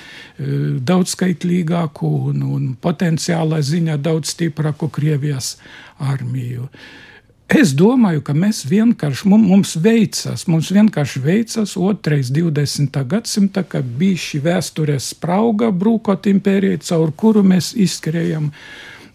daudz 0.81 1.13
skaitlīgāku 1.17 2.09
un, 2.31 2.43
un 2.47 2.73
potenciālā 2.81 3.61
ziņā 3.61 3.99
daudz 4.01 4.33
stiprāku 4.35 4.89
Krievijas 4.93 5.57
armiju. 6.01 6.71
Uh, 6.71 7.07
Es 7.51 7.73
domāju, 7.75 8.21
ka 8.23 8.31
mēs 8.31 8.61
vienkārši, 8.71 9.27
mums 9.27 9.73
veicas, 9.83 10.45
mums 10.47 10.69
vienkārši 10.71 11.23
veicas 11.25 11.73
otrais 11.75 12.29
20. 12.31 12.95
gadsimta, 13.11 13.65
kad 13.67 13.89
bija 13.99 14.21
šī 14.23 14.39
vēstures 14.45 15.09
sprauga 15.17 15.73
brūkot 15.75 16.29
impērijai, 16.31 16.79
caur 16.87 17.11
kuru 17.11 17.43
mēs 17.43 17.73
izskrējam, 17.75 18.53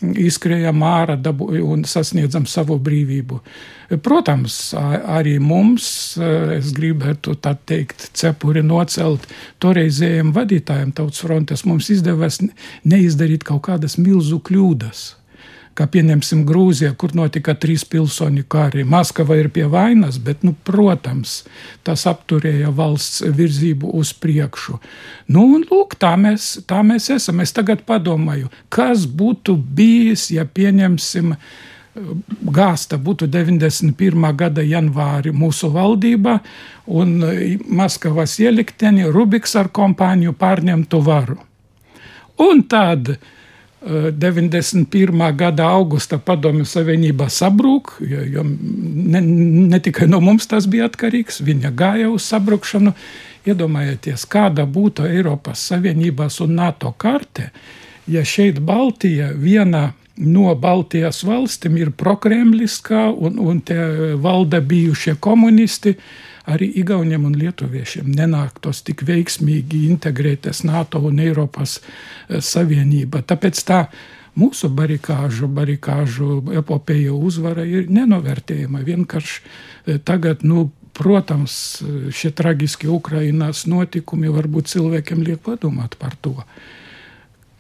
izskrējam 0.01 0.83
ārā 0.85 1.15
dabu, 1.21 1.47
un 1.63 1.85
sasniedzam 1.87 2.45
savu 2.49 2.77
brīvību. 2.83 3.39
Protams, 4.05 4.73
arī 4.75 5.35
mums, 5.39 5.87
es 6.55 6.71
gribētu 6.75 7.35
tā 7.41 7.53
teikt, 7.69 8.09
cepuri 8.17 8.63
nocelt 8.65 9.27
toreizējiem 9.63 10.33
vadītājiem 10.35 10.95
tautas 10.97 11.21
frontes, 11.25 11.65
mums 11.69 11.91
izdevās 11.93 12.41
neizdarīt 12.83 13.45
kaut 13.45 13.67
kādas 13.69 13.99
milzu 14.01 14.41
kļūdas 14.45 15.05
kā 15.75 15.87
pieņemsim 15.91 16.45
Grūzijā, 16.47 16.93
kur 16.99 17.13
notika 17.17 17.55
trīs 17.59 17.83
pilsoņu 17.91 18.45
kari. 18.51 18.85
Maskava 18.87 19.37
ir 19.39 19.49
pie 19.53 19.65
vainas, 19.71 20.17
bet, 20.23 20.45
nu, 20.47 20.55
protams, 20.67 21.41
tas 21.87 22.05
apturēja 22.09 22.71
valsts 22.75 23.23
virzību 23.35 23.91
uz 23.99 24.13
priekšu. 24.15 24.79
Nu, 25.35 25.45
un 25.57 25.67
lūk, 25.67 25.97
tā 25.99 26.15
mēs, 26.19 26.53
tā 26.69 26.81
mēs 26.87 27.09
esam. 27.17 27.43
Es 27.43 27.55
tagad 27.55 27.83
padomāju, 27.87 28.51
kas 28.71 29.05
būtu 29.07 29.57
bijis, 29.75 30.29
ja 30.35 30.47
pieņemsim. 30.47 31.35
Gāsta 32.51 32.97
būtu 32.99 33.29
91. 33.31 34.25
gada 34.35 34.63
janvāri 34.67 35.31
mūsu 35.31 35.69
valdībā, 35.71 36.33
un 36.91 37.13
Maskavas 37.71 38.33
ielikteni 38.43 39.07
Rubiks 39.07 39.55
ar 39.55 39.71
kompāniju 39.71 40.35
pārņemtu 40.35 40.99
varu. 41.05 41.37
Un 42.43 42.65
tad 42.67 43.13
uh, 43.13 43.31
91. 43.85 45.35
gada 45.37 45.67
augusta 45.69 46.17
padomju 46.17 46.65
savienība 46.65 47.27
sabrūk, 47.29 47.99
jo, 48.01 48.23
jo 48.33 48.43
ne, 48.45 49.21
ne 49.21 49.79
tikai 49.79 50.07
no 50.09 50.21
mums 50.25 50.49
tas 50.49 50.65
bija 50.65 50.87
atkarīgs, 50.89 51.43
viņa 51.45 51.73
gāja 51.77 52.09
uz 52.09 52.25
sabrukšanu. 52.31 52.95
Iedomājieties, 53.45 54.23
kāda 54.25 54.63
būtu 54.65 55.05
Eiropas 55.05 55.61
Savienības 55.69 56.39
un 56.41 56.55
NATO 56.57 56.89
karte, 56.97 57.51
ja 58.09 58.23
šeit 58.25 58.57
Baltija 58.65 59.29
viena 59.37 59.91
no 60.17 60.55
Baltijas 60.57 61.21
valstīm 61.27 61.77
ir 61.77 61.91
prokremliskā 61.93 63.09
un, 63.13 63.37
un 63.37 63.59
te 63.61 63.77
valda 64.21 64.63
bijušie 64.65 65.19
komunisti 65.21 65.93
arī 66.51 66.69
Igauniem 66.81 67.25
un 67.27 67.35
Lietuviešiem 67.39 68.11
nenāktos 68.15 68.83
tik 68.85 69.03
veiksmīgi 69.07 69.85
integrēties 69.89 70.63
NATO 70.67 71.01
un 71.07 71.19
Eiropas 71.23 71.79
eh, 71.79 72.39
Savienība. 72.41 73.23
Tāpēc 73.25 73.61
tā 73.67 73.81
mūsu 74.39 74.69
barikāžu, 74.69 75.49
barikāžu 75.51 76.39
epopeja 76.55 77.13
uzvara 77.15 77.65
ir 77.65 77.89
nenovērtējama. 77.89 78.83
Vienkārši 78.85 79.41
eh, 79.41 79.99
tagad, 80.03 80.45
nu, 80.47 80.69
protams, 80.95 81.83
šie 82.15 82.31
traģiski 82.31 82.87
Ukrainas 82.87 83.65
notikumi 83.67 84.31
varbūt 84.31 84.71
cilvēkiem 84.71 85.25
liek 85.27 85.41
padomāt 85.43 85.97
par 85.99 86.15
to. 86.23 86.37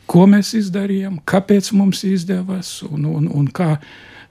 Ko 0.07 0.23
mēs 0.29 0.53
izdarījām, 0.55 1.17
kāpēc 1.27 1.71
mums 1.75 2.05
izdevās 2.07 2.77
un, 2.87 3.07
un, 3.09 3.27
un 3.27 3.49
kā 3.51 3.73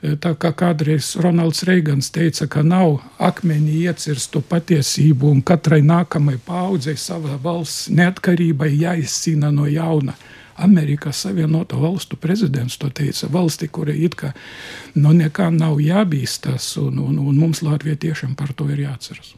Tā 0.04 0.34
kā 0.36 0.50
kādreiz 0.52 1.14
Ronalds 1.16 1.62
Reigans 1.64 2.10
teica, 2.12 2.44
ka 2.50 2.60
nav 2.60 2.98
akmenī 3.16 3.86
iecirstu 3.88 4.42
patiesību, 4.44 5.30
un 5.32 5.40
katrai 5.40 5.80
nākamajai 5.80 6.42
paudzei 6.44 6.96
savā 7.00 7.38
valsts 7.40 7.88
neatkarībai 7.88 8.68
jāizcīna 8.74 9.48
no 9.54 9.64
jauna. 9.70 10.16
Amerikas 10.60 11.24
Savienoto 11.24 11.80
Valstu 11.82 12.16
prezidents 12.20 12.76
to 12.78 12.90
teica. 12.90 13.30
Valsti, 13.32 13.68
kurai 13.68 13.96
it 14.04 14.14
kā 14.14 14.30
no 14.94 15.14
nekā 15.16 15.48
nav 15.50 15.80
jābīstas, 15.82 16.68
un, 16.82 17.00
un, 17.02 17.18
un 17.18 17.40
mums 17.40 17.64
Latvijiem 17.64 18.36
par 18.38 18.52
to 18.52 18.68
ir 18.70 18.84
jāatceras. 18.84 19.34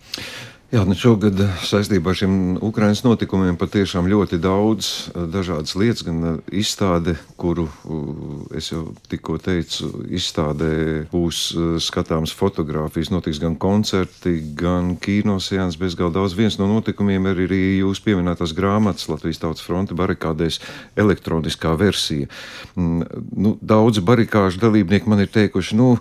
Jā, 0.67 0.81
nu 0.83 0.97
šogad 0.99 1.39
saistībā 1.63 2.11
ar 2.11 2.17
šiem 2.19 2.33
Ukraiņas 2.67 3.05
notikumiem 3.07 3.55
patiešām 3.55 4.09
ļoti 4.11 4.41
daudz 4.43 4.89
eh, 5.13 5.29
dažādas 5.31 5.77
lietas, 5.79 6.03
gan 6.03 6.17
eh, 6.27 6.41
izstāde, 6.59 7.15
kuru 7.39 7.69
eh, 7.71 8.57
es 8.59 8.73
jau 8.73 8.81
tikko 9.07 9.37
teicu, 9.39 9.93
izstādē 10.11 11.05
būs 11.13 11.45
skatāms 11.87 12.35
fotografijas, 12.35 13.13
notiks 13.15 13.39
gan 13.39 13.55
koncerti, 13.63 14.41
gan 14.59 14.97
kinosejans, 14.99 15.79
bezgalīgi 15.79 16.17
daudz. 16.19 16.35
Viens 16.35 16.59
no 16.59 16.67
notikumiem 16.73 17.31
ir 17.31 17.45
arī 17.47 17.63
jūs 17.85 18.03
pieminētās 18.03 18.57
grāmatas 18.59 19.07
Latvijas 19.13 19.45
Tautas 19.45 19.63
fronte 19.63 19.95
barikādēs 19.95 20.59
elektroniskā 20.99 21.77
versija. 21.79 22.27
Mm, 22.75 23.07
nu, 23.39 23.55
daudzi 23.63 24.03
barikāžu 24.03 24.67
dalībnieki 24.67 25.15
man 25.15 25.23
ir 25.23 25.31
teikuši, 25.31 25.79
nu, 25.79 25.93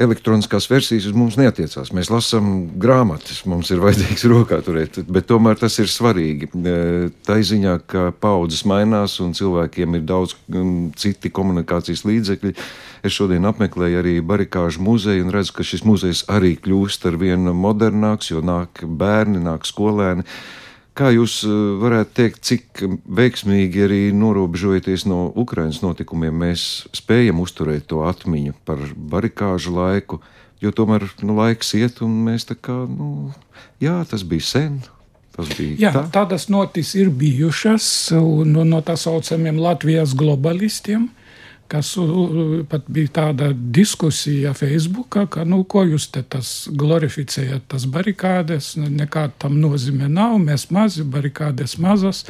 elektroniskās 0.00 0.68
versijas 0.70 1.06
uz 1.10 1.16
mums 1.16 1.36
neatiecās. 1.36 1.90
Mēs 1.92 2.08
lasām 2.12 2.46
grāmatas, 2.80 3.42
mums 3.48 3.70
ir 3.74 3.82
vajadzīgs 3.82 4.24
rokā 4.32 4.62
turēt, 4.64 5.02
bet 5.04 5.28
tomēr 5.28 5.58
tas 5.60 5.76
ir 5.82 5.90
svarīgi. 5.92 6.48
E, 6.48 6.76
tā 7.26 7.36
ziņā, 7.44 7.76
ka 7.88 8.06
paudzes 8.22 8.64
mainās 8.68 9.18
un 9.24 9.34
cilvēkiem 9.36 9.98
ir 9.98 10.06
daudz 10.08 10.34
citi 11.00 11.32
komunikācijas 11.34 12.06
līdzekļi. 12.08 12.54
Es 13.04 13.18
šodien 13.18 13.44
apmeklēju 13.50 14.00
arī 14.00 14.16
barikāžu 14.24 14.80
muzeju 14.86 15.26
un 15.26 15.34
redzu, 15.34 15.58
ka 15.58 15.66
šis 15.66 15.84
muzejs 15.84 16.24
arī 16.32 16.54
kļūst 16.62 17.08
ar 17.10 17.20
vien 17.20 17.52
modernāks, 17.52 18.32
jo 18.32 18.40
nāk 18.44 18.84
bērni, 18.86 19.42
nāk 19.44 19.68
skolēni. 19.68 20.24
Kā 20.98 21.08
jūs 21.14 21.38
eh, 21.48 21.52
varētu 21.80 22.16
teikt, 22.18 22.42
cik 22.44 22.82
veiksmīgi 23.20 23.84
arī 23.86 24.00
norobežojoties 24.16 25.06
no 25.08 25.24
Ukraiņas 25.40 25.80
notikumiem, 25.84 26.36
mēs 26.44 26.86
spējam 26.92 27.40
uzturēt 27.40 27.88
to 27.88 28.02
atmiņu 28.04 28.56
par 28.68 28.82
barikāžu 28.96 29.72
laiku, 29.78 30.20
jo 30.60 30.72
tomēr 30.76 31.08
nu, 31.24 31.36
laiks 31.38 31.72
iet 31.78 32.02
un 32.04 32.18
mēs 32.26 32.44
tā 32.50 32.58
kā, 32.60 32.82
nu, 32.88 33.32
jā, 33.80 34.02
tas 34.08 34.26
bija 34.26 34.48
sen. 34.52 34.82
Tas 35.32 35.48
bija 35.56 35.78
jā, 35.80 35.90
tā. 35.96 36.02
tādas 36.12 36.50
notis 36.52 36.90
ir 36.92 37.08
bijušas 37.08 37.86
no, 38.44 38.66
no 38.68 38.82
tā 38.84 38.98
saucamiem 39.00 39.56
Latvijas 39.64 40.12
globalistiem 40.12 41.08
kas 41.72 41.94
pat 42.68 42.88
bija 42.92 43.12
tāda 43.18 43.50
diskusija 43.52 44.52
Facebookā, 44.56 45.24
ka, 45.32 45.44
nu, 45.48 45.62
ko 45.64 45.86
jūs 45.88 46.10
te 46.12 46.20
tas 46.34 46.50
glorificējat, 46.68 47.64
tas 47.72 47.86
barikādes, 47.88 48.74
nekāda 48.82 49.32
tam 49.46 49.56
nozīme 49.62 50.10
nav, 50.12 50.36
mēs 50.42 50.68
mazi, 50.74 51.06
barikādes 51.08 51.78
mazas. 51.80 52.26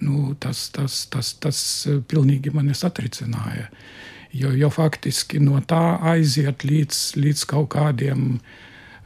Nu, 0.00 0.36
tas, 0.40 0.68
tas, 0.72 1.02
tas, 1.12 1.34
tas 1.42 1.58
pilnīgi 2.08 2.54
mani 2.54 2.76
satricināja. 2.76 3.66
Jo, 4.32 4.52
jo 4.54 4.70
faktiski 4.70 5.42
no 5.42 5.58
tā 5.66 5.98
aiziet 6.12 6.62
līdz, 6.64 7.00
līdz 7.18 7.44
kaut 7.50 7.72
kādiem 7.74 8.38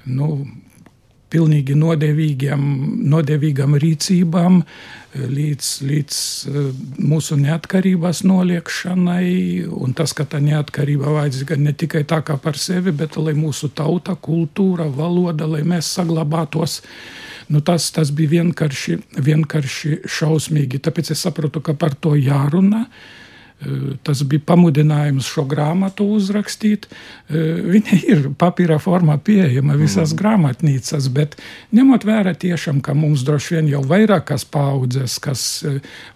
nu, 0.04 0.28
pilnīgi 1.32 1.76
nodevīgām 1.78 3.76
rīcībām, 3.80 4.60
līdz, 5.14 5.68
līdz 5.86 6.18
eh, 6.50 6.68
mūsu 7.06 7.38
neatkarības 7.40 8.24
noliekšanai. 8.26 9.28
Un 9.70 9.94
tas, 9.96 10.14
ka 10.16 10.26
tā 10.28 10.40
neatkarība 10.42 11.12
vajadzīga 11.18 11.58
ne 11.60 11.74
tikai 11.76 12.04
tā 12.10 12.20
kā 12.26 12.38
par 12.42 12.58
sevi, 12.60 12.94
bet 12.94 13.18
lai 13.20 13.36
mūsu 13.38 13.70
tauta, 13.74 14.16
kultūra, 14.16 14.88
valoda, 14.90 15.48
lai 15.50 15.62
mēs 15.66 15.92
saglabātos. 15.98 16.80
Nu, 17.52 17.60
tas, 17.60 17.90
tas 17.92 18.10
bija 18.16 18.40
vienkārši, 18.40 18.98
vienkārši 19.20 19.98
šausmīgi. 20.08 20.80
Tāpēc 20.82 21.12
es 21.12 21.26
saprotu, 21.26 21.62
ka 21.64 21.76
par 21.78 21.94
to 21.94 22.16
jārunā. 22.16 22.86
Tas 24.04 24.22
bija 24.28 24.42
pamudinājums 24.46 25.28
šo 25.30 25.44
grāmatu 25.48 26.06
uzrakstīt. 26.16 26.88
Viņa 27.30 27.98
ir 28.10 28.28
papīra 28.38 28.78
formā 28.82 29.16
pieejama 29.24 29.78
visās 29.80 30.12
mm. 30.12 30.18
grāmatnīcās, 30.20 31.08
bet 31.14 31.36
ņemot 31.74 32.06
vērā 32.08 32.34
tiešām, 32.38 32.82
ka 32.84 32.94
mums 32.98 33.24
droši 33.26 33.56
vien 33.56 33.70
jau 33.72 33.82
vairākas 33.88 34.44
paudzes, 34.44 35.16
kas 35.22 35.44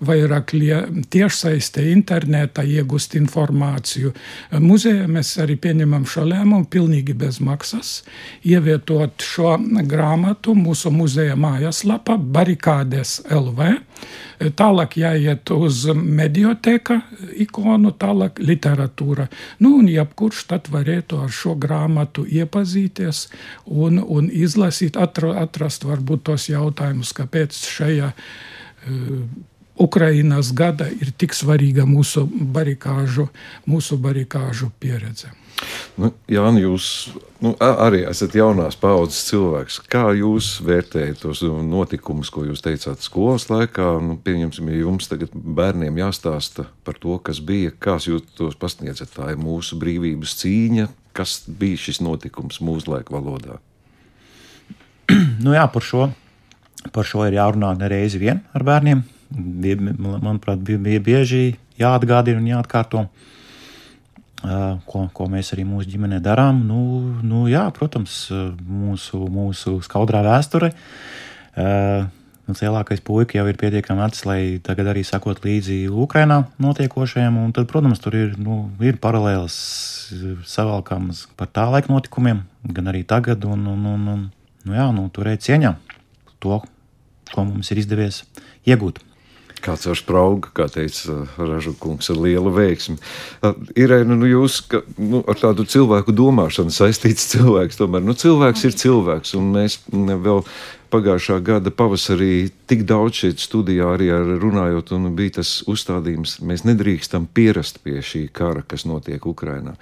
vairāk 0.05 0.55
tiešsaistē 1.13 1.85
internetā 1.93 2.65
iegūst 2.67 3.17
informāciju, 3.19 4.13
muzejā 4.63 5.09
mēs 5.11 5.35
arī 5.43 5.59
pieņemam 5.61 6.07
šo 6.09 6.27
lēmumu 6.29 6.69
pilnīgi 6.71 7.17
bez 7.19 7.41
maksas, 7.45 8.03
ievietot 8.47 9.25
šo 9.25 9.57
grāmatu 9.89 10.55
mūsu 10.59 10.93
muzeja 10.95 11.37
mājaslapā 11.39 12.19
Barikādes 12.19 13.19
LV. 13.31 13.75
Tālāk 14.39 14.97
jāiet 15.01 15.51
uz 15.51 15.81
medioteka 15.95 17.01
ikonu, 17.43 17.91
tālāk 17.99 18.39
literatūra. 18.39 19.27
Nu, 19.59 19.75
un 19.81 19.89
jebkurš 19.91 20.45
tad 20.53 20.71
varētu 20.71 21.19
ar 21.25 21.35
šo 21.35 21.57
grāmatu 21.59 22.23
iepazīties 22.23 23.25
un, 23.67 23.99
un 23.99 24.31
izlasīt, 24.31 24.97
atra, 24.97 25.35
atrast 25.43 25.89
varbūt 25.89 26.29
tos 26.31 26.49
jautājumus, 26.53 27.15
kāpēc 27.19 27.59
šajā 27.75 28.13
uh, 28.15 29.23
Ukrainas 29.79 30.53
gada 30.55 30.89
ir 30.91 31.13
tik 31.15 31.37
svarīga 31.37 31.87
mūsu 31.87 32.25
barikāžu, 32.27 33.29
mūsu 33.67 33.99
barikāžu 34.03 34.73
pieredze. 34.81 35.31
Nu, 35.99 36.13
Jānis, 36.31 36.63
jūs 36.63 36.85
nu, 37.43 37.53
arī 37.59 38.05
esat 38.07 38.37
jaunās 38.39 38.79
paudzes 38.79 39.25
cilvēks. 39.31 39.81
Kā 39.91 40.05
jūs 40.15 40.53
vērtējat 40.67 41.25
tos 41.25 41.43
notikumus, 41.43 42.31
ko 42.31 42.45
jūs 42.47 42.63
teicāt 42.63 43.03
skolas 43.03 43.49
laikā? 43.51 43.89
Nu, 44.05 44.19
pieņemsim, 44.23 44.71
ja 44.71 44.85
jums 44.85 45.11
tagad 45.11 45.35
bērniem 45.35 45.99
jāstāsta 45.99 46.69
par 46.87 46.99
to, 47.03 47.19
kas 47.19 47.43
bija, 47.43 47.75
kā 47.75 47.99
jūs 47.99 48.27
tos 48.39 48.59
pasniedzat. 48.59 49.15
Tā 49.17 49.33
ir 49.35 49.43
mūsu 49.43 49.79
brīvības 49.83 50.39
cīņa. 50.43 50.89
Kas 51.19 51.41
bija 51.51 51.81
šis 51.89 51.99
notikums 52.05 52.61
mūsdienu 52.63 53.11
valodā? 53.11 53.59
nu, 55.45 55.55
jā, 55.57 55.67
par 55.73 55.83
šo, 55.83 56.11
par 56.95 57.09
šo 57.09 57.27
ir 57.27 57.41
jārunā 57.41 57.75
nereizi 57.81 58.23
vien 58.23 58.45
ar 58.55 58.67
bērniem. 58.67 59.03
Manuprāt, 59.35 60.61
bija 60.65 61.01
bieži 61.05 61.59
jāatgādina 61.79 62.41
un 62.41 62.47
jāatkārto. 62.49 63.09
Ko, 64.39 65.01
ko 65.11 65.25
mēs 65.27 65.51
arī 65.53 65.65
mūsu 65.67 65.91
ģimenē 65.91 66.21
darām. 66.23 66.61
Nu, 66.69 66.79
nu, 67.27 67.49
jā, 67.51 67.65
protams, 67.75 68.29
mūsu, 68.63 69.25
mūsu 69.35 69.81
skaudrā 69.83 70.23
vēsture. 70.23 70.71
Mans 72.49 72.63
lielākais 72.65 73.03
puika 73.05 73.37
jau 73.37 73.43
ir 73.51 73.59
pietiekami 73.61 74.01
vecs, 74.01 74.23
lai 74.25 74.41
tagad 74.65 74.89
arī 74.89 75.03
sakot 75.05 75.43
līdzi 75.45 75.83
Ukrajinā 75.91 76.39
notiekošajam. 76.63 77.37
Tad, 77.53 77.67
protams, 77.69 78.01
tur 78.01 78.15
ir, 78.17 78.39
nu, 78.41 78.71
ir 78.81 78.97
paralēlas 79.03 79.59
savalkāmas 80.49 81.27
par 81.37 81.51
tā 81.53 81.67
laika 81.69 81.93
notikumiem, 81.93 82.47
gan 82.65 82.89
arī 82.95 83.03
tagad. 83.05 83.45
Un, 83.45 83.67
un, 83.75 83.85
un, 83.93 84.09
un, 84.15 84.25
nu, 84.65 84.79
jā, 84.79 84.87
nu, 84.97 85.11
turēt 85.13 85.45
cieņā 85.45 85.75
to, 86.41 86.63
ko 87.35 87.45
mums 87.45 87.69
ir 87.75 87.83
izdevies 87.83 88.23
iegūt. 88.65 89.03
Kāds 89.65 89.89
ar 89.91 89.99
spraugu, 89.99 90.53
kā 90.55 90.69
teica 90.73 91.15
uh, 91.15 91.37
Ražukungs, 91.43 92.11
ar 92.13 92.21
lielu 92.23 92.53
veiksmi. 92.55 92.97
Uh, 93.43 93.57
Irēna, 93.79 94.17
nu 94.19 94.29
jūs 94.31 94.61
ka, 94.71 94.83
nu, 95.01 95.23
ar 95.29 95.39
tādu 95.41 95.67
cilvēku 95.69 96.15
domāšanu 96.17 96.75
saistīts 96.75 97.29
cilvēks, 97.35 97.81
tomēr 97.81 98.05
nu, 98.07 98.17
cilvēks 98.19 98.67
ir 98.69 98.79
cilvēks, 98.85 99.35
un 99.39 99.53
mēs 99.57 99.81
vēl 99.91 100.45
pagājušā 100.93 101.39
gada 101.45 101.73
pavasarī 101.75 102.49
tik 102.69 102.85
daudz 102.89 103.23
šeit 103.23 103.43
studijā 103.43 103.91
arī 103.95 104.09
runājot, 104.41 104.93
un 104.97 105.11
bija 105.17 105.39
tas 105.41 105.59
uzstādījums, 105.69 106.39
mēs 106.45 106.65
nedrīkstam 106.69 107.29
pierast 107.35 107.83
pie 107.85 108.01
šī 108.05 108.29
kara, 108.33 108.65
kas 108.67 108.87
notiek 108.89 109.27
Ukrainā. 109.29 109.77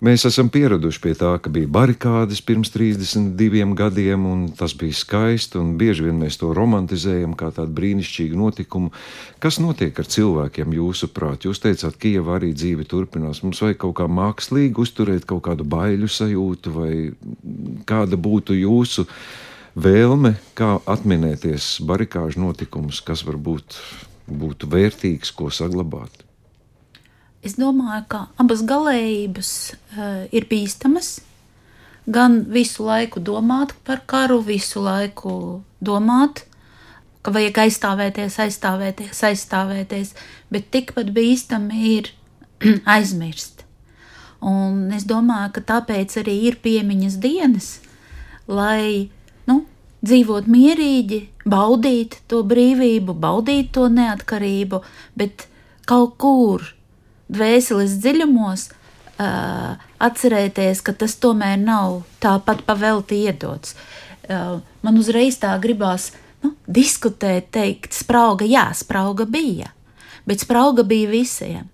Mēs 0.00 0.24
esam 0.24 0.48
pieraduši 0.48 1.00
pie 1.04 1.10
tā, 1.12 1.34
ka 1.44 1.50
bija 1.52 1.68
barikādes 1.68 2.40
pirms 2.40 2.70
32 2.72 3.74
gadiem, 3.76 4.22
un 4.24 4.46
tas 4.56 4.72
bija 4.72 4.96
skaisti, 4.96 5.58
un 5.60 5.74
bieži 5.80 6.06
vien 6.06 6.16
mēs 6.22 6.38
to 6.40 6.54
romantizējam 6.56 7.34
kā 7.36 7.50
tādu 7.52 7.74
brīnišķīgu 7.76 8.38
notikumu. 8.40 8.94
Kas 9.44 9.60
notiek 9.60 10.00
ar 10.00 10.08
cilvēkiem 10.08 10.72
jūsuprāt? 10.78 11.44
Jūs 11.44 11.60
teicāt, 11.60 11.98
ka 11.98 12.06
Kieva 12.06 12.38
arī 12.38 12.54
dzīve 12.56 12.88
turpinās. 12.88 13.42
Mums 13.44 13.60
vajag 13.60 13.82
kaut 13.84 13.98
kā 14.00 14.08
mākslīgi 14.08 14.80
uzturēt 14.80 15.28
kaut 15.28 15.44
kādu 15.50 15.68
baiļu 15.68 16.08
sajūtu, 16.08 16.72
vai 16.72 16.92
kāda 17.84 18.16
būtu 18.16 18.56
jūsu 18.56 19.04
vēlme, 19.74 20.34
kā 20.58 20.78
atminēties 20.88 21.78
barikāžu 21.86 22.42
notikumus, 22.42 23.00
kas 23.04 23.22
varbūt 23.26 23.78
būtu 24.30 24.68
vērtīgs, 24.70 25.32
ko 25.34 25.50
saglabāt? 25.54 26.24
Es 27.40 27.56
domāju, 27.56 28.04
ka 28.12 28.20
abas 28.40 28.62
galējības 28.68 29.50
uh, 29.72 30.24
ir 30.28 30.46
bīstamas. 30.50 31.20
Gan 32.10 32.42
visu 32.52 32.84
laiku 32.84 33.20
domāt 33.22 33.72
par 33.86 34.02
karu, 34.08 34.40
visu 34.44 34.82
laiku 34.84 35.62
domāt, 35.80 36.44
ka 37.24 37.32
vajag 37.32 37.62
aizstāvēties, 37.64 38.36
aizstāvēties, 38.44 39.22
aizstāvēties, 39.30 40.12
bet 40.52 40.68
tikpat 40.74 41.12
bīstami 41.16 41.80
ir 41.94 42.12
aizmirst. 42.96 43.64
Un 44.40 44.88
es 44.96 45.04
domāju, 45.08 45.54
ka 45.56 45.64
tāpēc 45.74 46.16
arī 46.22 46.36
ir 46.48 46.60
piemiņas 46.64 47.16
dienas, 47.20 47.70
lai 48.48 49.10
dzīvot 50.06 50.48
mierīgi, 50.48 51.20
baudīt 51.48 52.20
to 52.30 52.42
brīvību, 52.46 53.14
baudīt 53.20 53.72
to 53.76 53.88
neatkarību, 53.92 54.80
bet 55.18 55.46
kaut 55.88 56.16
kur 56.20 56.64
dvēseles 57.30 57.98
dziļumos 58.00 58.66
uh, 58.70 59.76
atcerēties, 60.00 60.82
ka 60.86 60.94
tas 60.96 61.16
tomēr 61.20 61.58
nav 61.60 62.00
tāpat 62.22 62.64
pavelti 62.68 63.24
iedots. 63.26 63.76
Uh, 64.30 64.58
man 64.86 64.98
uzreiz 65.00 65.38
tā 65.42 65.52
gribās 65.62 66.10
nu, 66.44 66.54
diskutēt, 66.66 67.50
teikt, 67.54 67.92
sprauga, 67.96 68.48
jā, 68.48 68.70
sprauga 68.76 69.28
bija, 69.28 69.70
bet 70.28 70.46
sprauga 70.46 70.86
bija 70.86 71.12
visiem. 71.12 71.68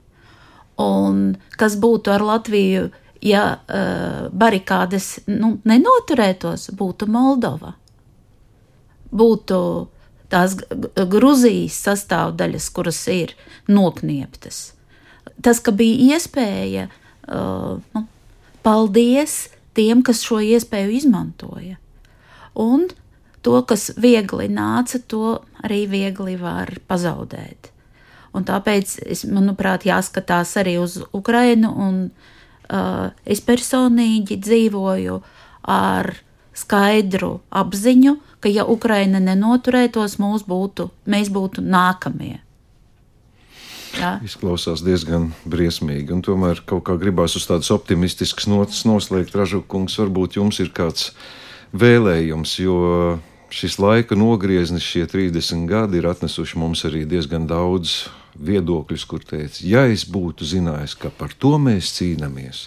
Un 0.82 1.38
kas 1.56 1.78
būtu 1.80 2.12
ar 2.12 2.24
Latviju, 2.26 2.90
ja 3.24 3.46
uh, 3.56 4.28
barikādes 4.28 5.22
nu, 5.30 5.56
nenoturētos, 5.64 6.68
būtu 6.76 7.08
Moldova 7.08 7.76
būtu 9.16 9.58
tās 10.32 10.56
Grūzijas 10.96 11.78
sastāvdaļas, 11.86 12.68
kuras 12.74 13.00
ir 13.12 13.34
noknieptas. 13.70 14.72
Tas, 15.42 15.60
ka 15.62 15.74
bija 15.76 16.16
iespēja, 16.16 16.88
uh, 17.28 17.78
nu, 17.94 18.04
paldies 18.66 19.46
tiem, 19.76 20.02
kas 20.02 20.24
šo 20.26 20.40
iespēju 20.42 20.94
izmantoja. 20.96 21.76
Un 22.56 22.88
to, 23.44 23.60
kas 23.68 23.90
viegli 24.00 24.48
nāca, 24.50 24.98
to 24.98 25.38
arī 25.62 25.84
viegli 25.90 26.34
var 26.40 26.72
pazaudēt. 26.88 27.70
Un 28.36 28.44
tāpēc, 28.44 28.98
es, 29.06 29.24
manuprāt, 29.30 29.86
jāskatās 29.88 30.56
arī 30.60 30.76
uz 30.82 30.98
Ukrajinu, 31.16 31.70
un 31.70 32.00
uh, 32.08 33.12
es 33.24 33.40
personīgi 33.44 34.40
dzīvoju 34.42 35.20
ar 35.72 36.12
skaidru 36.57 37.40
apziņu, 37.50 38.16
ka 38.40 38.50
ja 38.52 38.64
Ukraina 38.64 39.20
nenoturētos, 39.22 40.18
būtu, 40.18 40.90
mēs 41.07 41.30
būtu 41.32 41.64
nākamie. 41.64 42.40
Jā. 43.96 44.16
Izklausās 44.24 44.82
diezgan 44.84 45.30
briesmīgi, 45.48 46.12
un 46.12 46.20
tomēr 46.24 46.61
kaut 46.68 46.84
kā 46.88 46.98
gribās 47.00 47.36
uz 47.38 47.46
tādas 47.48 47.70
optimistiskas 47.72 48.48
notas 48.50 48.82
noslēgt. 48.84 49.36
Ražukungs, 49.36 49.96
varbūt 50.02 50.36
jums 50.36 50.61
ir 50.61 50.68
kāds 50.76 51.14
vēlējums, 51.72 52.59
jo 52.61 52.76
šis 53.52 53.78
laika 53.80 54.18
nogrieznis, 54.18 54.84
šie 54.84 55.07
30 55.09 55.64
gadi, 55.70 56.00
ir 56.00 56.11
atnesuši 56.11 56.61
mums 56.61 56.84
arī 56.88 57.07
diezgan 57.09 57.48
daudz 57.48 58.11
viedokļus, 58.36 59.07
kur 59.09 59.24
teica, 59.24 59.62
ja 59.64 59.86
es 59.88 60.04
būtu 60.04 60.44
zinājis, 60.44 60.96
ka 61.00 61.09
par 61.09 61.32
to 61.32 61.57
mēs 61.61 61.94
cīnāmies, 61.96 62.66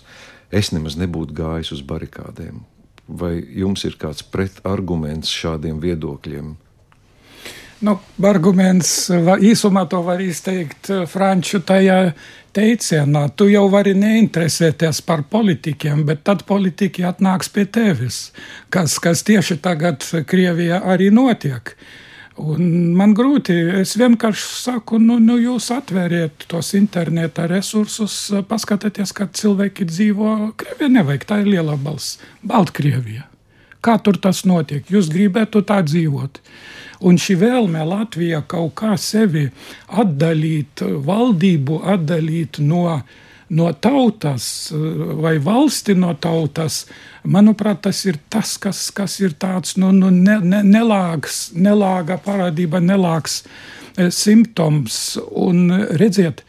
es 0.50 0.74
nemaz 0.74 0.98
nebūtu 0.98 1.36
gājis 1.38 1.76
uz 1.78 1.86
barikādēm. 1.86 2.64
Vai 3.10 3.40
jums 3.42 3.84
ir 3.90 3.96
kāds 3.98 4.22
pretarguments 4.22 5.32
šādiem 5.34 5.80
viedokļiem? 5.82 6.52
Nu, 7.80 7.96
arguments 8.28 8.92
īsumā 9.10 9.86
to 9.90 10.02
var 10.04 10.20
izteikt 10.22 10.90
eh, 10.92 11.06
franču 11.08 11.62
tajā 11.64 12.12
teicienā. 12.54 13.24
Tu 13.40 13.48
jau 13.54 13.64
vari 13.72 13.96
neinteresēties 13.96 15.00
par 15.08 15.24
politikiem, 15.32 16.04
bet 16.06 16.26
tad 16.28 16.44
politiķi 16.50 17.08
atnāks 17.08 17.50
pie 17.56 17.66
tevis, 17.66 18.20
kas, 18.70 19.00
kas 19.00 19.24
tieši 19.24 19.58
tagad 19.64 20.04
Krievijā 20.28 20.84
arī 20.92 21.10
notiek. 21.14 21.74
Uh, 21.74 22.09
Un 22.40 22.94
man 22.96 23.12
grūti, 23.18 23.56
es 23.82 23.98
vienkārši 24.00 24.46
saku, 24.62 25.00
nu, 25.04 25.18
nu 25.20 25.36
jūs 25.42 25.66
atvēriet 25.76 26.46
tos 26.48 26.72
interneta 26.78 27.50
resursus, 27.52 28.16
paskatieties, 28.48 29.12
kā 29.16 29.28
cilvēki 29.28 29.88
dzīvo. 29.90 30.36
Krievijā 30.60 30.88
nevajag, 30.94 31.26
tā 31.28 31.42
ir 31.44 31.50
liela 31.58 31.76
balss. 31.76 32.16
Baltkrievija. 32.48 33.26
Kā 33.84 33.98
tur 34.04 34.20
tas 34.24 34.46
notiek? 34.48 34.88
Jūs 34.92 35.12
gribētu 35.12 35.66
tā 35.68 35.82
dzīvot. 35.84 36.40
Un 37.08 37.20
šī 37.20 37.36
vēlme 37.44 37.84
Latvijā 37.88 38.42
kaut 38.48 38.74
kā 38.80 38.96
sevi 39.00 39.46
atdalīt, 39.88 40.84
valdību 40.84 41.82
atdalīt 41.92 42.60
no, 42.64 43.02
no 43.50 43.72
tautas 43.74 44.70
vai 45.22 45.38
valsti 45.42 45.96
no 45.98 46.14
tautas, 46.22 46.84
manuprāt, 47.24 47.82
tas 47.88 48.04
ir 48.06 48.20
tas, 48.30 48.58
kas, 48.62 48.90
kas 48.96 49.20
ir 49.24 49.34
tāds 49.42 49.78
nu, 49.82 49.92
nu, 49.96 50.12
ne, 50.14 50.38
ne, 50.44 50.62
nelāgs, 50.66 51.50
nelāga 51.56 52.20
parādība, 52.22 52.82
nelāgs 52.84 53.42
e, 53.98 54.10
simptoms. 54.14 55.18
Un 55.34 55.72
redziet, 56.00 56.44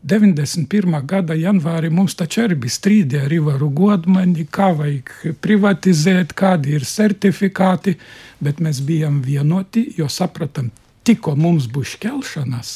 91. 0.00 0.94
gada 1.04 1.36
janvārī 1.36 1.90
mums 1.92 2.14
taču 2.16 2.46
arī 2.46 2.56
bija 2.62 2.72
strīdi 2.72 3.18
ar 3.20 3.32
Ivaru 3.36 3.68
Godmani, 3.76 4.46
kā 4.48 4.70
vajag 4.76 5.36
privatizēt, 5.44 6.32
kādi 6.32 6.78
ir 6.78 6.86
certifikāti, 6.88 7.98
bet 8.40 8.62
mēs 8.64 8.80
bijām 8.86 9.20
vienoti, 9.22 9.90
jo 9.98 10.08
sapratam, 10.08 10.70
tikko 11.04 11.36
mums 11.36 11.68
būs 11.68 11.98
šķelšanās, 11.98 12.70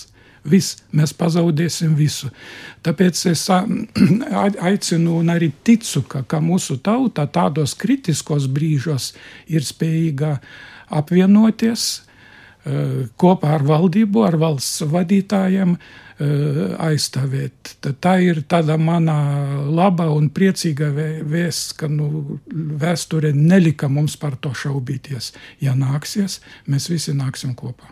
viss, 0.45 0.79
mēs 0.93 1.15
pazaudēsim 1.17 1.95
visu. 1.99 2.31
Tāpēc 2.85 3.25
es 3.33 3.47
aicinu 4.71 5.19
un 5.21 5.33
arī 5.35 5.51
ticu, 5.65 6.05
ka, 6.09 6.25
ka 6.29 6.41
mūsu 6.45 6.79
tauta 6.85 7.27
tādos 7.27 7.77
kritiskos 7.79 8.49
brīžos 8.53 9.13
ir 9.49 9.67
spējīga 9.67 10.37
apvienoties 10.95 11.89
e, 11.95 12.79
kopā 13.21 13.57
ar 13.59 13.67
valdību, 13.67 14.25
ar 14.29 14.39
valsts 14.41 14.85
vadītājiem, 14.93 15.79
Eh, 16.15 16.59
aizstāvēt. 16.79 17.73
Tā 17.99 18.13
ir 18.23 18.45
tāda 18.47 18.77
mana 18.79 19.17
laba 19.67 20.05
un 20.15 20.29
priecīga 20.31 20.93
vēsts, 20.95 21.73
ka 21.75 21.89
nu, 21.91 22.39
vēsture 22.55 23.33
nelika 23.35 23.89
mums 23.91 24.15
par 24.23 24.37
to 24.39 24.53
šaubīties. 24.55 25.33
Ja 25.59 25.75
nāksies, 25.75 26.39
mēs 26.71 26.87
visi 26.93 27.17
nāksim 27.19 27.57
kopā. 27.59 27.91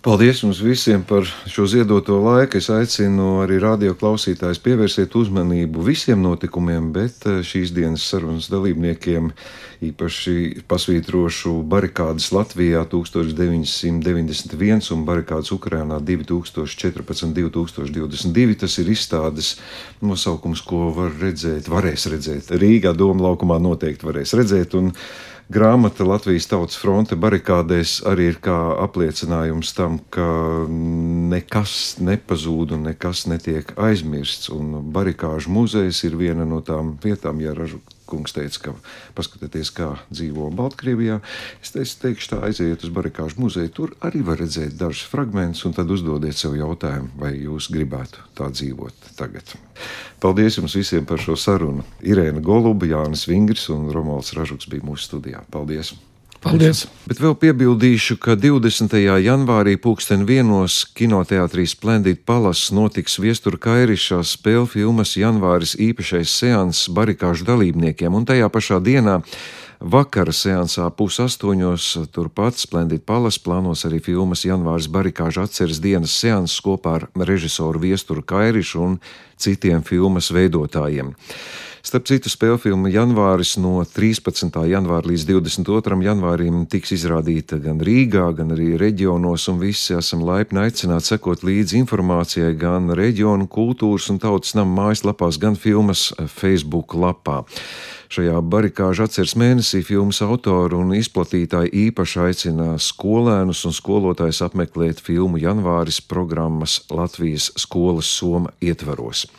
Paldies 0.00 0.38
jums 0.40 0.56
visiem 0.64 1.02
par 1.04 1.28
šo 1.44 1.66
ziedoto 1.68 2.16
laiku. 2.24 2.56
Es 2.56 2.72
aicinu 2.72 3.42
arī 3.42 3.58
radio 3.60 3.92
klausītājus 3.92 4.56
pievērsiet 4.64 5.12
uzmanību 5.12 5.84
visiem 5.84 6.24
notikumiem, 6.24 6.88
bet 6.94 7.20
eh, 7.28 7.44
šīs 7.44 7.68
dienas 7.76 8.00
sarunas 8.08 8.48
dalībniekiem 8.48 9.28
īpaši 9.84 10.64
pasvītrošu 10.72 11.52
barikādas 11.68 12.32
Latvijā 12.32 12.80
1991 12.88 14.88
un 14.96 15.04
barikādas 15.04 15.52
Ukrainā 15.52 16.00
2014-2022. 16.00 18.56
Tas 18.64 18.80
ir 18.80 18.88
izstādes 18.96 19.60
nosaukums, 20.00 20.64
ko 20.64 20.96
var 20.96 21.12
redzēt, 21.20 21.68
varēs 21.68 22.08
redzēt. 22.08 22.56
Rīgā 22.56 22.96
Doma 22.96 23.28
laukumā 23.28 23.60
noteikti 23.60 24.08
varēs 24.08 24.32
redzēt. 24.40 24.72
Un, 24.80 24.96
grāmata 25.50 26.06
Latvijas 26.06 26.46
Tautas 26.50 26.78
fronte 26.78 27.18
barikādēs 27.18 28.00
arī 28.08 28.30
ir 28.32 28.38
kā 28.42 28.56
apliecinājums 28.84 29.74
tam, 29.76 29.98
ka 30.14 30.26
nekas 30.70 31.98
nepazūd 32.00 32.76
un 32.76 32.86
nekas 32.90 33.26
netiek 33.30 33.74
aizmirsts. 33.76 34.50
Un 34.54 34.92
barikāžu 34.94 35.52
muzejs 35.54 36.04
ir 36.06 36.18
viena 36.20 36.46
no 36.48 36.62
tām 36.64 36.96
vietām, 37.02 37.42
ja 37.42 37.54
ražu 37.56 37.82
kungs 38.10 38.34
teica, 38.36 38.60
ka 38.64 38.74
paskatieties, 39.18 39.72
kā 39.76 39.92
dzīvo 40.10 40.50
Baltkrievijā. 40.58 41.20
Es 41.62 41.74
teicu, 41.74 41.96
teikšu 42.04 42.32
tā, 42.34 42.42
aiziet 42.48 42.84
uz 42.86 42.92
barikāžu 42.94 43.40
muzeju, 43.42 43.72
tur 43.76 43.94
arī 44.06 44.24
var 44.26 44.40
redzēt 44.42 44.76
dažus 44.80 45.06
fragmentus, 45.10 45.64
un 45.68 45.76
tad 45.76 45.90
uzdodiet 45.90 46.38
sev 46.38 46.58
jautājumu, 46.58 47.14
vai 47.20 47.34
jūs 47.38 47.70
gribētu 47.72 48.26
tā 48.38 48.50
dzīvot 48.52 49.14
tagad. 49.18 49.56
Paldies 50.20 50.58
jums 50.60 50.76
visiem 50.76 51.06
par 51.08 51.22
šo 51.22 51.38
sarunu. 51.38 51.86
Irēna 52.04 52.42
Goluba, 52.44 52.88
Jānis 52.90 53.26
Vingris 53.30 53.70
un 53.72 53.88
Romals 53.94 54.34
Ražuks 54.36 54.68
bija 54.70 54.84
mūsu 54.84 55.08
studijā. 55.08 55.44
Paldies! 55.50 55.94
Paldies! 56.40 56.86
Bet 57.04 57.18
vēl 57.20 57.34
piebildīšu, 57.36 58.14
ka 58.16 58.32
20. 58.32 58.94
janvārī 59.20 59.74
pulksten 59.76 60.22
vienos 60.24 60.86
kinoteātrī 60.96 61.66
Splendid 61.68 62.22
Palace 62.24 62.72
notiks 62.72 63.18
viestura 63.20 63.60
kairišā 63.60 64.22
spēļu 64.24 64.64
filmas 64.72 65.12
janvāris 65.20 65.74
īpašais 65.76 66.32
seans 66.32 66.86
barikāžu 66.96 67.44
dalībniekiem, 67.44 68.16
un 68.16 68.24
tajā 68.24 68.48
pašā 68.48 68.80
dienā 68.80 69.18
vakara 69.80 70.32
seansā 70.32 70.88
pusastoņos 70.96 71.92
turpat 72.16 72.56
Splendid 72.56 73.04
Palace 73.04 73.44
plānos 73.44 73.84
arī 73.84 74.00
filmas 74.00 74.46
janvāris 74.48 74.88
barikāžu 74.88 75.44
atceres 75.44 75.84
dienas 75.84 76.16
seanss 76.16 76.64
kopā 76.64 77.02
ar 77.02 77.10
režisoru 77.20 77.84
viesturu 77.84 78.24
kairišu 78.24 78.86
un 78.86 78.96
citiem 79.36 79.84
filmas 79.84 80.32
veidotājiem. 80.32 81.12
Starp 81.80 82.04
citu, 82.10 82.28
spēļu 82.28 82.58
filma 82.60 82.90
Janvāris 82.92 83.54
no 83.56 83.78
13. 83.88 84.52
janvāra 84.68 85.08
līdz 85.08 85.22
22. 85.30 85.96
janvārim 86.04 86.66
tiks 86.68 86.92
izrādīta 86.92 87.56
gan 87.62 87.80
Rīgā, 87.80 88.26
gan 88.36 88.52
arī 88.52 88.74
reģionos, 88.76 89.46
un 89.48 89.62
visi 89.62 89.96
esam 89.96 90.20
laipni 90.28 90.60
aicināti 90.60 91.14
sekot 91.14 91.40
līdzi 91.46 91.80
informācijai 91.80 92.52
gan 92.60 92.92
reģionu 92.92 93.48
kultūras 93.48 94.10
un 94.12 94.20
tautas 94.20 94.52
nama 94.58 94.76
mājaslapās, 94.82 95.40
gan 95.40 95.56
filmas 95.56 96.10
Facebook 96.28 96.92
lapā. 96.92 97.40
Šajā 98.12 98.36
barikāžu 98.44 99.06
atceres 99.06 99.32
mēnesī 99.40 99.80
filmas 99.86 100.20
autoru 100.20 100.82
un 100.84 100.92
izplatītāji 100.98 101.72
īpaši 101.88 102.24
aicina 102.26 102.72
skolēnus 102.76 103.64
un 103.64 103.72
skolotājus 103.72 104.44
apmeklēt 104.44 105.00
filmu 105.00 105.40
Janvāris 105.40 106.04
programmas 106.04 106.82
Latvijas 106.92 107.54
skolas 107.56 108.10
Soma 108.20 108.52
ietvaros. 108.60 109.30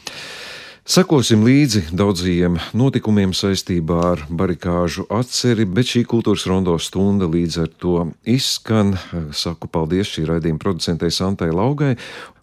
Sekosim 0.82 1.44
līdzi 1.46 1.92
daudziem 1.94 2.56
notikumiem 2.74 3.36
saistībā 3.38 4.00
ar 4.16 4.24
barikāžu 4.34 5.06
atceri, 5.14 5.68
bet 5.70 5.92
šī 5.94 6.02
kultūras 6.10 6.48
rondo 6.50 6.74
stunda 6.82 7.28
līdz 7.30 7.58
ar 7.62 7.70
to 7.78 7.98
izskan. 8.26 8.96
Saku 9.30 9.70
paldies 9.70 10.10
šī 10.10 10.26
raidījuma 10.26 10.64
producentei 10.64 11.14
Santai 11.14 11.52
Laugai 11.54 11.94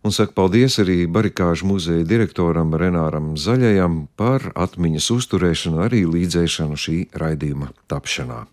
un 0.06 0.14
saku 0.14 0.36
paldies 0.38 0.78
arī 0.78 1.02
barikāžu 1.10 1.66
muzeja 1.66 2.06
direktoram 2.06 2.72
Renāram 2.78 3.34
Zaļajam 3.34 4.04
par 4.16 4.52
atmiņas 4.54 5.10
uzturēšanu, 5.18 5.82
arī 5.84 6.06
līdzēšanu 6.06 6.78
šī 6.78 6.98
raidījuma 7.18 7.74
tapšanā. 7.90 8.44